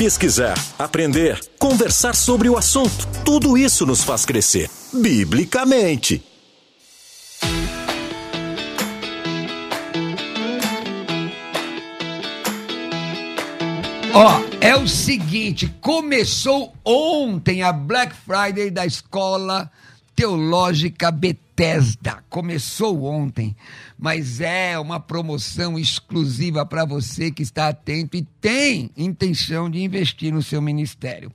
pesquisar, 0.00 0.54
aprender, 0.78 1.38
conversar 1.58 2.16
sobre 2.16 2.48
o 2.48 2.56
assunto. 2.56 3.06
Tudo 3.22 3.58
isso 3.58 3.84
nos 3.84 4.02
faz 4.02 4.24
crescer, 4.24 4.70
biblicamente. 4.90 6.24
Ó, 14.14 14.40
é 14.58 14.74
o 14.74 14.88
seguinte, 14.88 15.68
começou 15.82 16.72
ontem 16.82 17.62
a 17.62 17.70
Black 17.70 18.14
Friday 18.14 18.70
da 18.70 18.86
Escola 18.86 19.70
Teológica 20.20 21.10
Bethesda. 21.10 22.22
Começou 22.28 23.04
ontem, 23.04 23.56
mas 23.98 24.38
é 24.38 24.78
uma 24.78 25.00
promoção 25.00 25.78
exclusiva 25.78 26.66
para 26.66 26.84
você 26.84 27.30
que 27.30 27.42
está 27.42 27.68
atento 27.68 28.18
e 28.18 28.28
tem 28.38 28.90
intenção 28.94 29.70
de 29.70 29.80
investir 29.82 30.30
no 30.30 30.42
seu 30.42 30.60
ministério. 30.60 31.32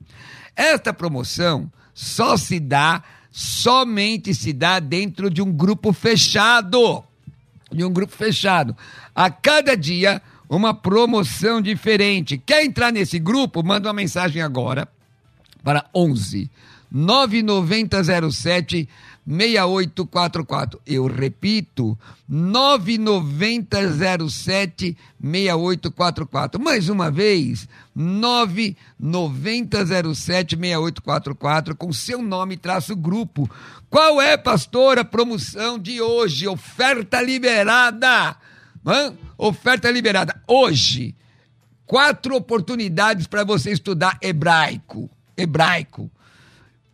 Esta 0.54 0.92
promoção 0.92 1.68
só 1.92 2.36
se 2.36 2.60
dá, 2.60 3.02
somente 3.28 4.32
se 4.32 4.52
dá 4.52 4.78
dentro 4.78 5.28
de 5.30 5.42
um 5.42 5.50
grupo 5.50 5.92
fechado. 5.92 7.02
De 7.72 7.82
um 7.84 7.92
grupo 7.92 8.12
fechado. 8.14 8.76
A 9.12 9.28
cada 9.28 9.76
dia 9.76 10.22
uma 10.48 10.72
promoção 10.72 11.60
diferente. 11.60 12.38
Quer 12.38 12.64
entrar 12.64 12.92
nesse 12.92 13.18
grupo? 13.18 13.64
Manda 13.64 13.88
uma 13.88 13.94
mensagem 13.94 14.40
agora 14.40 14.86
para 15.64 15.84
11 15.92 16.48
9907 16.90 18.88
6844. 19.26 20.80
Eu 20.86 21.08
repito, 21.08 21.98
9907 22.28 24.96
6844. 25.20 26.62
Mais 26.62 26.88
uma 26.88 27.10
vez, 27.10 27.68
9907 27.94 30.56
6844 30.56 31.74
com 31.74 31.92
seu 31.92 32.22
nome 32.22 32.56
traço 32.56 32.94
grupo. 32.94 33.50
Qual 33.90 34.22
é, 34.22 34.36
pastor, 34.36 34.96
a 34.98 35.04
promoção 35.04 35.76
de 35.78 36.00
hoje? 36.00 36.46
Oferta 36.46 37.20
liberada. 37.20 38.36
Hã? 38.86 39.12
Oferta 39.36 39.90
liberada. 39.90 40.40
Hoje, 40.46 41.16
quatro 41.84 42.36
oportunidades 42.36 43.26
para 43.26 43.42
você 43.42 43.72
estudar 43.72 44.16
hebraico. 44.22 45.10
Hebraico. 45.36 46.08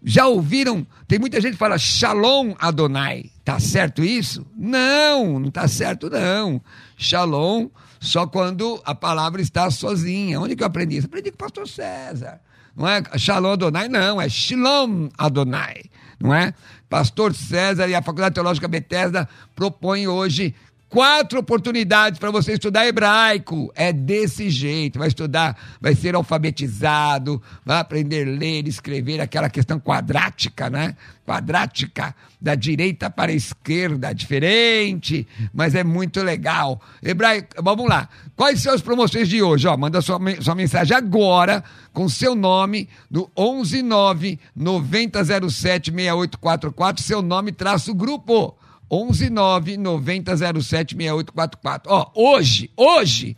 Já 0.04 0.26
ouviram? 0.26 0.86
Tem 1.06 1.18
muita 1.18 1.40
gente 1.40 1.52
que 1.52 1.58
fala 1.58 1.78
Shalom 1.78 2.54
Adonai. 2.58 3.30
Tá 3.44 3.60
certo 3.60 4.02
isso? 4.02 4.44
Não, 4.56 5.38
não 5.38 5.50
tá 5.50 5.68
certo 5.68 6.10
não. 6.10 6.60
Shalom 6.96 7.68
só 8.00 8.26
quando 8.26 8.82
a 8.84 8.94
palavra 8.94 9.40
está 9.40 9.70
sozinha. 9.70 10.40
Onde 10.40 10.56
que 10.56 10.62
eu 10.62 10.66
aprendi 10.66 10.96
isso? 10.96 11.06
Aprendi 11.06 11.30
com 11.30 11.36
o 11.36 11.38
pastor 11.38 11.68
César. 11.68 12.40
Não 12.76 12.88
é 12.88 13.02
Shalom 13.16 13.52
Adonai, 13.52 13.88
não, 13.88 14.20
é 14.20 14.28
Shalom 14.28 15.08
Adonai, 15.16 15.82
não 16.18 16.34
é? 16.34 16.54
Pastor 16.88 17.34
César 17.34 17.86
e 17.88 17.94
a 17.94 18.02
Faculdade 18.02 18.34
Teológica 18.34 18.66
Bethesda 18.66 19.28
propõem 19.54 20.08
hoje 20.08 20.54
quatro 20.92 21.40
oportunidades 21.40 22.18
para 22.18 22.30
você 22.30 22.52
estudar 22.52 22.86
hebraico. 22.86 23.72
É 23.74 23.94
desse 23.94 24.50
jeito. 24.50 24.98
Vai 24.98 25.08
estudar, 25.08 25.56
vai 25.80 25.94
ser 25.94 26.14
alfabetizado, 26.14 27.42
vai 27.64 27.78
aprender 27.78 28.28
a 28.28 28.30
ler, 28.30 28.68
escrever 28.68 29.18
aquela 29.18 29.48
questão 29.48 29.80
quadrática, 29.80 30.68
né? 30.68 30.94
Quadrática, 31.26 32.14
da 32.38 32.54
direita 32.54 33.08
para 33.08 33.32
a 33.32 33.34
esquerda, 33.34 34.12
diferente, 34.12 35.26
mas 35.54 35.74
é 35.74 35.82
muito 35.82 36.20
legal. 36.20 36.78
Hebraico, 37.02 37.62
vamos 37.62 37.88
lá. 37.88 38.06
Quais 38.36 38.60
são 38.60 38.74
as 38.74 38.82
promoções 38.82 39.28
de 39.28 39.42
hoje? 39.42 39.66
Ó, 39.66 39.74
manda 39.78 40.02
sua, 40.02 40.18
sua 40.42 40.54
mensagem 40.54 40.94
agora 40.94 41.64
com 41.92 42.06
seu 42.06 42.34
nome 42.34 42.86
do 43.10 43.30
119 43.34 44.38
9007 44.54 45.90
6844, 45.90 47.02
seu 47.02 47.22
nome 47.22 47.50
traço 47.50 47.94
grupo. 47.94 48.58
119 48.92 49.78
9007 49.78 50.94
6844. 50.94 51.90
Ó, 51.90 52.12
hoje, 52.14 52.70
hoje, 52.76 53.34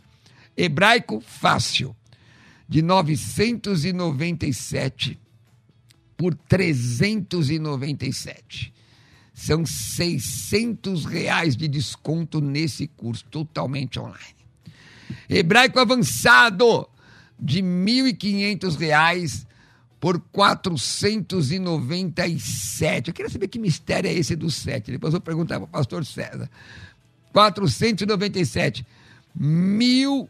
hebraico 0.57 1.21
fácil, 1.21 1.95
de 2.67 2.81
997 2.81 5.17
por 6.17 6.35
397. 6.35 8.73
São 9.33 9.65
600 9.65 11.05
reais 11.05 11.55
de 11.55 11.69
desconto 11.69 12.41
nesse 12.41 12.87
curso, 12.87 13.23
totalmente 13.25 13.99
online. 13.99 14.35
Hebraico 15.29 15.79
avançado, 15.79 16.89
de 17.39 17.61
1.500 17.61 18.75
reais 18.77 19.47
por 20.05 20.19
497. 20.19 23.07
Eu 23.07 23.13
queria 23.15 23.31
saber 23.31 23.47
que 23.47 23.57
mistério 23.57 24.07
é 24.07 24.13
esse 24.13 24.35
do 24.35 24.51
7. 24.51 24.91
Depois 24.91 25.11
eu 25.11 25.19
vou 25.19 25.25
perguntar 25.25 25.55
para 25.55 25.65
o 25.65 25.67
pastor 25.67 26.05
César. 26.05 26.47
497. 27.33 28.85
Mil 29.33 30.29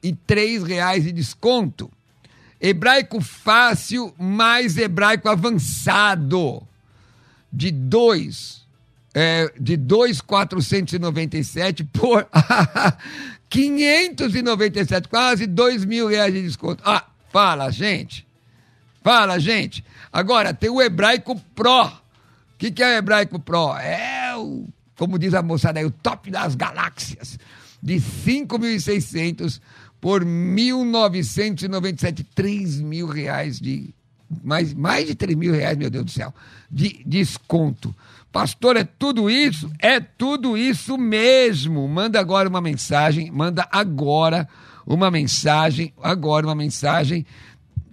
e 0.00 0.12
três 0.12 0.62
reais 0.62 1.02
de 1.02 1.10
desconto. 1.10 1.90
Hebraico 2.60 3.20
fácil 3.20 4.14
mais 4.16 4.78
hebraico 4.78 5.28
avançado. 5.28 6.62
De 7.52 7.72
dois. 7.72 8.64
É, 9.12 9.52
de 9.58 9.76
2,497 9.76 11.82
por 11.82 12.24
597, 13.50 15.08
quase 15.08 15.48
dois 15.48 15.84
mil 15.84 16.06
reais 16.06 16.32
de 16.32 16.40
desconto. 16.40 16.84
Ah, 16.86 17.04
fala, 17.32 17.68
gente. 17.72 18.27
Fala, 19.08 19.40
gente. 19.40 19.82
Agora, 20.12 20.52
tem 20.52 20.68
o 20.68 20.82
hebraico 20.82 21.34
Pro. 21.54 21.86
O 21.86 21.92
que, 22.58 22.70
que 22.70 22.82
é 22.82 22.88
o 22.88 22.98
hebraico 22.98 23.38
Pro? 23.38 23.74
É 23.78 24.36
o, 24.36 24.68
como 24.98 25.18
diz 25.18 25.32
a 25.32 25.40
moçada 25.40 25.80
aí, 25.80 25.86
o 25.86 25.90
top 25.90 26.30
das 26.30 26.54
galáxias. 26.54 27.38
De 27.82 27.94
5.600 27.94 29.62
por 29.98 30.22
1.997, 30.22 32.26
3 32.34 32.82
mil 32.82 33.06
reais 33.06 33.58
de. 33.58 33.94
Mais, 34.44 34.74
mais 34.74 35.06
de 35.06 35.14
3 35.14 35.38
mil 35.38 35.54
reais, 35.54 35.78
meu 35.78 35.88
Deus 35.88 36.04
do 36.04 36.10
céu, 36.10 36.34
de 36.70 37.02
desconto. 37.06 37.96
Pastor, 38.30 38.76
é 38.76 38.84
tudo 38.84 39.30
isso? 39.30 39.72
É 39.78 40.00
tudo 40.00 40.54
isso 40.54 40.98
mesmo. 40.98 41.88
Manda 41.88 42.20
agora 42.20 42.46
uma 42.46 42.60
mensagem, 42.60 43.30
manda 43.30 43.66
agora 43.72 44.46
uma 44.86 45.10
mensagem, 45.10 45.94
agora 46.02 46.46
uma 46.46 46.54
mensagem 46.54 47.24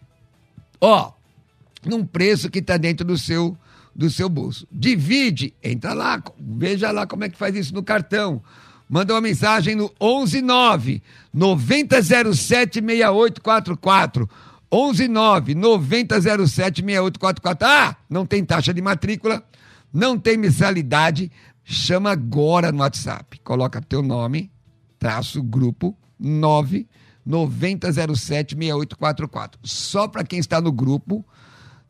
Ó, 0.80 1.12
num 1.84 2.02
preço 2.04 2.50
que 2.50 2.60
está 2.60 2.76
dentro 2.76 3.06
do 3.06 3.18
seu 3.18 3.56
do 3.94 4.10
seu 4.10 4.28
bolso. 4.28 4.66
Divide, 4.70 5.54
entra 5.62 5.94
lá, 5.94 6.22
veja 6.38 6.90
lá 6.90 7.06
como 7.06 7.24
é 7.24 7.28
que 7.28 7.36
faz 7.38 7.54
isso 7.56 7.74
no 7.74 7.82
cartão. 7.82 8.42
Manda 8.88 9.12
uma 9.12 9.20
mensagem 9.20 9.74
no 9.74 9.92
119 10.00 11.02
9007 11.32 12.80
6844. 12.80 14.28
119 14.70 15.54
9007 15.54 16.82
6844. 16.82 17.68
Ah, 17.68 17.96
não 18.08 18.24
tem 18.24 18.44
taxa 18.44 18.72
de 18.72 18.80
matrícula, 18.80 19.42
não 19.92 20.18
tem 20.18 20.36
mensalidade. 20.36 21.30
Chama 21.64 22.10
agora 22.10 22.72
no 22.72 22.78
WhatsApp. 22.78 23.40
Coloca 23.40 23.80
teu 23.82 24.02
nome, 24.02 24.50
traço 24.98 25.42
grupo 25.42 25.94
9 26.18 26.86
9007 27.26 28.56
6844. 28.56 29.60
Só 29.62 30.08
para 30.08 30.24
quem 30.24 30.38
está 30.38 30.62
no 30.62 30.72
grupo, 30.72 31.22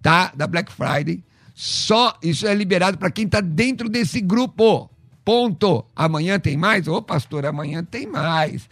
tá? 0.03 0.33
Da 0.35 0.49
Black 0.49 0.73
Friday 0.73 1.23
só 1.61 2.17
isso 2.23 2.47
é 2.47 2.55
liberado 2.55 2.97
para 2.99 3.11
quem 3.11 3.25
está 3.25 3.41
dentro 3.41 3.89
desse 3.89 4.21
grupo. 4.21 4.89
Ponto. 5.25 5.85
Amanhã 5.97 6.39
tem 6.39 6.57
mais? 6.57 6.87
Ô, 6.87 7.03
pastor, 7.03 7.45
amanhã 7.45 7.83
tem 7.83 8.07
mais. 8.07 8.69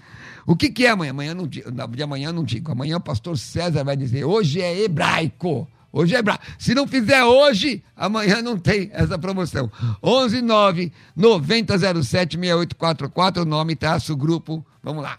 O 0.46 0.54
que, 0.54 0.70
que 0.70 0.86
é 0.86 0.90
amanhã? 0.90 1.10
Amanhã 1.10 1.34
não, 1.34 1.48
de 1.48 1.64
amanhã 2.00 2.30
não 2.30 2.44
digo. 2.44 2.70
Amanhã 2.70 2.98
o 2.98 3.00
pastor 3.00 3.36
César 3.36 3.82
vai 3.82 3.96
dizer: 3.96 4.22
hoje 4.24 4.62
é 4.62 4.84
hebraico. 4.84 5.66
Hoje 5.92 6.14
é 6.14 6.20
hebraico. 6.20 6.44
Se 6.60 6.76
não 6.76 6.86
fizer 6.86 7.24
hoje, 7.24 7.82
amanhã 7.96 8.40
não 8.40 8.56
tem 8.56 8.88
essa 8.92 9.18
promoção. 9.18 9.68
119 10.00 10.92
9007 11.16 12.36
6844, 12.38 13.42
o 13.42 13.44
nome, 13.44 13.74
traço, 13.74 14.16
grupo. 14.16 14.64
Vamos 14.80 15.02
lá. 15.02 15.18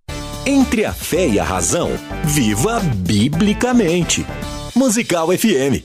Entre 0.53 0.83
a 0.83 0.91
fé 0.91 1.29
e 1.29 1.39
a 1.39 1.45
razão, 1.45 1.91
viva 2.25 2.81
biblicamente. 2.81 4.25
Musical 4.75 5.27
FM. 5.29 5.79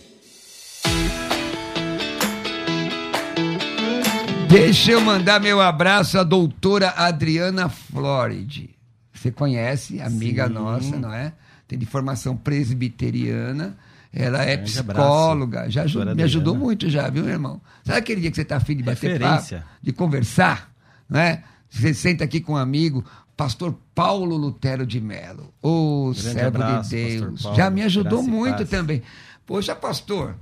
Deixa 4.48 4.90
eu 4.90 5.00
mandar 5.00 5.38
meu 5.40 5.60
abraço 5.60 6.18
à 6.18 6.24
doutora 6.24 6.90
Adriana 6.96 7.68
Floride. 7.68 8.70
Você 9.14 9.30
conhece, 9.30 10.00
amiga 10.00 10.48
Sim. 10.48 10.54
nossa, 10.54 10.96
não 10.96 11.12
é? 11.14 11.32
Tem 11.68 11.78
de 11.78 11.86
formação 11.86 12.36
presbiteriana. 12.36 13.76
Ela 14.12 14.42
é 14.42 14.56
psicóloga. 14.56 15.70
Já 15.70 15.82
aju- 15.84 15.98
doutora 15.98 16.14
me 16.16 16.24
ajudou 16.24 16.54
Adriana. 16.54 16.64
muito 16.64 16.90
já, 16.90 17.08
viu, 17.08 17.22
meu 17.22 17.32
irmão? 17.34 17.60
Sabe 17.84 17.98
aquele 18.00 18.20
dia 18.20 18.30
que 18.30 18.36
você 18.36 18.44
tá 18.44 18.56
afim 18.56 18.74
de 18.76 18.82
bater 18.82 19.12
Referência. 19.12 19.58
papo, 19.58 19.70
de 19.80 19.92
conversar, 19.92 20.72
né? 21.08 21.44
Você 21.70 21.94
senta 21.94 22.24
aqui 22.24 22.40
com 22.40 22.54
um 22.54 22.56
amigo, 22.56 23.04
pastor 23.36 23.76
Paulo 23.94 24.36
Lutero 24.36 24.86
de 24.86 25.00
Mello. 25.00 25.52
Ô, 25.62 26.12
Grande 26.14 26.22
servo 26.22 26.62
abraço, 26.62 26.90
de 26.90 27.18
Deus. 27.18 27.42
Paulo. 27.42 27.56
Já 27.56 27.70
me 27.70 27.82
ajudou 27.82 28.22
muito 28.22 28.56
paz. 28.58 28.70
também. 28.70 29.02
Poxa, 29.44 29.74
pastor, 29.74 30.34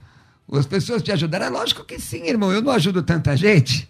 as 0.52 0.66
pessoas 0.66 1.02
te 1.02 1.10
ajudaram? 1.12 1.46
É 1.46 1.50
lógico 1.50 1.84
que 1.84 1.98
sim, 1.98 2.26
irmão. 2.26 2.52
Eu 2.52 2.62
não 2.62 2.72
ajudo 2.72 3.02
tanta 3.02 3.36
gente, 3.36 3.88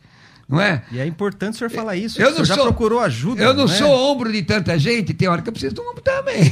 não 0.48 0.60
é? 0.60 0.82
E 0.90 0.98
é 0.98 1.06
importante 1.06 1.54
o 1.54 1.58
senhor 1.58 1.70
falar 1.70 1.96
isso. 1.96 2.20
Eu 2.20 2.26
o 2.26 2.30
não 2.30 2.34
senhor 2.36 2.46
já 2.46 2.54
sou- 2.54 2.64
procurou 2.64 3.00
ajuda. 3.00 3.42
Eu 3.42 3.52
não 3.54 3.66
né? 3.66 3.74
sou 3.76 3.90
ombro 4.12 4.32
de 4.32 4.42
tanta 4.42 4.78
gente, 4.78 5.12
tem 5.14 5.28
hora 5.28 5.42
que 5.42 5.48
eu 5.48 5.52
preciso 5.52 5.74
de 5.74 5.80
um 5.80 5.90
ombro 5.90 6.02
também. 6.02 6.50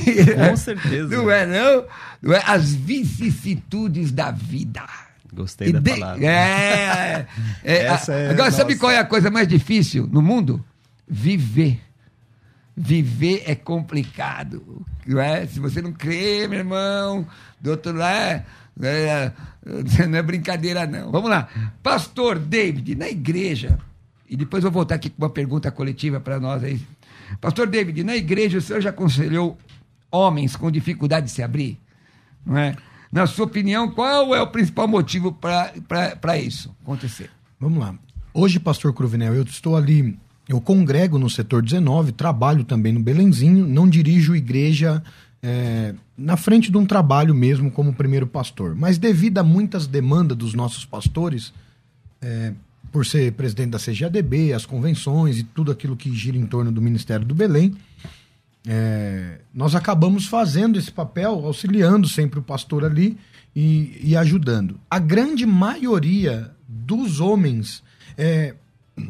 Com 0.48 0.56
certeza. 0.56 1.08
Não 1.16 1.30
é, 1.30 1.46
não? 1.46 1.84
Não 2.20 2.34
é? 2.34 2.42
As 2.46 2.72
vicissitudes 2.74 4.12
da 4.12 4.30
vida. 4.30 4.82
Gostei 5.34 5.68
E 5.68 5.72
da 5.72 5.80
de- 5.80 5.90
palavra. 5.90 6.24
É, 6.26 7.26
é, 7.64 7.84
Essa 7.86 8.12
a- 8.12 8.16
é- 8.18 8.30
Agora, 8.30 8.50
sabe 8.50 8.72
nossa. 8.74 8.80
qual 8.80 8.92
é 8.92 8.98
a 8.98 9.04
coisa 9.04 9.30
mais 9.30 9.48
difícil 9.48 10.06
no 10.12 10.20
mundo? 10.20 10.62
Viver. 11.08 11.80
Viver 12.76 13.42
é 13.46 13.54
complicado. 13.54 14.84
Não 15.06 15.20
é? 15.20 15.46
Se 15.46 15.60
você 15.60 15.82
não 15.82 15.92
crê, 15.92 16.46
meu 16.48 16.60
irmão, 16.60 17.26
do 17.60 17.70
outro 17.70 17.92
lado, 17.92 18.44
é, 18.80 19.32
não 20.08 20.18
é 20.18 20.22
brincadeira, 20.22 20.86
não. 20.86 21.10
Vamos 21.10 21.28
lá. 21.28 21.48
Pastor 21.82 22.38
David, 22.38 22.94
na 22.94 23.08
igreja, 23.08 23.78
e 24.28 24.36
depois 24.36 24.62
vou 24.62 24.72
voltar 24.72 24.94
aqui 24.94 25.10
com 25.10 25.22
uma 25.22 25.30
pergunta 25.30 25.70
coletiva 25.70 26.18
para 26.18 26.40
nós 26.40 26.64
aí. 26.64 26.80
Pastor 27.40 27.66
David, 27.66 28.02
na 28.04 28.16
igreja 28.16 28.58
o 28.58 28.60
senhor 28.62 28.80
já 28.80 28.90
aconselhou 28.90 29.58
homens 30.10 30.56
com 30.56 30.70
dificuldade 30.70 31.26
de 31.26 31.32
se 31.32 31.42
abrir? 31.42 31.78
Não 32.44 32.56
é? 32.56 32.76
Na 33.10 33.26
sua 33.26 33.44
opinião, 33.44 33.90
qual 33.90 34.34
é 34.34 34.40
o 34.40 34.46
principal 34.46 34.88
motivo 34.88 35.32
para 35.32 36.38
isso 36.38 36.74
acontecer? 36.82 37.30
Vamos 37.60 37.78
lá. 37.78 37.94
Hoje, 38.32 38.58
pastor 38.58 38.94
Cruvinel, 38.94 39.34
eu 39.34 39.42
estou 39.42 39.76
ali, 39.76 40.18
eu 40.48 40.60
congrego 40.60 41.18
no 41.18 41.30
setor 41.30 41.62
19, 41.62 42.12
trabalho 42.12 42.64
também 42.64 42.92
no 42.92 43.00
Belenzinho, 43.00 43.66
não 43.66 43.88
dirijo 43.88 44.34
igreja 44.34 45.02
é, 45.42 45.94
na 46.16 46.36
frente 46.36 46.70
de 46.70 46.76
um 46.76 46.86
trabalho 46.86 47.34
mesmo 47.34 47.70
como 47.70 47.92
primeiro 47.92 48.26
pastor. 48.26 48.74
Mas 48.74 48.98
devido 48.98 49.38
a 49.38 49.42
muitas 49.42 49.86
demandas 49.86 50.36
dos 50.36 50.54
nossos 50.54 50.84
pastores, 50.84 51.52
é, 52.20 52.52
por 52.90 53.06
ser 53.06 53.32
presidente 53.32 53.70
da 53.70 53.78
CGADB, 53.78 54.52
as 54.52 54.66
convenções 54.66 55.38
e 55.38 55.42
tudo 55.42 55.72
aquilo 55.72 55.96
que 55.96 56.14
gira 56.14 56.36
em 56.36 56.46
torno 56.46 56.70
do 56.70 56.82
Ministério 56.82 57.24
do 57.24 57.34
Belém, 57.34 57.74
é, 58.66 59.40
nós 59.52 59.74
acabamos 59.74 60.26
fazendo 60.26 60.78
esse 60.78 60.92
papel, 60.92 61.32
auxiliando 61.44 62.08
sempre 62.08 62.38
o 62.38 62.42
pastor 62.42 62.84
ali 62.84 63.16
e, 63.56 63.98
e 64.02 64.16
ajudando. 64.16 64.78
A 64.88 64.98
grande 64.98 65.44
maioria 65.44 66.50
dos 66.68 67.18
homens 67.18 67.82
é, 68.16 68.54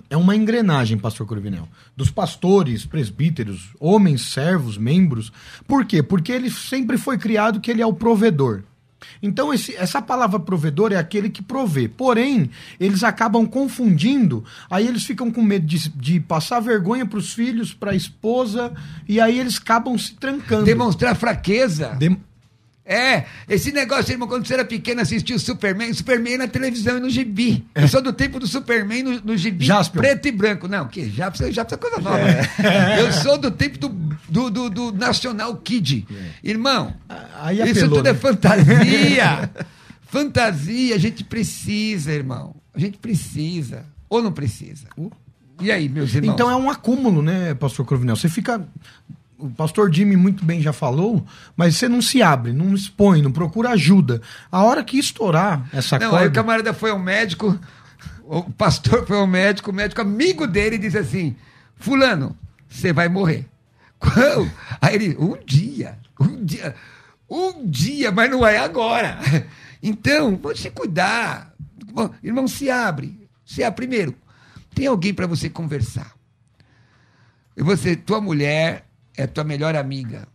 é 0.08 0.16
uma 0.16 0.36
engrenagem, 0.36 0.96
pastor 0.96 1.26
Corvinel. 1.26 1.68
Dos 1.96 2.10
pastores, 2.10 2.86
presbíteros, 2.86 3.70
homens, 3.80 4.22
servos, 4.22 4.76
membros. 4.78 5.32
Por 5.66 5.84
quê? 5.84 6.02
Porque 6.02 6.30
ele 6.32 6.50
sempre 6.50 6.96
foi 6.96 7.18
criado 7.18 7.60
que 7.60 7.70
ele 7.70 7.82
é 7.82 7.86
o 7.86 7.92
provedor. 7.92 8.62
Então, 9.20 9.52
esse- 9.52 9.74
essa 9.74 10.00
palavra 10.00 10.38
provedor 10.38 10.92
é 10.92 10.96
aquele 10.96 11.28
que 11.28 11.42
provê. 11.42 11.88
Porém, 11.88 12.48
eles 12.78 13.02
acabam 13.02 13.44
confundindo, 13.44 14.44
aí 14.70 14.86
eles 14.86 15.04
ficam 15.04 15.28
com 15.30 15.42
medo 15.42 15.66
de, 15.66 15.88
de 15.88 16.20
passar 16.20 16.60
vergonha 16.60 17.04
para 17.04 17.18
os 17.18 17.32
filhos, 17.32 17.74
para 17.74 17.90
a 17.90 17.96
esposa, 17.96 18.72
e 19.08 19.20
aí 19.20 19.38
eles 19.40 19.56
acabam 19.58 19.98
se 19.98 20.14
trancando. 20.14 20.64
Demonstrar 20.64 21.16
fraqueza. 21.16 21.96
É, 22.84 23.24
esse 23.48 23.70
negócio, 23.70 24.12
irmão, 24.12 24.26
quando 24.26 24.44
você 24.46 24.54
era 24.54 24.64
pequeno, 24.64 25.00
assistia 25.00 25.36
o 25.36 25.38
Superman, 25.38 25.92
Superman 25.94 26.38
na 26.38 26.48
televisão 26.48 26.96
e 26.98 27.00
no 27.00 27.08
gibi. 27.08 27.64
Eu 27.76 27.86
sou 27.86 28.02
do 28.02 28.12
tempo 28.12 28.40
do 28.40 28.46
Superman 28.46 29.04
no, 29.04 29.20
no 29.20 29.36
gibi 29.36 29.64
Jaspion. 29.64 30.00
preto 30.00 30.26
e 30.26 30.32
branco. 30.32 30.66
Não, 30.66 30.88
que 30.88 31.08
Jaspion, 31.08 31.52
Jaspion 31.52 31.76
é 31.76 31.80
coisa 31.80 32.00
nova. 32.00 32.98
Eu 32.98 33.12
sou 33.12 33.38
do 33.38 33.52
tempo 33.52 33.78
do, 33.78 33.88
do, 34.28 34.50
do, 34.50 34.70
do 34.70 34.92
National 34.92 35.56
Kid. 35.58 36.06
Irmão, 36.42 36.92
Aí 37.40 37.60
isso 37.62 37.84
apelou, 37.84 37.98
tudo 37.98 38.08
é 38.08 38.12
né? 38.12 38.18
fantasia. 38.18 39.50
fantasia, 40.08 40.94
a 40.96 40.98
gente 40.98 41.22
precisa, 41.22 42.12
irmão. 42.12 42.54
A 42.74 42.80
gente 42.80 42.98
precisa. 42.98 43.84
Ou 44.10 44.20
não 44.20 44.32
precisa? 44.32 44.88
E 45.60 45.70
aí, 45.70 45.88
meus 45.88 46.12
irmãos? 46.14 46.34
Então 46.34 46.50
é 46.50 46.56
um 46.56 46.68
acúmulo, 46.68 47.22
né, 47.22 47.54
pastor 47.54 47.86
Corvinel? 47.86 48.16
Você 48.16 48.28
fica. 48.28 48.66
O 49.42 49.50
pastor 49.50 49.92
Jimmy 49.92 50.16
muito 50.16 50.44
bem 50.44 50.62
já 50.62 50.72
falou, 50.72 51.26
mas 51.56 51.74
você 51.74 51.88
não 51.88 52.00
se 52.00 52.22
abre, 52.22 52.52
não 52.52 52.72
expõe, 52.74 53.20
não 53.20 53.32
procura 53.32 53.70
ajuda. 53.70 54.22
A 54.52 54.62
hora 54.62 54.84
que 54.84 54.96
estourar 54.96 55.68
essa 55.72 55.98
Não, 55.98 56.14
aí 56.14 56.28
o 56.28 56.32
camarada 56.32 56.72
foi 56.72 56.92
ao 56.92 56.98
médico, 56.98 57.58
o 58.22 58.44
pastor 58.52 59.04
foi 59.04 59.16
ao 59.16 59.26
médico, 59.26 59.72
o 59.72 59.74
médico 59.74 60.00
amigo 60.00 60.46
dele 60.46 60.78
disse 60.78 60.96
assim: 60.96 61.34
Fulano, 61.74 62.38
você 62.68 62.92
vai 62.92 63.08
morrer. 63.08 63.48
Quando? 63.98 64.48
Aí 64.80 64.94
ele, 64.94 65.16
um 65.18 65.36
dia, 65.44 65.98
um 66.20 66.44
dia, 66.44 66.74
um 67.28 67.66
dia, 67.66 68.12
mas 68.12 68.30
não 68.30 68.46
é 68.46 68.58
agora. 68.58 69.18
Então, 69.84 70.38
vamos 70.40 70.60
se 70.60 70.70
cuidar. 70.70 71.52
Bom, 71.92 72.08
Irmão, 72.22 72.46
se 72.46 72.70
abre. 72.70 73.28
Se 73.44 73.64
abre. 73.64 73.84
Primeiro, 73.84 74.14
tem 74.72 74.86
alguém 74.86 75.12
para 75.12 75.26
você 75.26 75.50
conversar. 75.50 76.12
E 77.56 77.64
você, 77.64 77.96
tua 77.96 78.20
mulher 78.20 78.86
é 79.16 79.26
tua 79.26 79.44
melhor 79.44 79.74
amiga. 79.76 80.26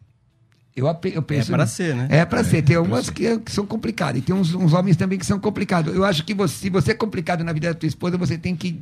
Eu, 0.75 0.85
eu 1.11 1.23
penso. 1.23 1.51
pra 1.51 1.65
ser, 1.65 1.95
né? 1.95 2.07
É 2.11 2.23
para 2.23 2.43
ser. 2.43 2.61
Tem 2.61 2.75
pra 2.75 2.77
algumas 2.77 3.09
que, 3.09 3.39
que 3.39 3.51
são 3.51 3.65
complicadas. 3.65 4.21
E 4.21 4.23
tem 4.23 4.35
uns, 4.35 4.53
uns 4.53 4.73
homens 4.73 4.95
também 4.95 5.17
que 5.17 5.25
são 5.25 5.39
complicados. 5.39 5.95
Eu 5.95 6.05
acho 6.05 6.23
que 6.23 6.35
você, 6.35 6.53
se 6.53 6.69
você 6.69 6.91
é 6.91 6.93
complicado 6.93 7.43
na 7.43 7.51
vida 7.51 7.69
da 7.69 7.73
tua 7.73 7.87
esposa, 7.87 8.15
você 8.15 8.37
tem 8.37 8.55
que, 8.55 8.79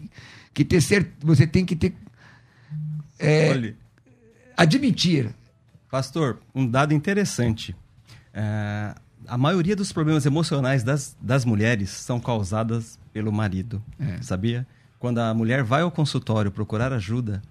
que 0.53 0.65
ter 0.65 0.81
certeza. 0.81 1.15
Você 1.21 1.47
tem 1.47 1.65
que 1.65 1.73
ter. 1.73 1.95
é, 3.17 3.49
Olha, 3.49 3.75
admitir. 4.57 5.33
pastor, 5.89 6.39
um 6.53 6.67
dado 6.67 6.93
interessante. 6.93 7.73
É, 8.33 8.93
a 9.25 9.37
maioria 9.37 9.75
dos 9.75 9.93
problemas 9.93 10.25
emocionais 10.25 10.83
das, 10.83 11.15
das 11.21 11.45
mulheres 11.45 11.89
são 11.91 12.19
causadas 12.19 12.99
pelo 13.13 13.31
marido. 13.31 13.81
É. 13.97 14.21
Sabia? 14.21 14.67
Quando 14.99 15.19
a 15.19 15.33
mulher 15.33 15.63
vai 15.63 15.81
ao 15.81 15.91
consultório 15.91 16.51
procurar 16.51 16.91
ajuda, 16.91 17.41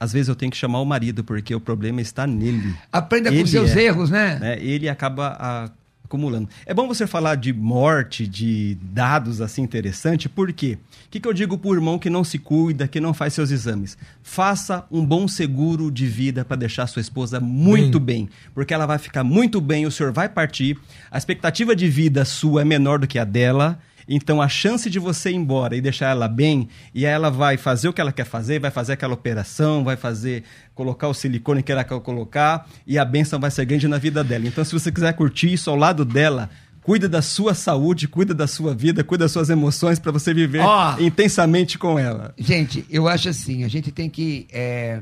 às 0.00 0.12
vezes 0.12 0.28
eu 0.28 0.34
tenho 0.34 0.50
que 0.50 0.56
chamar 0.58 0.80
o 0.80 0.84
marido, 0.86 1.22
porque 1.22 1.54
o 1.54 1.60
problema 1.60 2.00
está 2.00 2.26
nele. 2.26 2.74
Aprenda 2.90 3.30
com 3.30 3.36
Ele 3.36 3.46
seus 3.46 3.76
é, 3.76 3.82
erros, 3.84 4.08
né? 4.10 4.38
né? 4.40 4.58
Ele 4.60 4.88
acaba 4.88 5.36
a- 5.38 5.70
acumulando. 6.02 6.48
É 6.66 6.74
bom 6.74 6.88
você 6.88 7.06
falar 7.06 7.36
de 7.36 7.52
morte, 7.52 8.26
de 8.26 8.76
dados 8.82 9.40
assim 9.40 9.62
interessante, 9.62 10.28
por 10.28 10.52
quê? 10.52 10.76
O 11.06 11.10
que, 11.10 11.20
que 11.20 11.28
eu 11.28 11.32
digo 11.32 11.56
para 11.56 11.70
o 11.70 11.74
irmão 11.74 11.98
que 12.00 12.10
não 12.10 12.24
se 12.24 12.36
cuida, 12.38 12.88
que 12.88 12.98
não 12.98 13.14
faz 13.14 13.34
seus 13.34 13.50
exames? 13.52 13.96
Faça 14.22 14.84
um 14.90 15.04
bom 15.04 15.28
seguro 15.28 15.88
de 15.90 16.06
vida 16.06 16.44
para 16.44 16.56
deixar 16.56 16.86
sua 16.88 17.00
esposa 17.00 17.38
muito 17.38 18.00
bem. 18.00 18.28
porque 18.54 18.74
ela 18.74 18.86
vai 18.86 18.98
ficar 18.98 19.22
muito 19.22 19.60
bem, 19.60 19.86
o 19.86 19.90
senhor 19.90 20.12
vai 20.12 20.28
partir, 20.28 20.76
a 21.10 21.18
expectativa 21.18 21.76
de 21.76 21.88
vida 21.88 22.24
sua 22.24 22.62
é 22.62 22.64
menor 22.64 22.98
do 22.98 23.06
que 23.06 23.18
a 23.18 23.24
dela. 23.24 23.78
Então 24.12 24.42
a 24.42 24.48
chance 24.48 24.90
de 24.90 24.98
você 24.98 25.30
ir 25.30 25.36
embora 25.36 25.76
e 25.76 25.80
deixar 25.80 26.10
ela 26.10 26.26
bem, 26.26 26.68
e 26.92 27.06
aí 27.06 27.12
ela 27.12 27.30
vai 27.30 27.56
fazer 27.56 27.88
o 27.88 27.92
que 27.92 28.00
ela 28.00 28.10
quer 28.10 28.26
fazer, 28.26 28.58
vai 28.58 28.72
fazer 28.72 28.94
aquela 28.94 29.14
operação, 29.14 29.84
vai 29.84 29.96
fazer, 29.96 30.42
colocar 30.74 31.06
o 31.06 31.14
silicone 31.14 31.62
que 31.62 31.70
ela 31.70 31.84
quer 31.84 32.00
colocar, 32.00 32.68
e 32.84 32.98
a 32.98 33.04
benção 33.04 33.38
vai 33.38 33.52
ser 33.52 33.64
grande 33.64 33.86
na 33.86 33.98
vida 33.98 34.24
dela. 34.24 34.48
Então, 34.48 34.64
se 34.64 34.72
você 34.72 34.90
quiser 34.90 35.12
curtir 35.12 35.52
isso 35.52 35.70
ao 35.70 35.76
lado 35.76 36.04
dela, 36.04 36.50
cuida 36.82 37.08
da 37.08 37.22
sua 37.22 37.54
saúde, 37.54 38.08
cuida 38.08 38.34
da 38.34 38.48
sua 38.48 38.74
vida, 38.74 39.04
cuida 39.04 39.26
das 39.26 39.32
suas 39.32 39.48
emoções 39.48 40.00
para 40.00 40.10
você 40.10 40.34
viver 40.34 40.60
Ó. 40.60 40.98
intensamente 40.98 41.78
com 41.78 41.96
ela. 41.96 42.34
Gente, 42.36 42.84
eu 42.90 43.06
acho 43.06 43.28
assim, 43.28 43.62
a 43.62 43.68
gente 43.68 43.92
tem 43.92 44.10
que 44.10 44.48
é, 44.50 45.00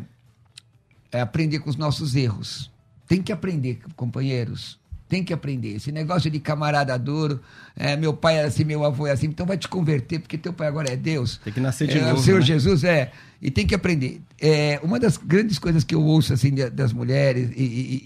é, 1.10 1.20
aprender 1.22 1.60
com 1.60 1.70
os 1.70 1.76
nossos 1.76 2.14
erros. 2.14 2.70
Tem 3.06 3.22
que 3.22 3.32
aprender, 3.32 3.78
companheiros. 3.96 4.78
Tem 5.08 5.24
que 5.24 5.32
aprender. 5.32 5.76
Esse 5.76 5.90
negócio 5.90 6.30
de 6.30 6.38
camarada 6.38 6.98
duro, 6.98 7.40
é, 7.74 7.96
meu 7.96 8.12
pai 8.12 8.36
era 8.38 8.48
assim, 8.48 8.62
meu 8.64 8.84
avô 8.84 9.06
é 9.06 9.12
assim, 9.12 9.26
então 9.26 9.46
vai 9.46 9.56
te 9.56 9.66
converter, 9.66 10.18
porque 10.20 10.36
teu 10.36 10.52
pai 10.52 10.66
agora 10.68 10.92
é 10.92 10.96
Deus. 10.96 11.40
Tem 11.42 11.52
que 11.52 11.60
nascer 11.60 11.88
de 11.88 11.96
é, 11.96 12.02
novo, 12.02 12.20
O 12.20 12.22
Senhor 12.22 12.40
né? 12.40 12.46
Jesus 12.46 12.84
é. 12.84 13.10
E 13.40 13.50
tem 13.50 13.66
que 13.66 13.74
aprender. 13.74 14.20
É, 14.40 14.78
uma 14.82 15.00
das 15.00 15.16
grandes 15.16 15.58
coisas 15.58 15.82
que 15.84 15.94
eu 15.94 16.02
ouço 16.02 16.32
assim 16.34 16.54
das 16.72 16.92
mulheres 16.92 17.50
e, 17.56 17.62
e- 17.62 18.02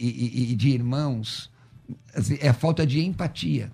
e- 0.46 0.52
e- 0.52 0.54
de 0.54 0.68
irmãos 0.68 1.50
assim, 2.14 2.38
é 2.40 2.48
a 2.48 2.54
falta 2.54 2.86
de 2.86 3.00
empatia. 3.04 3.72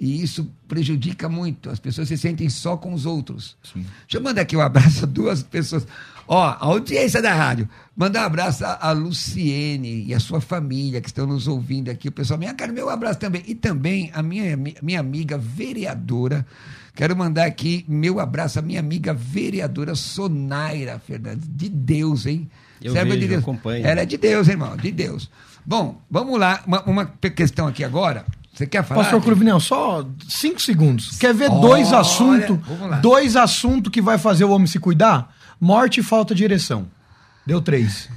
E 0.00 0.22
isso 0.22 0.50
prejudica 0.66 1.28
muito. 1.28 1.70
As 1.70 1.78
pessoas 1.78 2.08
se 2.08 2.16
sentem 2.18 2.48
só 2.48 2.76
com 2.76 2.92
os 2.92 3.06
outros. 3.06 3.56
Deixa 3.74 3.86
eu 4.14 4.20
mandar 4.20 4.42
aqui 4.42 4.56
um 4.56 4.60
abraço 4.60 5.04
a 5.04 5.06
duas 5.06 5.42
pessoas. 5.42 5.86
Ó, 6.26 6.42
a 6.42 6.58
audiência 6.64 7.20
da 7.20 7.32
rádio. 7.34 7.68
Mandar 7.96 8.22
um 8.22 8.26
abraço 8.26 8.64
a, 8.64 8.92
Luciene 8.92 10.04
e 10.06 10.14
a 10.14 10.20
sua 10.20 10.40
família 10.40 11.00
que 11.00 11.06
estão 11.08 11.26
nos 11.26 11.46
ouvindo 11.46 11.90
aqui. 11.90 12.08
O 12.08 12.12
pessoal, 12.12 12.38
minha 12.38 12.54
cara, 12.54 12.72
meu 12.72 12.88
abraço 12.88 13.18
também. 13.18 13.42
E 13.46 13.54
também 13.54 14.10
a 14.14 14.22
minha, 14.22 14.56
minha 14.56 15.00
amiga 15.00 15.38
vereadora. 15.38 16.44
Quero 16.94 17.16
mandar 17.16 17.44
aqui 17.44 17.84
meu 17.88 18.20
abraço 18.20 18.58
à 18.58 18.62
minha 18.62 18.80
amiga 18.80 19.12
vereadora 19.12 19.94
Sonaira 19.94 20.98
Fernandes. 20.98 21.48
De 21.48 21.68
Deus, 21.68 22.26
hein? 22.26 22.48
Eu 22.82 22.92
Serva 22.92 23.10
vejo, 23.10 23.20
de 23.20 23.28
Deus. 23.28 23.42
acompanho. 23.42 23.86
Ela 23.86 24.00
é 24.00 24.06
de 24.06 24.16
Deus, 24.16 24.48
irmão, 24.48 24.76
de 24.76 24.90
Deus. 24.90 25.30
Bom, 25.64 26.00
vamos 26.10 26.38
lá. 26.38 26.62
Uma, 26.66 26.82
uma 26.82 27.06
questão 27.06 27.66
aqui 27.66 27.82
agora. 27.84 28.24
Você 28.52 28.66
quer 28.66 28.84
falar? 28.84 29.02
Pastor 29.02 29.20
Cruvinel, 29.22 29.58
só 29.58 30.06
cinco 30.28 30.62
segundos. 30.62 31.16
Quer 31.18 31.34
ver 31.34 31.50
Olha, 31.50 31.60
dois 31.60 31.92
assuntos? 31.92 32.56
vamos 32.66 32.88
lá. 32.88 32.98
Dois 32.98 33.34
assuntos 33.34 33.90
que 33.90 34.00
vai 34.00 34.16
fazer 34.16 34.44
o 34.44 34.50
homem 34.50 34.66
se 34.66 34.78
cuidar? 34.78 35.34
Morte 35.60 36.00
e 36.00 36.02
falta 36.02 36.34
de 36.34 36.44
ereção. 36.44 36.86
Deu 37.46 37.60
três. 37.60 38.08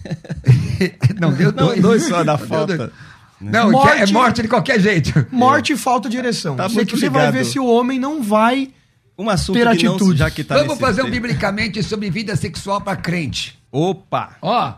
Não, 1.19 1.31
deu 1.33 1.51
Não, 1.51 1.67
dois. 1.67 1.81
dois 1.81 2.03
só 2.07 2.23
da 2.23 2.37
falta. 2.37 2.77
dois. 2.77 2.91
Não, 3.39 3.71
Morte- 3.71 4.01
é 4.01 4.05
morte 4.07 4.41
de 4.41 4.47
qualquer 4.47 4.79
jeito. 4.79 5.27
Morte 5.31 5.73
e 5.73 5.77
falta 5.77 6.09
de 6.09 6.17
ereção. 6.17 6.55
Tá 6.55 6.67
você 6.67 6.83
você 6.85 7.07
vai 7.09 7.31
ver 7.31 7.45
se 7.45 7.59
o 7.59 7.65
homem 7.67 7.99
não 7.99 8.23
vai. 8.23 8.71
Um 9.17 9.29
assunto 9.29 9.55
Ter 9.55 9.75
que 9.77 9.83
não, 9.85 9.95
atitude. 9.95 10.19
já 10.19 10.29
que 10.31 10.43
tá 10.43 10.55
Vamos 10.57 10.79
fazer 10.79 11.01
um 11.03 11.09
biblicamente 11.09 11.81
sobre 11.83 12.09
vida 12.09 12.35
sexual 12.35 12.81
para 12.81 12.95
crente. 12.95 13.57
Opa! 13.71 14.37
Ó, 14.41 14.73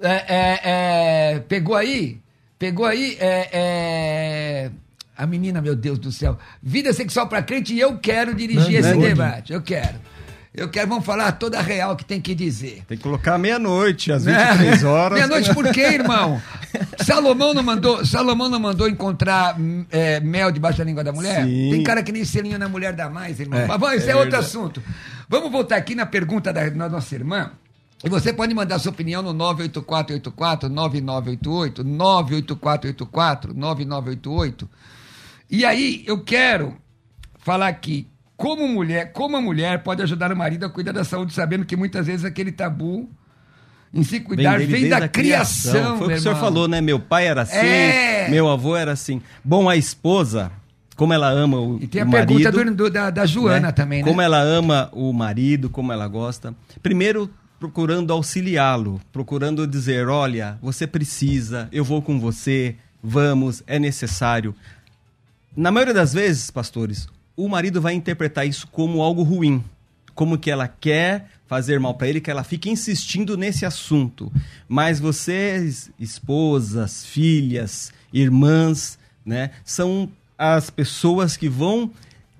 é, 0.00 0.12
é, 0.12 0.60
é, 1.34 1.38
pegou 1.40 1.74
aí? 1.76 2.18
Pegou 2.58 2.86
aí? 2.86 3.16
É, 3.20 3.48
é, 3.52 4.70
a 5.16 5.26
menina, 5.26 5.60
meu 5.60 5.74
Deus 5.76 5.98
do 5.98 6.10
céu. 6.12 6.38
Vida 6.62 6.92
sexual 6.92 7.26
para 7.28 7.42
crente 7.42 7.74
e 7.74 7.80
eu 7.80 7.98
quero 7.98 8.32
dirigir 8.34 8.80
Não, 8.80 8.88
esse 8.90 8.94
não. 8.94 9.00
debate. 9.00 9.52
Eu 9.52 9.60
quero. 9.62 9.98
Eu 10.54 10.68
quero, 10.70 10.88
vamos 10.88 11.04
falar 11.04 11.32
toda 11.32 11.58
a 11.58 11.62
real 11.62 11.94
que 11.94 12.04
tem 12.04 12.20
que 12.20 12.34
dizer. 12.34 12.82
Tem 12.88 12.96
que 12.96 13.02
colocar 13.02 13.36
meia-noite, 13.38 14.10
às 14.10 14.24
Né? 14.24 14.52
23 14.54 14.84
horas. 14.84 15.18
Meia-noite 15.18 15.54
por 15.54 15.70
quê, 15.72 15.82
irmão? 15.82 16.40
Salomão 17.04 17.52
não 17.52 17.62
mandou, 17.62 18.04
Salomão 18.04 18.48
não 18.48 18.58
mandou 18.58 18.88
encontrar 18.88 19.56
é, 19.90 20.20
mel 20.20 20.50
debaixo 20.50 20.78
da 20.78 20.84
língua 20.84 21.04
da 21.04 21.12
mulher? 21.12 21.44
Sim. 21.44 21.70
Tem 21.70 21.82
cara 21.82 22.02
que 22.02 22.10
nem 22.10 22.24
selinho 22.24 22.58
na 22.58 22.68
mulher 22.68 22.94
dá 22.94 23.10
mais, 23.10 23.38
irmão. 23.40 23.58
É, 23.60 23.66
Mas 23.66 23.78
vamos, 23.78 23.96
isso 23.98 24.08
é, 24.08 24.12
é 24.12 24.16
outro 24.16 24.38
assunto. 24.38 24.82
Vamos 25.28 25.52
voltar 25.52 25.76
aqui 25.76 25.94
na 25.94 26.06
pergunta 26.06 26.52
da, 26.52 26.68
da 26.68 26.88
nossa 26.88 27.14
irmã. 27.14 27.52
E 28.02 28.08
você 28.08 28.32
pode 28.32 28.54
mandar 28.54 28.78
sua 28.78 28.92
opinião 28.92 29.22
no 29.22 29.32
98484 29.32 30.68
9988, 30.68 31.84
98484 31.84 33.54
9988. 33.54 34.68
E 35.50 35.64
aí, 35.64 36.04
eu 36.06 36.22
quero 36.24 36.76
falar 37.38 37.68
aqui 37.68 38.06
como 38.38 38.66
mulher, 38.68 39.12
como 39.12 39.36
a 39.36 39.40
mulher 39.40 39.82
pode 39.82 40.00
ajudar 40.00 40.32
o 40.32 40.36
marido 40.36 40.64
a 40.64 40.70
cuidar 40.70 40.92
da 40.92 41.02
saúde, 41.04 41.34
sabendo 41.34 41.64
que 41.66 41.76
muitas 41.76 42.06
vezes 42.06 42.24
aquele 42.24 42.52
tabu 42.52 43.10
em 43.92 44.04
se 44.04 44.20
cuidar 44.20 44.58
vem, 44.58 44.68
desde 44.68 44.88
da 44.90 44.98
a 44.98 45.08
criação. 45.08 45.98
Foi 45.98 46.06
o 46.06 46.10
que 46.10 46.16
o 46.16 46.20
senhor 46.20 46.36
falou, 46.36 46.68
né? 46.68 46.80
Meu 46.80 47.00
pai 47.00 47.26
era 47.26 47.42
assim, 47.42 47.56
É. 47.56 48.28
meu 48.30 48.48
avô 48.48 48.76
era 48.76 48.92
assim. 48.92 49.20
Bom, 49.42 49.68
a 49.68 49.74
esposa, 49.76 50.52
como 50.94 51.12
ela 51.12 51.28
ama 51.28 51.58
o, 51.58 51.78
E 51.82 51.86
tem 51.88 52.02
a 52.02 52.06
pergunta 52.06 52.52
marido, 52.52 52.74
do- 52.76 52.90
da, 52.90 53.10
da 53.10 53.26
Joana 53.26 53.66
né? 53.68 53.72
também, 53.72 54.02
né? 54.02 54.08
Como 54.08 54.22
ela 54.22 54.38
ama 54.40 54.88
o 54.92 55.12
marido, 55.12 55.68
como 55.68 55.92
ela 55.92 56.06
gosta. 56.06 56.54
Primeiro, 56.80 57.28
procurando 57.58 58.12
auxiliá-lo, 58.12 59.00
procurando 59.12 59.66
dizer: 59.66 60.06
olha, 60.08 60.58
você 60.62 60.86
precisa, 60.86 61.68
eu 61.72 61.82
vou 61.82 62.00
com 62.00 62.20
você, 62.20 62.76
vamos, 63.02 63.64
é 63.66 63.80
necessário. 63.80 64.54
Na 65.56 65.72
maioria 65.72 65.94
das 65.94 66.12
vezes, 66.12 66.52
pastores, 66.52 67.08
o 67.38 67.48
marido 67.48 67.80
vai 67.80 67.94
interpretar 67.94 68.48
isso 68.48 68.66
como 68.66 69.00
algo 69.00 69.22
ruim, 69.22 69.62
como 70.12 70.36
que 70.36 70.50
ela 70.50 70.66
quer 70.66 71.30
fazer 71.46 71.78
mal 71.78 71.94
para 71.94 72.08
ele, 72.08 72.20
que 72.20 72.32
ela 72.32 72.42
fica 72.42 72.68
insistindo 72.68 73.36
nesse 73.36 73.64
assunto. 73.64 74.32
Mas 74.68 74.98
vocês, 74.98 75.88
esposas, 76.00 77.06
filhas, 77.06 77.92
irmãs, 78.12 78.98
né, 79.24 79.52
são 79.64 80.10
as 80.36 80.68
pessoas 80.68 81.36
que 81.36 81.48
vão 81.48 81.92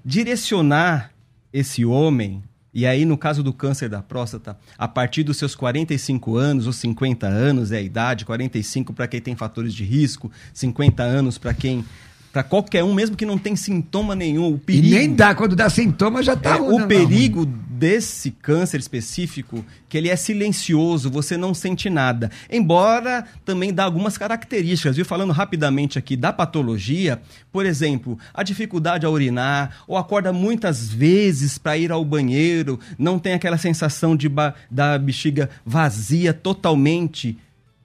direcionar 0.05 1.13
esse 1.53 1.85
homem. 1.85 2.43
E 2.75 2.85
aí, 2.85 3.05
no 3.05 3.17
caso 3.17 3.41
do 3.41 3.53
câncer 3.53 3.89
da 3.89 4.03
próstata, 4.03 4.59
a 4.77 4.89
partir 4.89 5.23
dos 5.23 5.37
seus 5.37 5.55
45 5.55 6.37
anos 6.37 6.67
ou 6.67 6.73
50 6.73 7.25
anos 7.25 7.71
é 7.71 7.77
a 7.77 7.83
idade, 7.83 8.25
45 8.25 8.93
para 8.93 9.07
quem 9.07 9.21
tem 9.21 9.37
fatores 9.37 9.73
de 9.73 9.85
risco, 9.85 10.29
50 10.53 11.05
anos 11.05 11.39
para 11.39 11.55
quem 11.55 11.85
para 12.33 12.43
qualquer 12.43 12.85
um, 12.85 12.95
mesmo 12.95 13.17
que 13.17 13.27
não 13.27 13.39
tem 13.39 13.57
sintoma 13.57 14.15
nenhum, 14.15 14.53
o 14.53 14.57
E 14.57 14.59
perigo 14.59 14.95
nem 14.95 15.15
dá, 15.15 15.35
quando 15.35 15.57
dá 15.57 15.69
sintoma 15.71 16.23
já 16.23 16.37
tá 16.37 16.57
é, 16.57 16.61
o 16.61 16.79
não. 16.79 16.89
perigo 16.89 17.47
desse 17.47 18.31
câncer 18.31 18.81
específico, 18.81 19.65
que 19.89 19.97
ele 19.97 20.09
é 20.09 20.17
silencioso, 20.17 21.11
você 21.11 21.37
não 21.37 21.55
sente 21.55 21.89
nada. 21.89 22.31
Embora 22.51 23.25
também 23.45 23.73
dá 23.73 23.85
algumas 23.85 24.19
características, 24.19 24.97
viu? 24.97 25.05
Falando 25.05 25.33
rapidamente 25.33 25.99
aqui 25.99 26.17
da 26.17 26.33
patologia, 26.33 27.21
por 27.53 27.65
exemplo, 27.65 28.19
a 28.35 28.43
dificuldade 28.43 29.07
a 29.07 29.11
urinar, 29.11 29.85
ou 29.87 29.97
acorda 29.97 30.33
muitas 30.33 30.89
vezes 30.89 31.57
para 31.57 31.79
ir 31.79 31.93
ao 31.93 32.05
banheiro, 32.05 32.79
não 32.99 33.19
tem 33.19 33.33
aquela 33.33 33.57
sensação 33.57 34.17
de 34.17 34.29
da 34.71 34.99
bexiga 34.99 35.49
vazia 35.65 36.35
totalmente. 36.35 37.39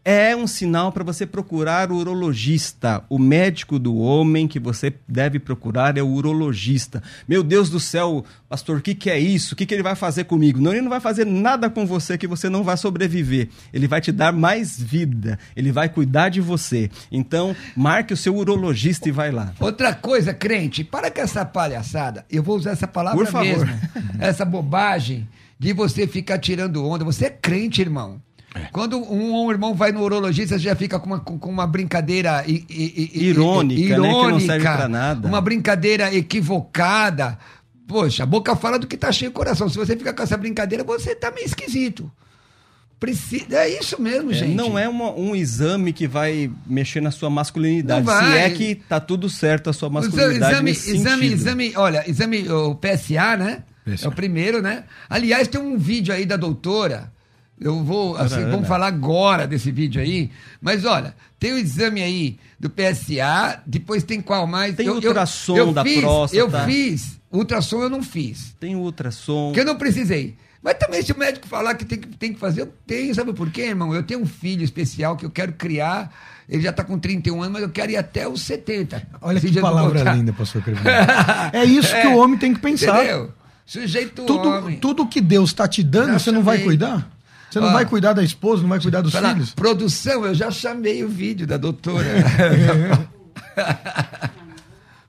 É 0.05 0.35
um 0.35 0.45
sinal 0.45 0.91
para 0.91 1.03
você 1.03 1.25
procurar 1.25 1.89
o 1.89 1.95
urologista. 1.95 3.05
O 3.07 3.17
médico 3.17 3.79
do 3.79 3.95
homem 3.95 4.49
que 4.49 4.59
você 4.59 4.93
deve 5.07 5.39
procurar 5.39 5.97
é 5.97 6.01
o 6.01 6.09
urologista. 6.09 7.01
Meu 7.25 7.41
Deus 7.41 7.69
do 7.69 7.79
céu, 7.79 8.25
pastor, 8.49 8.79
o 8.79 8.81
que, 8.81 8.93
que 8.93 9.09
é 9.09 9.17
isso? 9.17 9.53
O 9.53 9.55
que, 9.57 9.65
que 9.65 9.73
ele 9.73 9.81
vai 9.81 9.95
fazer 9.95 10.25
comigo? 10.25 10.59
Não, 10.59 10.73
ele 10.73 10.81
não 10.81 10.89
vai 10.89 10.99
fazer 10.99 11.25
nada 11.25 11.69
com 11.69 11.85
você 11.85 12.17
que 12.17 12.27
você 12.27 12.49
não 12.49 12.65
vai 12.65 12.75
sobreviver. 12.75 13.47
Ele 13.71 13.87
vai 13.87 14.01
te 14.01 14.11
dar 14.11 14.33
mais 14.33 14.77
vida. 14.77 15.39
Ele 15.55 15.71
vai 15.71 15.87
cuidar 15.87 16.27
de 16.27 16.41
você. 16.41 16.91
Então, 17.09 17.55
marque 17.73 18.13
o 18.13 18.17
seu 18.17 18.35
urologista 18.35 19.07
e 19.07 19.11
vai 19.11 19.31
lá. 19.31 19.53
Outra 19.57 19.95
coisa, 19.95 20.33
crente, 20.33 20.83
para 20.83 21.09
com 21.09 21.21
essa 21.21 21.45
palhaçada. 21.45 22.25
Eu 22.29 22.43
vou 22.43 22.57
usar 22.57 22.71
essa 22.71 22.87
palavra 22.87 23.23
Por 23.23 23.31
favor. 23.31 23.65
mesmo. 23.65 23.79
Essa 24.19 24.43
bobagem 24.43 25.29
de 25.57 25.71
você 25.71 26.05
ficar 26.05 26.39
tirando 26.39 26.85
onda. 26.85 27.05
Você 27.05 27.27
é 27.27 27.29
crente, 27.29 27.79
irmão. 27.79 28.21
Quando 28.71 28.97
um, 28.97 29.45
um 29.45 29.51
irmão 29.51 29.73
vai 29.73 29.91
no 29.91 30.01
urologista, 30.01 30.57
já 30.59 30.75
fica 30.75 30.99
com 30.99 31.07
uma, 31.07 31.19
com 31.19 31.49
uma 31.49 31.65
brincadeira 31.65 32.43
i- 32.47 32.63
i- 32.69 33.09
i- 33.15 33.25
Irônica, 33.29 33.81
né? 33.81 33.87
Que 33.87 33.95
não 33.97 34.27
irônica, 34.27 34.45
serve 34.45 34.63
pra 34.63 34.87
nada. 34.87 35.27
Uma 35.27 35.41
brincadeira 35.41 36.13
equivocada. 36.13 37.37
Poxa, 37.87 38.23
a 38.23 38.25
boca 38.25 38.55
fala 38.55 38.77
do 38.79 38.87
que 38.87 38.95
tá 38.97 39.11
cheio 39.11 39.31
o 39.31 39.33
coração. 39.33 39.67
Se 39.69 39.77
você 39.77 39.95
ficar 39.97 40.13
com 40.13 40.23
essa 40.23 40.37
brincadeira, 40.37 40.83
você 40.83 41.15
tá 41.15 41.31
meio 41.31 41.45
esquisito. 41.45 42.11
Precisa, 42.99 43.57
é 43.57 43.77
isso 43.79 44.01
mesmo, 44.01 44.31
É, 44.31 44.33
gente. 44.35 44.55
não 44.55 44.79
é 44.79 44.87
uma- 44.87 45.11
um 45.11 45.35
exame 45.35 45.91
que 45.91 46.07
vai 46.07 46.49
mexer 46.65 47.01
na 47.01 47.11
sua 47.11 47.29
masculinidade. 47.29 48.05
Não 48.05 48.17
Se 48.17 48.37
é 48.37 48.49
que 48.49 48.75
tá 48.75 48.97
tudo 48.99 49.29
certo 49.29 49.69
a 49.69 49.73
sua 49.73 49.89
masculinidade 49.89 50.53
exame, 50.53 50.71
exame, 50.71 51.25
exame, 51.27 51.73
olha, 51.75 52.09
exame, 52.09 52.47
o 52.49 52.75
PSA, 52.75 53.35
né? 53.35 53.63
PSA. 53.83 54.05
É 54.05 54.07
o 54.07 54.11
primeiro, 54.13 54.61
né? 54.61 54.85
Aliás, 55.09 55.49
tem 55.49 55.59
um 55.59 55.77
vídeo 55.77 56.13
aí 56.13 56.25
da 56.25 56.37
doutora. 56.37 57.11
Eu 57.63 57.83
vou, 57.83 58.17
assim, 58.17 58.41
Ana. 58.41 58.51
vamos 58.51 58.67
falar 58.67 58.87
agora 58.87 59.47
desse 59.47 59.71
vídeo 59.71 60.01
aí. 60.01 60.29
Mas 60.61 60.83
olha, 60.83 61.15
tem 61.39 61.53
o 61.53 61.57
exame 61.57 62.01
aí 62.01 62.37
do 62.59 62.69
PSA, 62.69 63.61
depois 63.65 64.03
tem 64.03 64.21
qual 64.21 64.45
mais? 64.45 64.75
Tem 64.75 64.89
ultrassom 64.89 65.71
da 65.71 65.83
fiz, 65.83 66.01
próstata. 66.01 66.35
Eu 66.37 66.65
fiz, 66.65 67.19
ultrassom 67.31 67.81
eu 67.81 67.89
não 67.89 68.03
fiz. 68.03 68.55
Tem 68.59 68.75
ultrassom. 68.75 69.47
Porque 69.47 69.61
eu 69.61 69.65
não 69.65 69.77
precisei. 69.77 70.35
Mas 70.61 70.75
também, 70.75 71.01
se 71.01 71.11
o 71.11 71.17
médico 71.17 71.45
falar 71.45 71.75
que 71.75 71.83
tem 71.83 71.99
que, 71.99 72.07
tem 72.07 72.33
que 72.33 72.39
fazer, 72.39 72.61
eu 72.61 72.73
tenho. 72.87 73.13
Sabe 73.13 73.33
por 73.33 73.49
quê, 73.51 73.63
irmão? 73.63 73.93
Eu 73.93 74.03
tenho 74.03 74.21
um 74.21 74.25
filho 74.25 74.63
especial 74.63 75.17
que 75.17 75.25
eu 75.25 75.29
quero 75.29 75.53
criar. 75.53 76.13
Ele 76.47 76.61
já 76.61 76.69
está 76.69 76.83
com 76.83 76.97
31 76.97 77.41
anos, 77.41 77.53
mas 77.53 77.61
eu 77.63 77.69
quero 77.69 77.91
ir 77.91 77.97
até 77.97 78.27
os 78.27 78.41
70. 78.41 79.05
Olha 79.21 79.39
que 79.39 79.59
palavra 79.59 80.13
linda, 80.13 80.31
pastor. 80.31 80.63
É 81.51 81.65
isso 81.65 81.93
que 81.93 82.07
o 82.07 82.17
homem 82.17 82.37
tem 82.37 82.53
que 82.53 82.59
pensar. 82.61 83.03
Entendeu? 83.03 83.31
Sujeito 83.65 84.23
Tudo, 84.23 84.49
homem. 84.49 84.77
tudo 84.77 85.07
que 85.07 85.21
Deus 85.21 85.49
está 85.49 85.67
te 85.67 85.81
dando, 85.81 86.19
você 86.19 86.31
não 86.31 86.43
vai 86.43 86.59
cuidar? 86.59 87.09
Você 87.53 87.59
não 87.59 87.67
Ó. 87.67 87.73
vai 87.73 87.85
cuidar 87.85 88.13
da 88.13 88.23
esposa, 88.23 88.63
não 88.63 88.69
vai 88.69 88.79
cuidar 88.79 89.01
dos 89.01 89.11
Fala, 89.13 89.31
filhos? 89.33 89.53
produção, 89.53 90.25
eu 90.25 90.33
já 90.33 90.49
chamei 90.49 91.03
o 91.03 91.07
vídeo 91.07 91.45
da 91.45 91.55
doutora. 91.55 92.03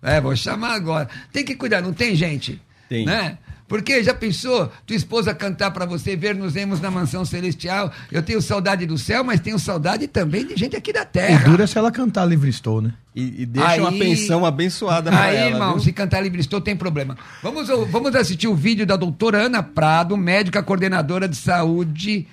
é, 0.02 0.20
vou 0.20 0.36
chamar 0.36 0.74
agora. 0.74 1.08
Tem 1.32 1.42
que 1.42 1.54
cuidar, 1.54 1.80
não 1.80 1.94
tem 1.94 2.14
gente? 2.14 2.60
Tem. 2.86 3.06
Né? 3.06 3.38
Porque 3.74 4.04
já 4.04 4.14
pensou 4.14 4.70
tua 4.86 4.94
esposa 4.94 5.34
cantar 5.34 5.72
para 5.72 5.84
você, 5.84 6.14
ver 6.14 6.32
nos 6.32 6.52
vemos 6.52 6.80
na 6.80 6.92
mansão 6.92 7.24
celestial? 7.24 7.90
Eu 8.12 8.22
tenho 8.22 8.40
saudade 8.40 8.86
do 8.86 8.96
céu, 8.96 9.24
mas 9.24 9.40
tenho 9.40 9.58
saudade 9.58 10.06
também 10.06 10.46
de 10.46 10.54
gente 10.54 10.76
aqui 10.76 10.92
da 10.92 11.04
terra. 11.04 11.44
O 11.44 11.50
dura 11.50 11.66
se 11.66 11.76
ela 11.76 11.90
cantar 11.90 12.24
livre 12.24 12.48
estou, 12.48 12.80
né? 12.80 12.94
E, 13.12 13.42
e 13.42 13.46
deixa 13.46 13.68
aí, 13.68 13.80
uma 13.80 13.90
pensão 13.90 14.46
abençoada 14.46 15.10
pra 15.10 15.20
aí, 15.24 15.36
ela. 15.36 15.46
Aí, 15.46 15.52
irmão, 15.54 15.72
viu? 15.72 15.80
se 15.82 15.92
cantar 15.92 16.20
livre 16.20 16.40
estou, 16.40 16.60
tem 16.60 16.76
problema. 16.76 17.18
Vamos, 17.42 17.66
vamos 17.90 18.14
assistir 18.14 18.46
o 18.46 18.54
vídeo 18.54 18.86
da 18.86 18.94
doutora 18.94 19.38
Ana 19.38 19.60
Prado, 19.60 20.16
médica 20.16 20.62
coordenadora 20.62 21.26
de 21.26 21.34
saúde 21.34 22.28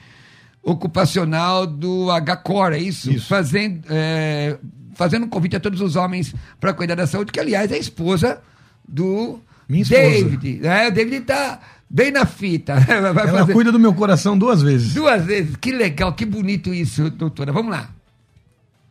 ocupacional 0.62 1.66
do 1.66 2.10
HCOR, 2.22 2.74
é 2.74 2.78
isso? 2.78 3.12
isso. 3.12 3.28
Fazendo, 3.28 3.82
é, 3.90 4.60
fazendo 4.94 5.26
um 5.26 5.30
convite 5.30 5.56
a 5.56 5.60
todos 5.60 5.82
os 5.82 5.96
homens 5.96 6.36
para 6.60 6.72
cuidar 6.72 6.94
da 6.94 7.08
saúde, 7.08 7.32
que 7.32 7.40
aliás 7.40 7.72
é 7.72 7.76
a 7.78 7.80
esposa 7.80 8.40
do 8.88 9.40
Minha 9.72 9.86
David. 9.86 10.60
Né? 10.60 10.88
O 10.90 10.92
David 10.92 11.16
está 11.22 11.62
bem 11.90 12.12
na 12.12 12.26
fita. 12.26 12.76
Vai 12.84 12.98
Ela 12.98 13.40
fazer... 13.40 13.54
cuida 13.54 13.72
do 13.72 13.80
meu 13.80 13.94
coração 13.94 14.38
duas 14.38 14.62
vezes. 14.62 14.94
Duas 14.94 15.24
vezes. 15.24 15.56
Que 15.56 15.72
legal, 15.72 16.12
que 16.12 16.26
bonito 16.26 16.74
isso, 16.74 17.10
doutora. 17.10 17.54
Vamos 17.54 17.72
lá. 17.72 17.90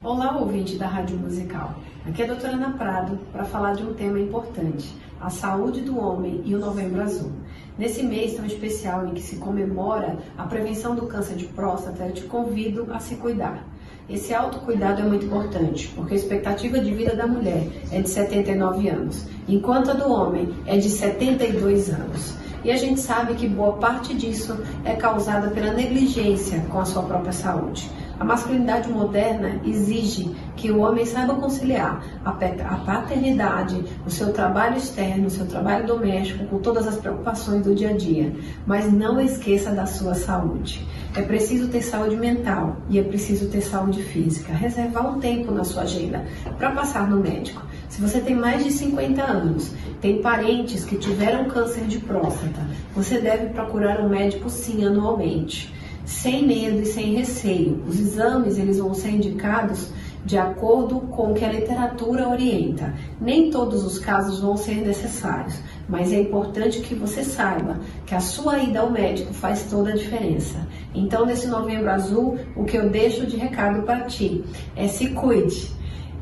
Olá, 0.03 0.35
ouvinte 0.39 0.77
da 0.77 0.89
Rádio 0.89 1.19
Musical. 1.19 1.79
Aqui 2.07 2.23
é 2.23 2.25
a 2.25 2.29
doutora 2.29 2.55
Ana 2.55 2.71
Prado 2.71 3.19
para 3.31 3.45
falar 3.45 3.75
de 3.75 3.83
um 3.83 3.93
tema 3.93 4.19
importante, 4.19 4.97
a 5.21 5.29
saúde 5.29 5.83
do 5.83 5.99
homem 5.99 6.41
e 6.47 6.55
o 6.55 6.59
Novembro 6.59 7.03
Azul. 7.03 7.31
Nesse 7.77 8.03
mês 8.03 8.35
tão 8.35 8.47
especial 8.47 9.07
em 9.07 9.13
que 9.13 9.21
se 9.21 9.37
comemora 9.37 10.19
a 10.39 10.45
prevenção 10.45 10.97
do 10.97 11.07
câncer 11.07 11.37
de 11.37 11.45
próstata, 11.45 12.05
eu 12.07 12.15
te 12.15 12.23
convido 12.23 12.89
a 12.91 12.99
se 12.99 13.17
cuidar. 13.17 13.63
Esse 14.11 14.35
autocuidado 14.35 15.03
é 15.03 15.05
muito 15.05 15.27
importante, 15.27 15.87
porque 15.95 16.15
a 16.15 16.17
expectativa 16.17 16.81
de 16.81 16.93
vida 16.93 17.15
da 17.15 17.29
mulher 17.29 17.65
é 17.93 18.01
de 18.01 18.09
79 18.09 18.89
anos, 18.89 19.25
enquanto 19.49 19.93
a 19.93 19.95
do 19.95 20.11
homem 20.11 20.53
é 20.67 20.77
de 20.77 20.91
72 20.91 21.91
anos. 21.91 22.35
E 22.65 22.73
a 22.73 22.77
gente 22.77 22.99
sabe 22.99 23.35
que 23.35 23.47
boa 23.47 23.75
parte 23.75 24.13
disso 24.13 24.59
é 24.85 24.97
causada 24.97 25.51
pela 25.51 25.73
negligência 25.73 26.59
com 26.69 26.81
a 26.81 26.85
sua 26.85 27.05
própria 27.05 27.33
saúde. 27.33 27.89
A 28.21 28.25
masculinidade 28.25 28.87
moderna 28.91 29.63
exige 29.65 30.37
que 30.55 30.71
o 30.71 30.81
homem 30.81 31.07
saiba 31.07 31.37
conciliar 31.37 32.05
a 32.23 32.33
paternidade, 32.33 33.83
o 34.07 34.11
seu 34.11 34.31
trabalho 34.31 34.77
externo, 34.77 35.27
o 35.27 35.31
seu 35.31 35.47
trabalho 35.47 35.87
doméstico, 35.87 36.45
com 36.45 36.59
todas 36.59 36.87
as 36.87 36.99
preocupações 36.99 37.65
do 37.65 37.75
dia 37.75 37.89
a 37.89 37.97
dia, 37.97 38.31
mas 38.67 38.93
não 38.93 39.19
esqueça 39.19 39.71
da 39.71 39.87
sua 39.87 40.15
saúde. 40.15 40.87
É 41.17 41.23
preciso 41.23 41.69
ter 41.69 41.81
saúde 41.81 42.15
mental 42.15 42.77
e 42.91 42.99
é 42.99 43.03
preciso 43.03 43.49
ter 43.49 43.63
saúde 43.63 44.03
física. 44.03 44.53
Reservar 44.53 45.17
um 45.17 45.19
tempo 45.19 45.51
na 45.51 45.65
sua 45.65 45.85
agenda 45.85 46.23
para 46.59 46.73
passar 46.73 47.09
no 47.09 47.23
médico. 47.23 47.63
Se 47.89 48.03
você 48.03 48.21
tem 48.21 48.37
mais 48.37 48.63
de 48.63 48.71
50 48.71 49.23
anos, 49.23 49.73
tem 50.03 50.21
parentes 50.21 50.85
que 50.85 50.99
tiveram 50.99 51.47
câncer 51.47 51.87
de 51.87 51.99
próstata, 51.99 52.69
você 52.95 53.19
deve 53.19 53.47
procurar 53.47 53.99
um 53.99 54.11
médico 54.11 54.51
sim 54.51 54.85
anualmente 54.85 55.80
sem 56.05 56.47
medo 56.47 56.81
e 56.81 56.87
sem 56.87 57.15
receio. 57.15 57.83
Os 57.87 57.99
exames 57.99 58.59
eles 58.59 58.79
vão 58.79 58.95
ser 58.95 59.11
indicados 59.11 59.91
de 60.25 60.37
acordo 60.37 61.01
com 61.01 61.33
o 61.33 61.35
que 61.35 61.45
a 61.45 61.53
literatura 61.53 62.29
orienta. 62.29 62.95
Nem 63.21 63.51
todos 63.51 63.85
os 63.85 63.99
casos 63.99 64.41
vão 64.41 64.57
ser 64.57 64.77
necessários, 64.77 65.59
mas 65.89 66.13
é 66.13 66.21
importante 66.21 66.81
que 66.81 66.95
você 66.95 67.25
saiba 67.25 67.81
que 68.07 68.15
a 68.15 68.21
sua 68.21 68.59
ida 68.59 68.81
ao 68.81 68.91
médico 68.91 69.33
faz 69.33 69.65
toda 69.65 69.91
a 69.91 69.97
diferença. 69.97 70.67
Então, 70.95 71.25
nesse 71.25 71.47
novembro 71.47 71.91
azul, 71.91 72.39
o 72.55 72.65
que 72.65 72.77
eu 72.77 72.91
deixo 72.91 73.27
de 73.27 73.37
recado 73.37 73.83
para 73.83 74.05
ti 74.05 74.45
é 74.77 74.87
se 74.87 75.09
cuide. 75.11 75.71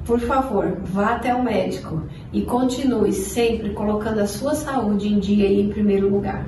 Por 0.05 0.21
favor, 0.21 0.79
vá 0.85 1.17
até 1.17 1.35
o 1.35 1.43
médico 1.43 2.03
e 2.33 2.41
continue 2.43 3.13
sempre 3.13 3.75
colocando 3.75 4.21
a 4.21 4.27
sua 4.27 4.55
saúde 4.55 5.07
em 5.07 5.19
dia 5.19 5.47
e 5.47 5.61
em 5.61 5.69
primeiro 5.69 6.09
lugar. 6.09 6.47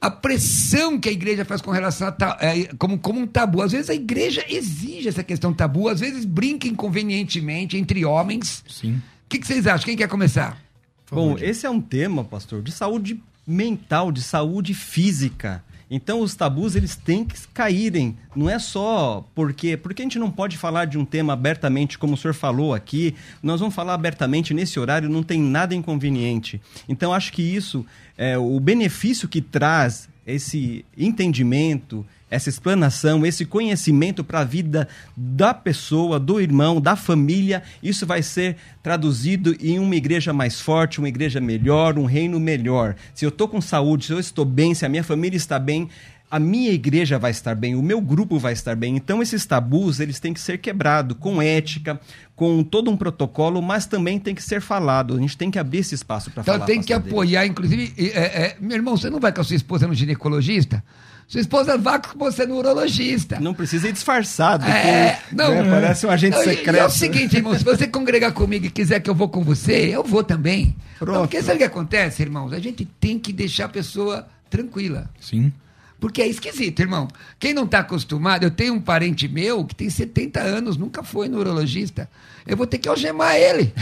a 0.00 0.10
pressão 0.10 0.98
que 0.98 1.08
a 1.08 1.12
igreja 1.12 1.44
faz 1.44 1.60
com 1.60 1.70
relação 1.70 2.08
a 2.08 2.12
ta, 2.12 2.36
é, 2.40 2.64
como, 2.76 2.98
como 2.98 3.20
um 3.20 3.28
tabu. 3.28 3.62
Às 3.62 3.70
vezes 3.70 3.88
a 3.88 3.94
igreja 3.94 4.44
exige 4.48 5.08
essa 5.08 5.22
questão 5.22 5.52
tabu, 5.52 5.88
às 5.88 6.00
vezes 6.00 6.24
brinca 6.24 6.66
inconvenientemente 6.66 7.76
entre 7.76 8.04
homens. 8.04 8.64
Sim. 8.68 8.94
O 8.94 9.28
que, 9.28 9.38
que 9.38 9.46
vocês 9.46 9.64
acham? 9.68 9.84
Quem 9.86 9.96
quer 9.96 10.08
começar? 10.08 10.60
Bom, 11.08 11.36
esse 11.38 11.64
é 11.64 11.70
um 11.70 11.80
tema, 11.80 12.24
pastor, 12.24 12.62
de 12.62 12.72
saúde 12.72 13.22
mental, 13.46 14.10
de 14.10 14.22
saúde 14.22 14.74
física. 14.74 15.62
Então 15.90 16.20
os 16.20 16.36
tabus 16.36 16.76
eles 16.76 16.94
têm 16.94 17.24
que 17.24 17.36
caírem. 17.48 18.16
Não 18.36 18.48
é 18.48 18.58
só 18.58 19.26
porque 19.34 19.76
porque 19.76 20.02
a 20.02 20.04
gente 20.04 20.18
não 20.18 20.30
pode 20.30 20.56
falar 20.56 20.84
de 20.84 20.96
um 20.96 21.04
tema 21.04 21.32
abertamente 21.32 21.98
como 21.98 22.14
o 22.14 22.16
senhor 22.16 22.34
falou 22.34 22.72
aqui. 22.72 23.14
Nós 23.42 23.58
vamos 23.58 23.74
falar 23.74 23.94
abertamente 23.94 24.54
nesse 24.54 24.78
horário. 24.78 25.08
Não 25.08 25.22
tem 25.22 25.40
nada 25.40 25.74
inconveniente. 25.74 26.60
Então 26.88 27.12
acho 27.12 27.32
que 27.32 27.42
isso 27.42 27.84
é 28.16 28.38
o 28.38 28.60
benefício 28.60 29.28
que 29.28 29.40
traz 29.40 30.08
esse 30.26 30.84
entendimento, 30.96 32.06
essa 32.30 32.48
explanação, 32.48 33.26
esse 33.26 33.44
conhecimento 33.44 34.22
para 34.22 34.40
a 34.40 34.44
vida 34.44 34.86
da 35.16 35.52
pessoa, 35.52 36.20
do 36.20 36.40
irmão, 36.40 36.80
da 36.80 36.94
família, 36.94 37.62
isso 37.82 38.06
vai 38.06 38.22
ser 38.22 38.56
traduzido 38.82 39.56
em 39.60 39.78
uma 39.78 39.96
igreja 39.96 40.32
mais 40.32 40.60
forte, 40.60 41.00
uma 41.00 41.08
igreja 41.08 41.40
melhor, 41.40 41.98
um 41.98 42.04
reino 42.04 42.38
melhor. 42.38 42.94
Se 43.12 43.24
eu 43.24 43.30
estou 43.30 43.48
com 43.48 43.60
saúde, 43.60 44.06
se 44.06 44.12
eu 44.12 44.20
estou 44.20 44.44
bem, 44.44 44.74
se 44.74 44.86
a 44.86 44.88
minha 44.88 45.02
família 45.02 45.36
está 45.36 45.58
bem, 45.58 45.88
a 46.30 46.38
minha 46.38 46.70
igreja 46.70 47.18
vai 47.18 47.32
estar 47.32 47.56
bem, 47.56 47.74
o 47.74 47.82
meu 47.82 48.00
grupo 48.00 48.38
vai 48.38 48.52
estar 48.52 48.76
bem. 48.76 48.94
Então 48.94 49.20
esses 49.20 49.44
tabus, 49.44 49.98
eles 49.98 50.20
têm 50.20 50.32
que 50.32 50.40
ser 50.40 50.58
quebrados 50.58 51.16
com 51.18 51.42
ética, 51.42 52.00
com 52.36 52.62
todo 52.62 52.88
um 52.88 52.96
protocolo, 52.96 53.60
mas 53.60 53.84
também 53.84 54.18
tem 54.18 54.34
que 54.34 54.42
ser 54.42 54.60
falado. 54.60 55.16
A 55.16 55.20
gente 55.20 55.36
tem 55.36 55.50
que 55.50 55.58
abrir 55.58 55.78
esse 55.78 55.96
espaço 55.96 56.30
para 56.30 56.42
então, 56.42 56.54
falar. 56.54 56.64
Então 56.64 56.74
tem 56.74 56.82
que 56.82 56.92
apoiar, 56.92 57.40
dele. 57.40 57.50
inclusive, 57.50 57.94
é, 57.98 58.44
é, 58.44 58.56
meu 58.60 58.76
irmão, 58.76 58.96
você 58.96 59.10
não 59.10 59.18
vai 59.18 59.32
com 59.32 59.40
a 59.40 59.44
sua 59.44 59.56
esposa 59.56 59.88
no 59.88 59.94
ginecologista? 59.94 60.84
Sua 61.30 61.40
esposa 61.40 61.78
vá 61.78 61.96
com 61.96 62.18
você 62.18 62.44
no 62.44 62.56
urologista. 62.56 63.38
Não 63.38 63.54
precisa 63.54 63.88
ir 63.88 63.92
disfarçado. 63.92 64.66
É, 64.66 65.16
não, 65.30 65.62
né, 65.62 65.70
parece 65.70 66.04
um 66.04 66.10
agente 66.10 66.36
não, 66.36 66.42
secreto. 66.42 66.76
é 66.76 66.84
o 66.84 66.90
seguinte, 66.90 67.36
irmão, 67.36 67.56
se 67.56 67.62
você 67.64 67.86
congregar 67.86 68.32
comigo 68.32 68.66
e 68.66 68.70
quiser 68.70 68.98
que 68.98 69.08
eu 69.08 69.14
vou 69.14 69.28
com 69.28 69.44
você, 69.44 69.94
eu 69.94 70.02
vou 70.02 70.24
também. 70.24 70.74
Pronto. 70.98 71.20
Porque 71.20 71.40
sabe 71.40 71.54
o 71.54 71.58
que 71.58 71.64
acontece, 71.64 72.20
irmãos? 72.20 72.52
A 72.52 72.58
gente 72.58 72.84
tem 72.84 73.16
que 73.16 73.32
deixar 73.32 73.66
a 73.66 73.68
pessoa 73.68 74.26
tranquila. 74.50 75.08
Sim. 75.20 75.52
Porque 76.00 76.22
é 76.22 76.26
esquisito, 76.26 76.80
irmão. 76.80 77.06
Quem 77.38 77.52
não 77.52 77.64
está 77.64 77.80
acostumado, 77.80 78.42
eu 78.42 78.50
tenho 78.50 78.72
um 78.72 78.80
parente 78.80 79.28
meu 79.28 79.64
que 79.66 79.74
tem 79.74 79.90
70 79.90 80.40
anos, 80.40 80.76
nunca 80.78 81.02
foi 81.02 81.28
no 81.28 81.38
urologista. 81.38 82.08
Eu 82.46 82.56
vou 82.56 82.66
ter 82.66 82.78
que 82.78 82.88
algemar 82.88 83.36
ele. 83.36 83.72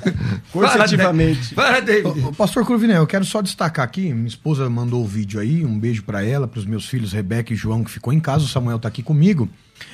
Coercitivamente. 0.50 1.54
Fala, 1.54 1.80
David. 1.80 2.24
Ô, 2.24 2.32
Pastor 2.32 2.64
Cruvinel, 2.64 3.02
eu 3.02 3.06
quero 3.06 3.26
só 3.26 3.42
destacar 3.42 3.84
aqui, 3.84 4.12
minha 4.14 4.26
esposa 4.26 4.68
mandou 4.70 5.04
o 5.04 5.06
vídeo 5.06 5.38
aí, 5.38 5.66
um 5.66 5.78
beijo 5.78 6.02
para 6.02 6.24
ela, 6.24 6.48
para 6.48 6.58
os 6.58 6.64
meus 6.64 6.86
filhos 6.86 7.12
Rebeca 7.12 7.52
e 7.52 7.56
João, 7.56 7.84
que 7.84 7.90
ficou 7.90 8.12
em 8.12 8.20
casa, 8.20 8.44
o 8.44 8.48
Samuel 8.48 8.78
tá 8.78 8.88
aqui 8.88 9.02
comigo. 9.02 9.46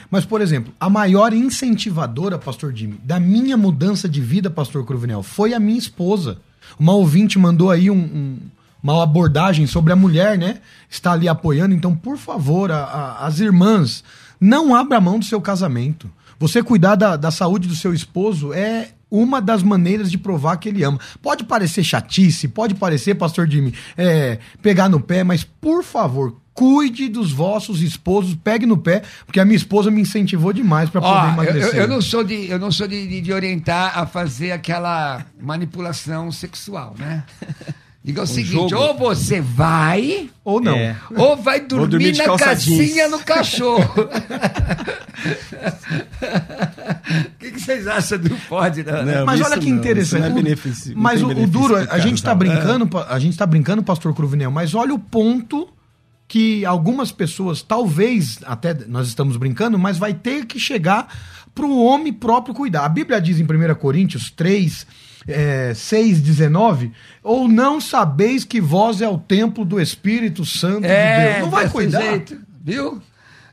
Mas, 0.09 0.25
por 0.25 0.41
exemplo, 0.41 0.73
a 0.79 0.89
maior 0.89 1.33
incentivadora, 1.33 2.39
Pastor 2.39 2.73
Jimmy, 2.73 3.01
da 3.03 3.19
minha 3.19 3.57
mudança 3.57 4.09
de 4.09 4.21
vida, 4.21 4.49
Pastor 4.49 4.85
Cruvinel, 4.87 5.25
foi 5.25 5.53
a 5.53 5.59
minha 5.59 5.79
esposa. 5.79 6.39
Uma 6.79 6.95
ouvinte 6.95 7.41
mandou 7.41 7.73
aí 7.73 7.91
um, 7.91 7.97
um 7.97 8.39
uma 8.83 9.03
abordagem 9.03 9.67
sobre 9.67 9.93
a 9.93 9.97
mulher, 9.97 10.37
né? 10.37 10.59
Está 10.91 11.13
ali 11.13 11.29
apoiando. 11.29 11.75
Então, 11.75 11.95
por 11.95 12.17
favor, 12.19 12.71
a, 12.73 12.83
a, 12.83 13.27
as 13.27 13.39
irmãs, 13.41 14.03
não 14.41 14.75
abra 14.75 15.01
mão 15.01 15.19
do 15.19 15.25
seu 15.25 15.41
casamento. 15.41 16.11
Você 16.39 16.63
cuidar 16.63 16.97
da, 16.97 17.17
da 17.17 17.31
saúde 17.31 17.69
do 17.69 17.77
seu 17.77 17.95
esposo 17.95 18.53
é 18.53 18.89
uma 19.09 19.41
das 19.41 19.63
maneiras 19.63 20.11
de 20.11 20.19
provar 20.19 20.57
que 20.57 20.69
ele 20.69 20.83
ama. 20.83 20.99
Pode 21.21 21.45
parecer 21.45 21.85
chatice, 21.85 22.49
pode 22.49 22.75
parecer, 22.75 23.15
pastor 23.15 23.49
Jimmy, 23.49 23.73
é, 23.97 24.39
pegar 24.63 24.89
no 24.89 24.99
pé, 24.99 25.23
mas 25.23 25.45
por 25.45 25.85
favor, 25.85 26.35
cuide 26.55 27.09
dos 27.11 27.31
vossos 27.31 27.83
esposos, 27.83 28.35
pegue 28.43 28.65
no 28.67 28.77
pé, 28.79 29.03
porque 29.27 29.39
a 29.39 29.45
minha 29.45 29.57
esposa 29.57 29.91
me 29.91 30.01
incentivou 30.01 30.53
demais 30.53 30.89
para 30.91 31.01
poder 31.03 31.33
emagrecer. 31.35 31.75
eu- 31.77 31.83
eu 31.83 31.89
não 31.89 32.01
sou, 32.01 32.25
de, 32.25 32.51
eu 32.51 32.59
não 32.59 32.73
sou 32.73 32.89
de, 32.89 33.07
de- 33.07 33.21
de 33.21 33.33
orientar 33.33 33.97
a 33.99 34.07
fazer 34.07 34.51
aquela 34.53 35.25
manipulação 35.41 36.33
sexual, 36.33 36.95
né? 36.99 37.23
Diga 38.05 38.23
o 38.23 38.27
seguinte, 38.27 38.71
jogo. 38.71 38.75
ou 38.77 38.99
você 38.99 39.41
vai, 39.41 40.29
Ou 40.45 40.61
não. 40.61 40.77
É. 40.77 40.97
ou 41.17 41.37
vai 41.37 41.61
dormir, 41.61 41.89
dormir 41.89 42.17
na 42.17 42.37
casinha 42.37 43.09
no 43.09 43.21
cachorro. 43.21 43.89
O 43.95 44.09
que, 47.39 47.51
que 47.53 47.61
vocês 47.61 47.87
acham 47.87 48.19
do 48.19 48.31
pode, 48.49 48.83
né? 48.83 49.03
Não, 49.03 49.27
Mas 49.27 49.41
olha 49.41 49.59
que 49.59 49.71
não, 49.71 49.79
interessante. 49.79 50.21
não 50.23 50.27
é 50.27 50.31
benefício- 50.31 50.95
não 50.95 51.03
mas 51.03 51.23
o, 51.23 51.29
o 51.29 51.47
duro, 51.47 51.75
pro 51.75 51.93
a 51.95 51.99
gente 51.99 52.23
tá 52.23 52.35
casal. 52.35 52.39
brincando, 52.39 52.89
a 53.09 53.19
gente 53.19 53.37
tá 53.37 53.47
brincando, 53.47 53.83
pastor 53.83 54.15
Cruvinel, 54.15 54.51
mas 54.51 54.75
olha 54.75 54.95
o 54.95 54.99
ponto 54.99 55.69
que 56.27 56.65
algumas 56.65 57.13
pessoas, 57.13 57.61
talvez, 57.63 58.39
até 58.47 58.75
nós 58.89 59.07
estamos 59.09 59.37
brincando, 59.37 59.79
mas 59.79 59.99
vai 59.99 60.15
ter 60.15 60.47
que 60.47 60.59
chegar 60.59 61.07
para 61.55 61.67
o 61.67 61.85
homem 61.85 62.13
próprio 62.13 62.55
cuidar. 62.55 62.85
A 62.85 62.89
Bíblia 62.89 63.21
diz 63.21 63.39
em 63.39 63.45
1 63.45 63.75
Coríntios 63.77 64.31
3, 64.31 64.87
é, 65.27 65.73
6, 65.75 66.21
19, 66.21 66.93
ou 67.23 67.49
não 67.49 67.81
sabeis 67.81 68.45
que 68.45 68.61
vós 68.61 69.01
é 69.01 69.09
o 69.09 69.19
templo 69.19 69.65
do 69.65 69.81
Espírito 69.81 70.45
Santo 70.45 70.83
de 70.83 70.89
Deus. 70.89 71.39
Não 71.41 71.51
vai 71.51 71.69
cuidar. 71.69 72.01
jeito, 72.01 72.39
viu? 72.65 73.01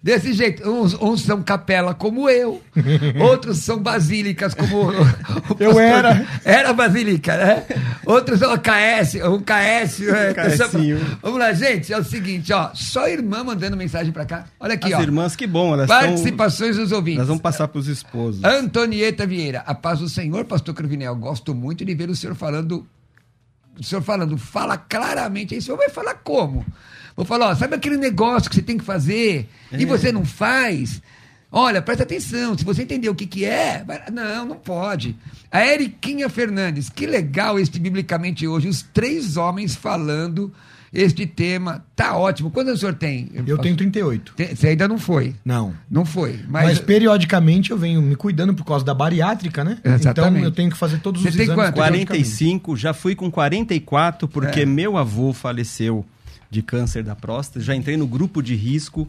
Desse 0.02 0.32
jeito. 0.32 0.70
Uns, 0.70 0.94
uns 0.94 1.22
são 1.24 1.44
capela 1.44 1.94
como 1.94 2.30
eu, 2.30 2.62
outros 3.20 3.58
são 3.58 3.78
basílicas 3.80 4.54
como 4.54 4.92
Eu 5.60 5.78
era. 5.78 6.26
Era 6.46 6.72
basílica, 6.72 7.36
né? 7.36 7.66
Outros 8.06 8.40
são 8.40 8.58
KS, 8.58 9.16
um 9.26 9.40
KS. 9.42 10.02
é, 10.08 10.34
KSinho. 10.34 11.00
Vamos 11.22 11.38
lá, 11.40 11.52
gente. 11.52 11.92
É 11.92 11.98
o 11.98 12.04
seguinte, 12.04 12.54
ó. 12.54 12.70
Só 12.74 13.10
irmã 13.10 13.44
mandando 13.44 13.76
mensagem 13.76 14.14
pra 14.14 14.26
cá. 14.26 14.46
Olha 14.60 14.76
aqui, 14.76 14.94
As 14.94 15.00
ó. 15.00 15.04
irmãs, 15.04 15.36
que 15.36 15.46
bom, 15.46 15.74
elas. 15.74 15.88
Participações 15.88 16.78
dos 16.78 16.94
ouvintes. 16.94 17.20
Nós 17.20 17.28
vamos 17.28 17.42
passar 17.42 17.68
para 17.68 17.80
os 17.80 17.88
esposos. 17.88 18.42
Antonieta 18.44 19.28
Vieira, 19.28 19.64
a 19.66 19.76
paz 19.76 20.00
do 20.00 20.08
Senhor, 20.08 20.46
pastor 20.46 20.74
Cruvinel. 20.74 21.16
Gosto 21.18 21.54
muito 21.54 21.84
de 21.84 21.94
ver 21.94 22.10
o 22.10 22.16
senhor 22.16 22.36
falando. 22.36 22.88
O 23.78 23.84
senhor 23.84 24.02
falando, 24.02 24.38
fala 24.38 24.78
claramente. 24.78 25.54
Aí 25.54 25.60
o 25.60 25.62
senhor 25.62 25.78
vai 25.78 25.90
falar 25.90 26.16
como? 26.16 26.66
Vou 27.20 27.26
falar, 27.26 27.50
ó, 27.50 27.56
sabe 27.56 27.76
aquele 27.76 27.98
negócio 27.98 28.50
que 28.50 28.56
você 28.56 28.62
tem 28.62 28.78
que 28.78 28.84
fazer 28.86 29.46
e 29.74 29.84
você 29.84 30.10
não 30.10 30.24
faz? 30.24 31.02
Olha, 31.52 31.82
presta 31.82 32.04
atenção, 32.04 32.58
se 32.58 32.64
você 32.64 32.84
entender 32.84 33.10
o 33.10 33.16
que, 33.16 33.26
que 33.26 33.44
é, 33.44 33.84
vai- 33.86 34.04
não, 34.10 34.46
não 34.46 34.56
pode. 34.56 35.18
A 35.52 35.66
Eriquinha 35.68 36.30
Fernandes, 36.30 36.90
que 36.90 37.06
legal 37.06 37.60
este 37.60 37.78
biblicamente 37.78 38.48
hoje, 38.48 38.70
os 38.70 38.84
três 38.94 39.36
homens 39.36 39.76
falando 39.76 40.50
este 40.94 41.26
tema, 41.26 41.84
tá 41.94 42.16
ótimo. 42.16 42.50
Quantos 42.52 42.76
o 42.76 42.78
senhor 42.78 42.94
tem? 42.96 43.30
Eu 43.46 43.58
tenho 43.58 43.76
38. 43.76 44.34
Tem- 44.38 44.56
Você 44.56 44.70
ainda 44.70 44.88
não 44.88 44.98
foi. 44.98 45.36
Não. 45.44 45.74
Não 45.92 46.06
foi. 46.06 46.40
Mas, 46.48 46.64
Mas, 46.66 46.80
periodicamente 46.80 47.72
eu 47.72 47.78
venho 47.78 48.02
me 48.02 48.16
cuidando 48.16 48.54
por 48.54 48.64
causa 48.64 48.86
da 48.86 48.94
bariátrica, 48.94 49.62
né? 49.64 49.78
Exatamente. 49.84 50.38
Então 50.38 50.44
eu 50.50 50.52
tenho 50.52 50.72
que 50.72 50.78
fazer 50.78 51.00
todos 51.00 51.22
Você 51.22 51.30
os 51.30 51.36
tem 51.36 51.44
exames. 51.44 51.64
quanto? 51.66 51.76
periodicamente. 51.76 52.06
45, 52.08 52.78
já 52.78 52.94
fui 52.94 53.14
com 53.14 53.30
44, 53.30 54.28
porque 54.28 54.62
É. 54.62 54.66
meu 54.66 54.98
avô 54.98 55.34
faleceu 55.34 56.06
de 56.50 56.62
câncer 56.62 57.04
da 57.04 57.16
próstata. 57.16 57.60
Já 57.60 57.76
entrei 57.76 57.98
no 57.98 58.08
grupo 58.08 58.42
de 58.42 58.56
risco 58.56 59.08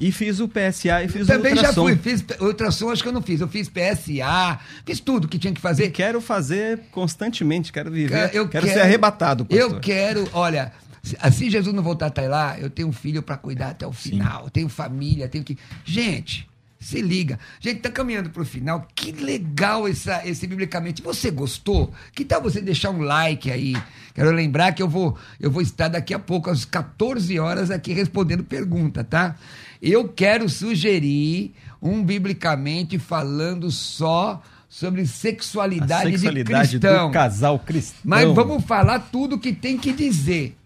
e 0.00 0.10
fiz 0.10 0.40
o 0.40 0.48
PSA 0.48 1.04
e 1.04 1.08
fiz 1.08 1.26
Também 1.26 1.52
o 1.52 1.56
já 1.56 1.68
ultrassom. 1.68 1.82
fui, 1.82 1.96
fiz 1.96 2.24
ultrassom, 2.40 2.90
acho 2.90 3.02
que 3.02 3.08
eu 3.08 3.12
não 3.12 3.22
fiz. 3.22 3.40
Eu 3.40 3.48
fiz 3.48 3.68
PSA, 3.68 4.58
fiz 4.84 5.00
tudo 5.00 5.28
que 5.28 5.38
tinha 5.38 5.52
que 5.52 5.60
fazer. 5.60 5.90
Quero 5.90 6.20
fazer 6.20 6.80
constantemente, 6.90 7.72
quero 7.72 7.90
viver. 7.90 8.30
Eu 8.34 8.48
quero, 8.48 8.66
ser 8.66 8.80
arrebatado, 8.80 9.44
pastor. 9.44 9.72
Eu 9.72 9.80
quero, 9.80 10.28
olha, 10.32 10.72
se 11.02 11.50
Jesus 11.50 11.74
não 11.74 11.82
voltar 11.82 12.06
até 12.06 12.26
lá, 12.26 12.58
eu 12.58 12.70
tenho 12.70 12.88
um 12.88 12.92
filho 12.92 13.22
para 13.22 13.36
cuidar 13.36 13.70
até 13.70 13.86
o 13.86 13.92
final. 13.92 14.44
Eu 14.44 14.50
tenho 14.50 14.68
família, 14.68 15.28
tenho 15.28 15.44
que. 15.44 15.58
Gente, 15.84 16.48
se 16.84 17.00
liga. 17.00 17.38
Gente, 17.58 17.80
tá 17.80 17.90
caminhando 17.90 18.28
pro 18.28 18.44
final. 18.44 18.86
Que 18.94 19.10
legal 19.10 19.88
essa, 19.88 20.20
esse 20.26 20.46
biblicamente. 20.46 21.00
Você 21.02 21.30
gostou? 21.30 21.92
Que 22.14 22.24
tal 22.24 22.42
você 22.42 22.60
deixar 22.60 22.90
um 22.90 23.00
like 23.00 23.50
aí? 23.50 23.74
Quero 24.14 24.30
lembrar 24.30 24.72
que 24.72 24.82
eu 24.82 24.88
vou, 24.88 25.16
eu 25.40 25.50
vou 25.50 25.62
estar 25.62 25.88
daqui 25.88 26.12
a 26.12 26.18
pouco, 26.18 26.50
às 26.50 26.64
14 26.64 27.38
horas, 27.38 27.70
aqui 27.70 27.92
respondendo 27.92 28.44
pergunta, 28.44 29.02
tá? 29.02 29.34
Eu 29.80 30.08
quero 30.08 30.48
sugerir 30.48 31.54
um 31.80 32.02
biblicamente 32.04 32.98
falando 32.98 33.70
só 33.70 34.42
sobre 34.68 35.02
A 35.02 35.06
sexualidade, 35.06 36.10
sexualidade 36.10 36.70
de 36.72 36.78
cristão. 36.80 37.08
do 37.08 37.12
casal 37.12 37.58
cristão. 37.58 38.00
Mas 38.04 38.30
vamos 38.32 38.64
falar 38.64 38.98
tudo 38.98 39.38
que 39.38 39.52
tem 39.52 39.78
que 39.78 39.92
dizer. 39.92 40.56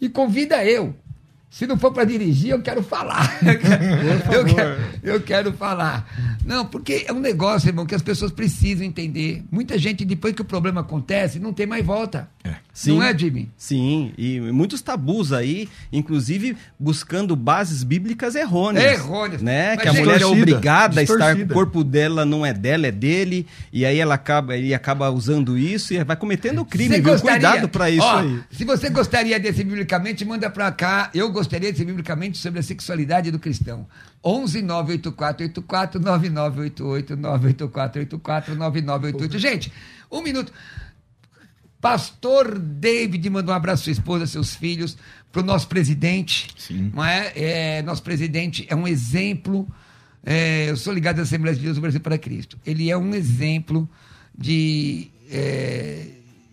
E 0.00 0.08
convida 0.08 0.64
eu. 0.64 0.94
Se 1.50 1.66
não 1.66 1.78
for 1.78 1.92
para 1.92 2.04
dirigir, 2.04 2.50
eu 2.50 2.60
quero 2.60 2.82
falar. 2.82 3.38
eu, 4.32 4.44
quero, 4.44 4.80
eu 5.02 5.20
quero 5.20 5.52
falar. 5.52 6.06
Não, 6.44 6.66
porque 6.66 7.04
é 7.06 7.12
um 7.12 7.20
negócio, 7.20 7.68
irmão, 7.68 7.86
que 7.86 7.94
as 7.94 8.02
pessoas 8.02 8.30
precisam 8.30 8.84
entender. 8.84 9.42
Muita 9.50 9.78
gente, 9.78 10.04
depois 10.04 10.34
que 10.34 10.42
o 10.42 10.44
problema 10.44 10.82
acontece, 10.82 11.38
não 11.38 11.52
tem 11.52 11.66
mais 11.66 11.84
volta. 11.84 12.28
Sim. 12.78 12.94
Não 12.94 13.02
é, 13.02 13.18
Jimmy? 13.18 13.50
Sim, 13.56 14.12
e 14.16 14.38
muitos 14.40 14.80
tabus 14.80 15.32
aí, 15.32 15.68
inclusive 15.92 16.56
buscando 16.78 17.34
bases 17.34 17.82
bíblicas 17.82 18.36
errôneas. 18.36 19.00
Errôneas. 19.00 19.42
Né? 19.42 19.70
Mas, 19.74 19.82
que 19.82 19.88
a 19.88 19.90
gente, 19.90 20.00
mulher 20.02 20.14
é 20.14 20.18
distorcida, 20.18 20.42
obrigada 20.52 21.00
a 21.00 21.02
estar, 21.02 21.36
o 21.36 21.48
corpo 21.48 21.82
dela 21.82 22.24
não 22.24 22.46
é 22.46 22.54
dela, 22.54 22.86
é 22.86 22.92
dele, 22.92 23.48
e 23.72 23.84
aí 23.84 23.98
ela 23.98 24.14
acaba, 24.14 24.56
ele 24.56 24.72
acaba 24.72 25.10
usando 25.10 25.58
isso 25.58 25.92
e 25.92 26.04
vai 26.04 26.14
cometendo 26.14 26.64
crime, 26.64 26.90
Você 26.94 27.00
viu? 27.00 27.10
gostaria- 27.14 27.48
Cuidado 27.50 27.68
pra 27.68 27.90
isso 27.90 28.06
Ó, 28.06 28.18
aí. 28.20 28.40
Se 28.52 28.64
você 28.64 28.88
gostaria 28.90 29.40
desse 29.40 29.64
biblicamente, 29.64 30.24
manda 30.24 30.48
pra 30.48 30.70
cá. 30.70 31.10
Eu 31.12 31.32
gostaria 31.32 31.72
desse 31.72 31.84
biblicamente 31.84 32.38
sobre 32.38 32.60
a 32.60 32.62
sexualidade 32.62 33.32
do 33.32 33.40
cristão. 33.40 33.88
11 34.24 34.62
98484 34.62 36.00
9988 36.00 37.16
98484 37.16 38.54
9988. 38.54 39.38
Gente, 39.38 39.72
um 40.12 40.22
minuto. 40.22 40.52
Pastor 41.80 42.58
David 42.58 43.30
mandou 43.30 43.54
um 43.54 43.56
abraço 43.56 43.82
à 43.82 43.84
sua 43.84 43.92
esposa, 43.92 44.26
seus 44.26 44.54
filhos, 44.54 44.96
para 45.30 45.42
o 45.42 45.44
nosso 45.44 45.68
presidente. 45.68 46.48
Sim. 46.56 46.90
Não 46.94 47.04
é? 47.04 47.32
É, 47.36 47.82
nosso 47.82 48.02
presidente 48.02 48.66
é 48.68 48.74
um 48.74 48.86
exemplo. 48.86 49.68
é, 50.24 50.70
eu 50.70 50.76
sou 50.76 50.92
ligado 50.92 51.20
à 51.20 51.22
Assembleia 51.22 51.56
de 51.56 51.62
Deus 51.62 51.76
do 51.76 51.80
Brasil 51.80 52.00
para 52.00 52.18
Cristo. 52.18 52.58
Ele 52.66 52.90
é 52.90 52.96
um 52.96 53.14
exemplo 53.14 53.88
de, 54.36 55.08
é, 55.30 56.06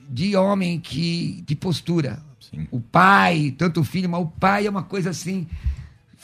de 0.10 0.36
homem 0.36 0.80
que, 0.80 1.44
de 1.46 1.56
postura. 1.56 2.20
Sim. 2.40 2.68
O 2.70 2.80
pai, 2.80 3.54
tanto 3.58 3.82
o 3.82 3.84
filho, 3.84 4.10
mas 4.10 4.22
o 4.22 4.28
pai 4.28 4.68
é 4.68 4.70
uma 4.70 4.84
coisa 4.84 5.10
assim 5.10 5.48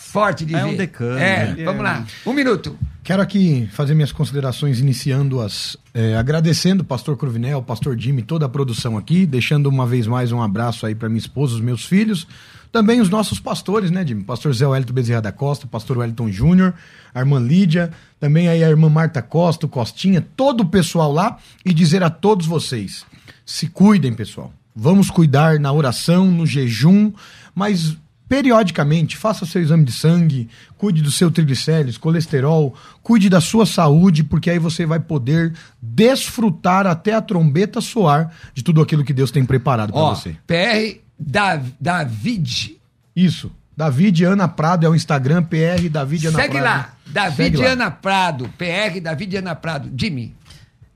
forte 0.02 0.46
de 0.46 0.56
É 0.56 0.64
ver. 0.64 0.66
um 0.66 0.76
decano, 0.76 1.18
É, 1.18 1.52
ele 1.52 1.62
é 1.62 1.66
vamos 1.66 1.84
lá. 1.84 2.06
Um 2.26 2.34
minuto. 2.34 2.78
Quero 3.04 3.22
aqui 3.22 3.68
fazer 3.72 3.96
minhas 3.96 4.12
considerações, 4.12 4.80
iniciando-as, 4.80 5.76
é, 5.94 6.16
agradecendo 6.16 6.84
o 6.84 6.86
pastor 6.86 7.18
Cruvinel, 7.18 7.60
o 7.60 7.64
pastor 7.64 7.98
Jimmy, 7.98 8.22
toda 8.22 8.46
a 8.46 8.50
produção 8.50 8.98
aqui, 8.98 9.26
deixando 9.26 9.68
uma 9.68 9.88
vez 9.88 10.06
mais 10.06 10.32
um 10.32 10.42
abraço 10.42 10.86
aí 10.86 10.94
para 10.94 11.10
minha 11.10 11.20
esposa, 11.20 11.56
os 11.56 11.62
meus 11.62 11.84
filhos, 11.86 12.28
também 12.72 13.02
os 13.02 13.10
nossos 13.10 13.40
pastores, 13.40 13.90
né, 13.92 14.06
Jimmy? 14.06 14.24
Pastor 14.24 14.54
Zé 14.54 14.68
Wellington 14.68 14.94
Bezerra 14.94 15.22
da 15.22 15.32
Costa, 15.32 15.66
pastor 15.68 15.98
Wellington 15.98 16.30
Júnior, 16.32 16.74
a 17.14 17.20
irmã 17.20 17.40
Lídia, 17.40 17.92
também 18.20 18.48
aí 18.48 18.64
a 18.64 18.70
irmã 18.70 18.88
Marta 18.90 19.22
Costa, 19.22 19.66
o 19.66 19.70
Costinha, 19.70 20.26
todo 20.36 20.62
o 20.62 20.66
pessoal 20.66 21.12
lá, 21.12 21.38
e 21.66 21.74
dizer 21.74 22.04
a 22.04 22.10
todos 22.10 22.46
vocês: 22.46 23.04
se 23.46 23.68
cuidem, 23.68 24.14
pessoal. 24.14 24.54
Vamos 24.74 25.10
cuidar 25.10 25.60
na 25.60 25.72
oração, 25.74 26.32
no 26.32 26.46
jejum, 26.46 27.12
mas 27.54 27.98
periodicamente, 28.32 29.18
faça 29.18 29.46
seu 29.46 29.62
exame 29.62 29.84
de 29.84 29.92
sangue, 29.92 30.48
cuide 30.78 31.02
do 31.02 31.12
seu 31.12 31.30
triglicérides, 31.30 31.98
colesterol, 31.98 32.74
cuide 33.04 33.30
da 33.30 33.42
sua 33.42 33.66
saúde, 33.66 34.24
porque 34.24 34.50
aí 34.50 34.58
você 34.58 34.86
vai 34.86 35.02
poder 35.02 35.52
desfrutar 35.82 36.88
até 36.88 37.14
a 37.14 37.22
trombeta 37.22 37.82
soar 37.82 38.32
de 38.54 38.64
tudo 38.64 38.82
aquilo 38.82 39.04
que 39.04 39.12
Deus 39.12 39.32
tem 39.32 39.44
preparado 39.44 39.92
para 39.92 40.02
você. 40.02 40.38
PR 40.48 41.02
Dav- 41.20 41.74
David. 41.78 42.78
Isso. 43.14 43.52
David 43.76 44.24
Ana 44.24 44.48
Prado 44.48 44.86
é 44.86 44.90
o 44.90 44.96
Instagram, 44.96 45.44
PR 45.44 45.90
David 45.92 46.28
Ana 46.28 46.40
Segue 46.40 46.52
Prado. 46.58 46.64
lá. 46.64 46.94
David 47.08 47.36
Segue 47.36 47.58
lá. 47.58 47.68
Ana 47.74 47.92
Prado. 47.92 48.50
PR 48.58 49.00
David 49.02 49.36
Ana 49.36 49.56
Prado. 49.56 49.92
Jimmy. 49.94 50.34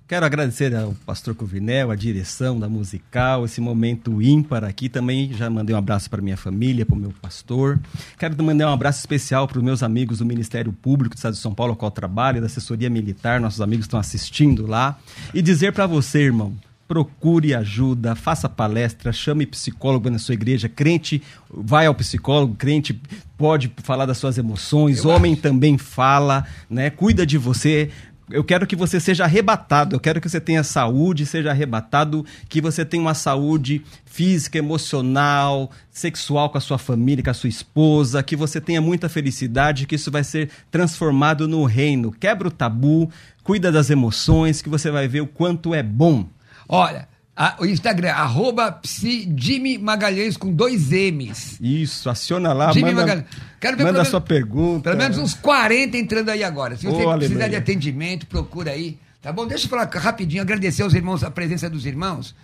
Quero 0.07 0.23
agradecer 0.23 0.75
ao 0.75 0.93
pastor 1.03 1.33
Covinel, 1.33 1.89
a 1.89 1.95
direção 1.95 2.59
da 2.59 2.69
musical, 2.69 3.43
esse 3.43 3.59
momento 3.59 4.21
ímpar 4.21 4.63
aqui. 4.63 4.87
Também 4.87 5.33
já 5.33 5.49
mandei 5.49 5.75
um 5.75 5.79
abraço 5.79 6.11
para 6.11 6.21
minha 6.21 6.37
família, 6.37 6.85
para 6.85 6.93
o 6.93 6.99
meu 6.99 7.11
pastor. 7.19 7.79
Quero 8.19 8.43
mandar 8.43 8.69
um 8.69 8.73
abraço 8.73 8.99
especial 8.99 9.47
para 9.47 9.57
os 9.57 9.63
meus 9.63 9.81
amigos 9.81 10.19
do 10.19 10.25
Ministério 10.25 10.71
Público 10.71 11.15
do 11.15 11.17
Estado 11.17 11.33
de 11.33 11.39
São 11.39 11.55
Paulo, 11.55 11.75
qual 11.75 11.87
eu 11.87 11.91
trabalho, 11.91 12.39
da 12.39 12.45
assessoria 12.45 12.87
militar, 12.87 13.41
nossos 13.41 13.61
amigos 13.61 13.85
estão 13.85 13.99
assistindo 13.99 14.67
lá. 14.67 14.95
E 15.33 15.41
dizer 15.41 15.73
para 15.73 15.87
você, 15.87 16.19
irmão, 16.19 16.53
procure 16.87 17.55
ajuda, 17.55 18.13
faça 18.13 18.47
palestra, 18.47 19.11
chame 19.11 19.43
psicólogo 19.47 20.07
na 20.11 20.19
sua 20.19 20.35
igreja. 20.35 20.69
Crente 20.69 21.19
vai 21.49 21.87
ao 21.87 21.95
psicólogo, 21.95 22.53
crente 22.53 23.01
pode 23.35 23.71
falar 23.77 24.05
das 24.05 24.19
suas 24.19 24.37
emoções, 24.37 25.03
Eu 25.03 25.09
homem 25.09 25.33
acho. 25.33 25.41
também 25.41 25.79
fala, 25.79 26.45
né? 26.69 26.91
Cuida 26.91 27.25
de 27.25 27.39
você 27.39 27.89
Eu 28.29 28.43
quero 28.43 28.65
que 28.65 28.75
você 28.75 28.99
seja 28.99 29.23
arrebatado, 29.23 29.95
eu 29.95 29.99
quero 29.99 30.19
que 30.19 30.27
você 30.27 30.41
tenha 30.41 30.63
saúde, 30.63 31.27
seja 31.27 31.51
arrebatado, 31.51 32.25
que 32.49 32.59
você 32.59 32.83
tenha 32.83 33.01
uma 33.01 33.13
saúde 33.13 33.83
física, 34.03 34.57
emocional, 34.57 35.69
sexual 35.91 36.49
com 36.49 36.57
a 36.57 36.61
sua 36.61 36.79
família, 36.79 37.23
com 37.23 37.29
a 37.29 37.35
sua 37.35 37.49
esposa, 37.49 38.23
que 38.23 38.35
você 38.35 38.59
tenha 38.59 38.81
muita 38.81 39.07
felicidade, 39.07 39.85
que 39.85 39.93
isso 39.93 40.09
vai 40.09 40.23
ser 40.23 40.49
transformado 40.71 41.47
no 41.47 41.65
reino. 41.65 42.11
Quebra 42.11 42.47
o 42.47 42.51
tabu, 42.51 43.11
cuida 43.43 43.71
das 43.71 43.91
emoções, 43.91 44.59
que 44.59 44.69
você 44.69 44.89
vai 44.89 45.07
ver 45.07 45.21
o 45.21 45.27
quanto 45.27 45.75
é 45.75 45.83
bom. 45.83 46.27
Olha, 46.67 47.07
a, 47.35 47.55
o 47.59 47.65
Instagram, 47.65 48.11
arroba 48.11 48.79
Jimmy 48.83 49.77
Magalhães 49.77 50.37
com 50.37 50.53
dois 50.53 50.91
M's. 50.91 51.57
Isso, 51.59 52.09
aciona 52.09 52.53
lá, 52.53 52.71
Jimmy 52.71 52.93
manda, 52.93 53.01
Magalhães. 53.01 53.25
Quero 53.59 53.77
ver 53.77 53.83
manda 53.83 54.01
a 54.01 54.05
sua 54.05 54.21
pergunta. 54.21 54.91
Pelo 54.91 54.97
menos 55.01 55.17
uns 55.17 55.33
40 55.33 55.97
entrando 55.97 56.29
aí 56.29 56.43
agora. 56.43 56.77
Se 56.77 56.85
você 56.85 57.03
precisar 57.17 57.49
de 57.49 57.55
atendimento, 57.57 58.25
procura 58.27 58.71
aí. 58.71 58.97
Tá 59.21 59.33
bom? 59.33 59.45
Deixa 59.45 59.65
eu 59.65 59.69
falar 59.69 59.89
rapidinho, 59.91 60.41
agradecer 60.41 60.83
aos 60.83 60.93
irmãos, 60.93 61.23
a 61.23 61.31
presença 61.31 61.69
dos 61.69 61.85
irmãos. 61.85 62.35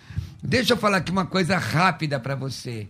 Deixa 0.42 0.74
eu 0.74 0.76
falar 0.76 0.98
aqui 0.98 1.10
uma 1.10 1.24
coisa 1.24 1.56
rápida 1.56 2.18
para 2.20 2.34
você. 2.34 2.88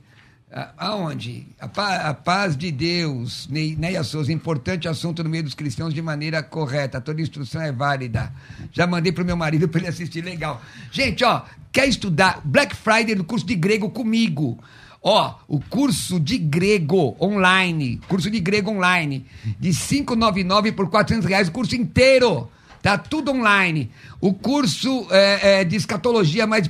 Aonde? 0.77 1.47
A, 1.61 1.69
paz, 1.69 2.05
a 2.05 2.13
paz 2.13 2.57
de 2.57 2.71
Deus, 2.71 3.49
Neia 3.49 4.03
Souza, 4.03 4.33
importante 4.33 4.89
assunto 4.89 5.23
no 5.23 5.31
meio 5.31 5.45
dos 5.45 5.55
cristãos 5.55 5.95
de 5.95 6.03
maneira 6.03 6.43
correta. 6.43 7.01
Toda 7.01 7.23
instrução 7.23 7.63
é 7.63 7.71
válida. 7.71 8.33
Já 8.73 8.87
mandei 8.87 9.13
pro 9.13 9.25
meu 9.25 9.37
marido 9.37 9.69
para 9.69 9.81
ele 9.81 9.89
assistir, 9.89 10.23
legal. 10.23 10.61
Gente, 10.91 11.25
ó, 11.25 11.43
quer 11.73 11.89
estudar 11.89 12.41
Black 12.45 12.77
Friday 12.77 13.15
no 13.15 13.25
curso 13.25 13.47
de 13.47 13.55
grego 13.55 13.91
comigo? 13.91 14.59
Ó, 15.03 15.35
o 15.49 15.59
curso 15.59 16.21
de 16.21 16.39
grego 16.39 17.17
online, 17.21 18.01
curso 18.07 18.31
de 18.31 18.39
grego 18.39 18.71
online, 18.71 19.27
de 19.59 19.73
599 19.73 20.73
por 20.73 20.89
400 20.89 21.29
reais, 21.29 21.49
o 21.49 21.53
curso 21.53 21.75
inteiro. 21.75 22.49
Tá 22.81 22.99
tudo 22.99 23.31
online. 23.31 23.91
O 24.21 24.35
curso 24.35 25.07
é, 25.11 25.61
é, 25.61 25.65
de 25.65 25.77
escatologia 25.77 26.47
mais 26.47 26.69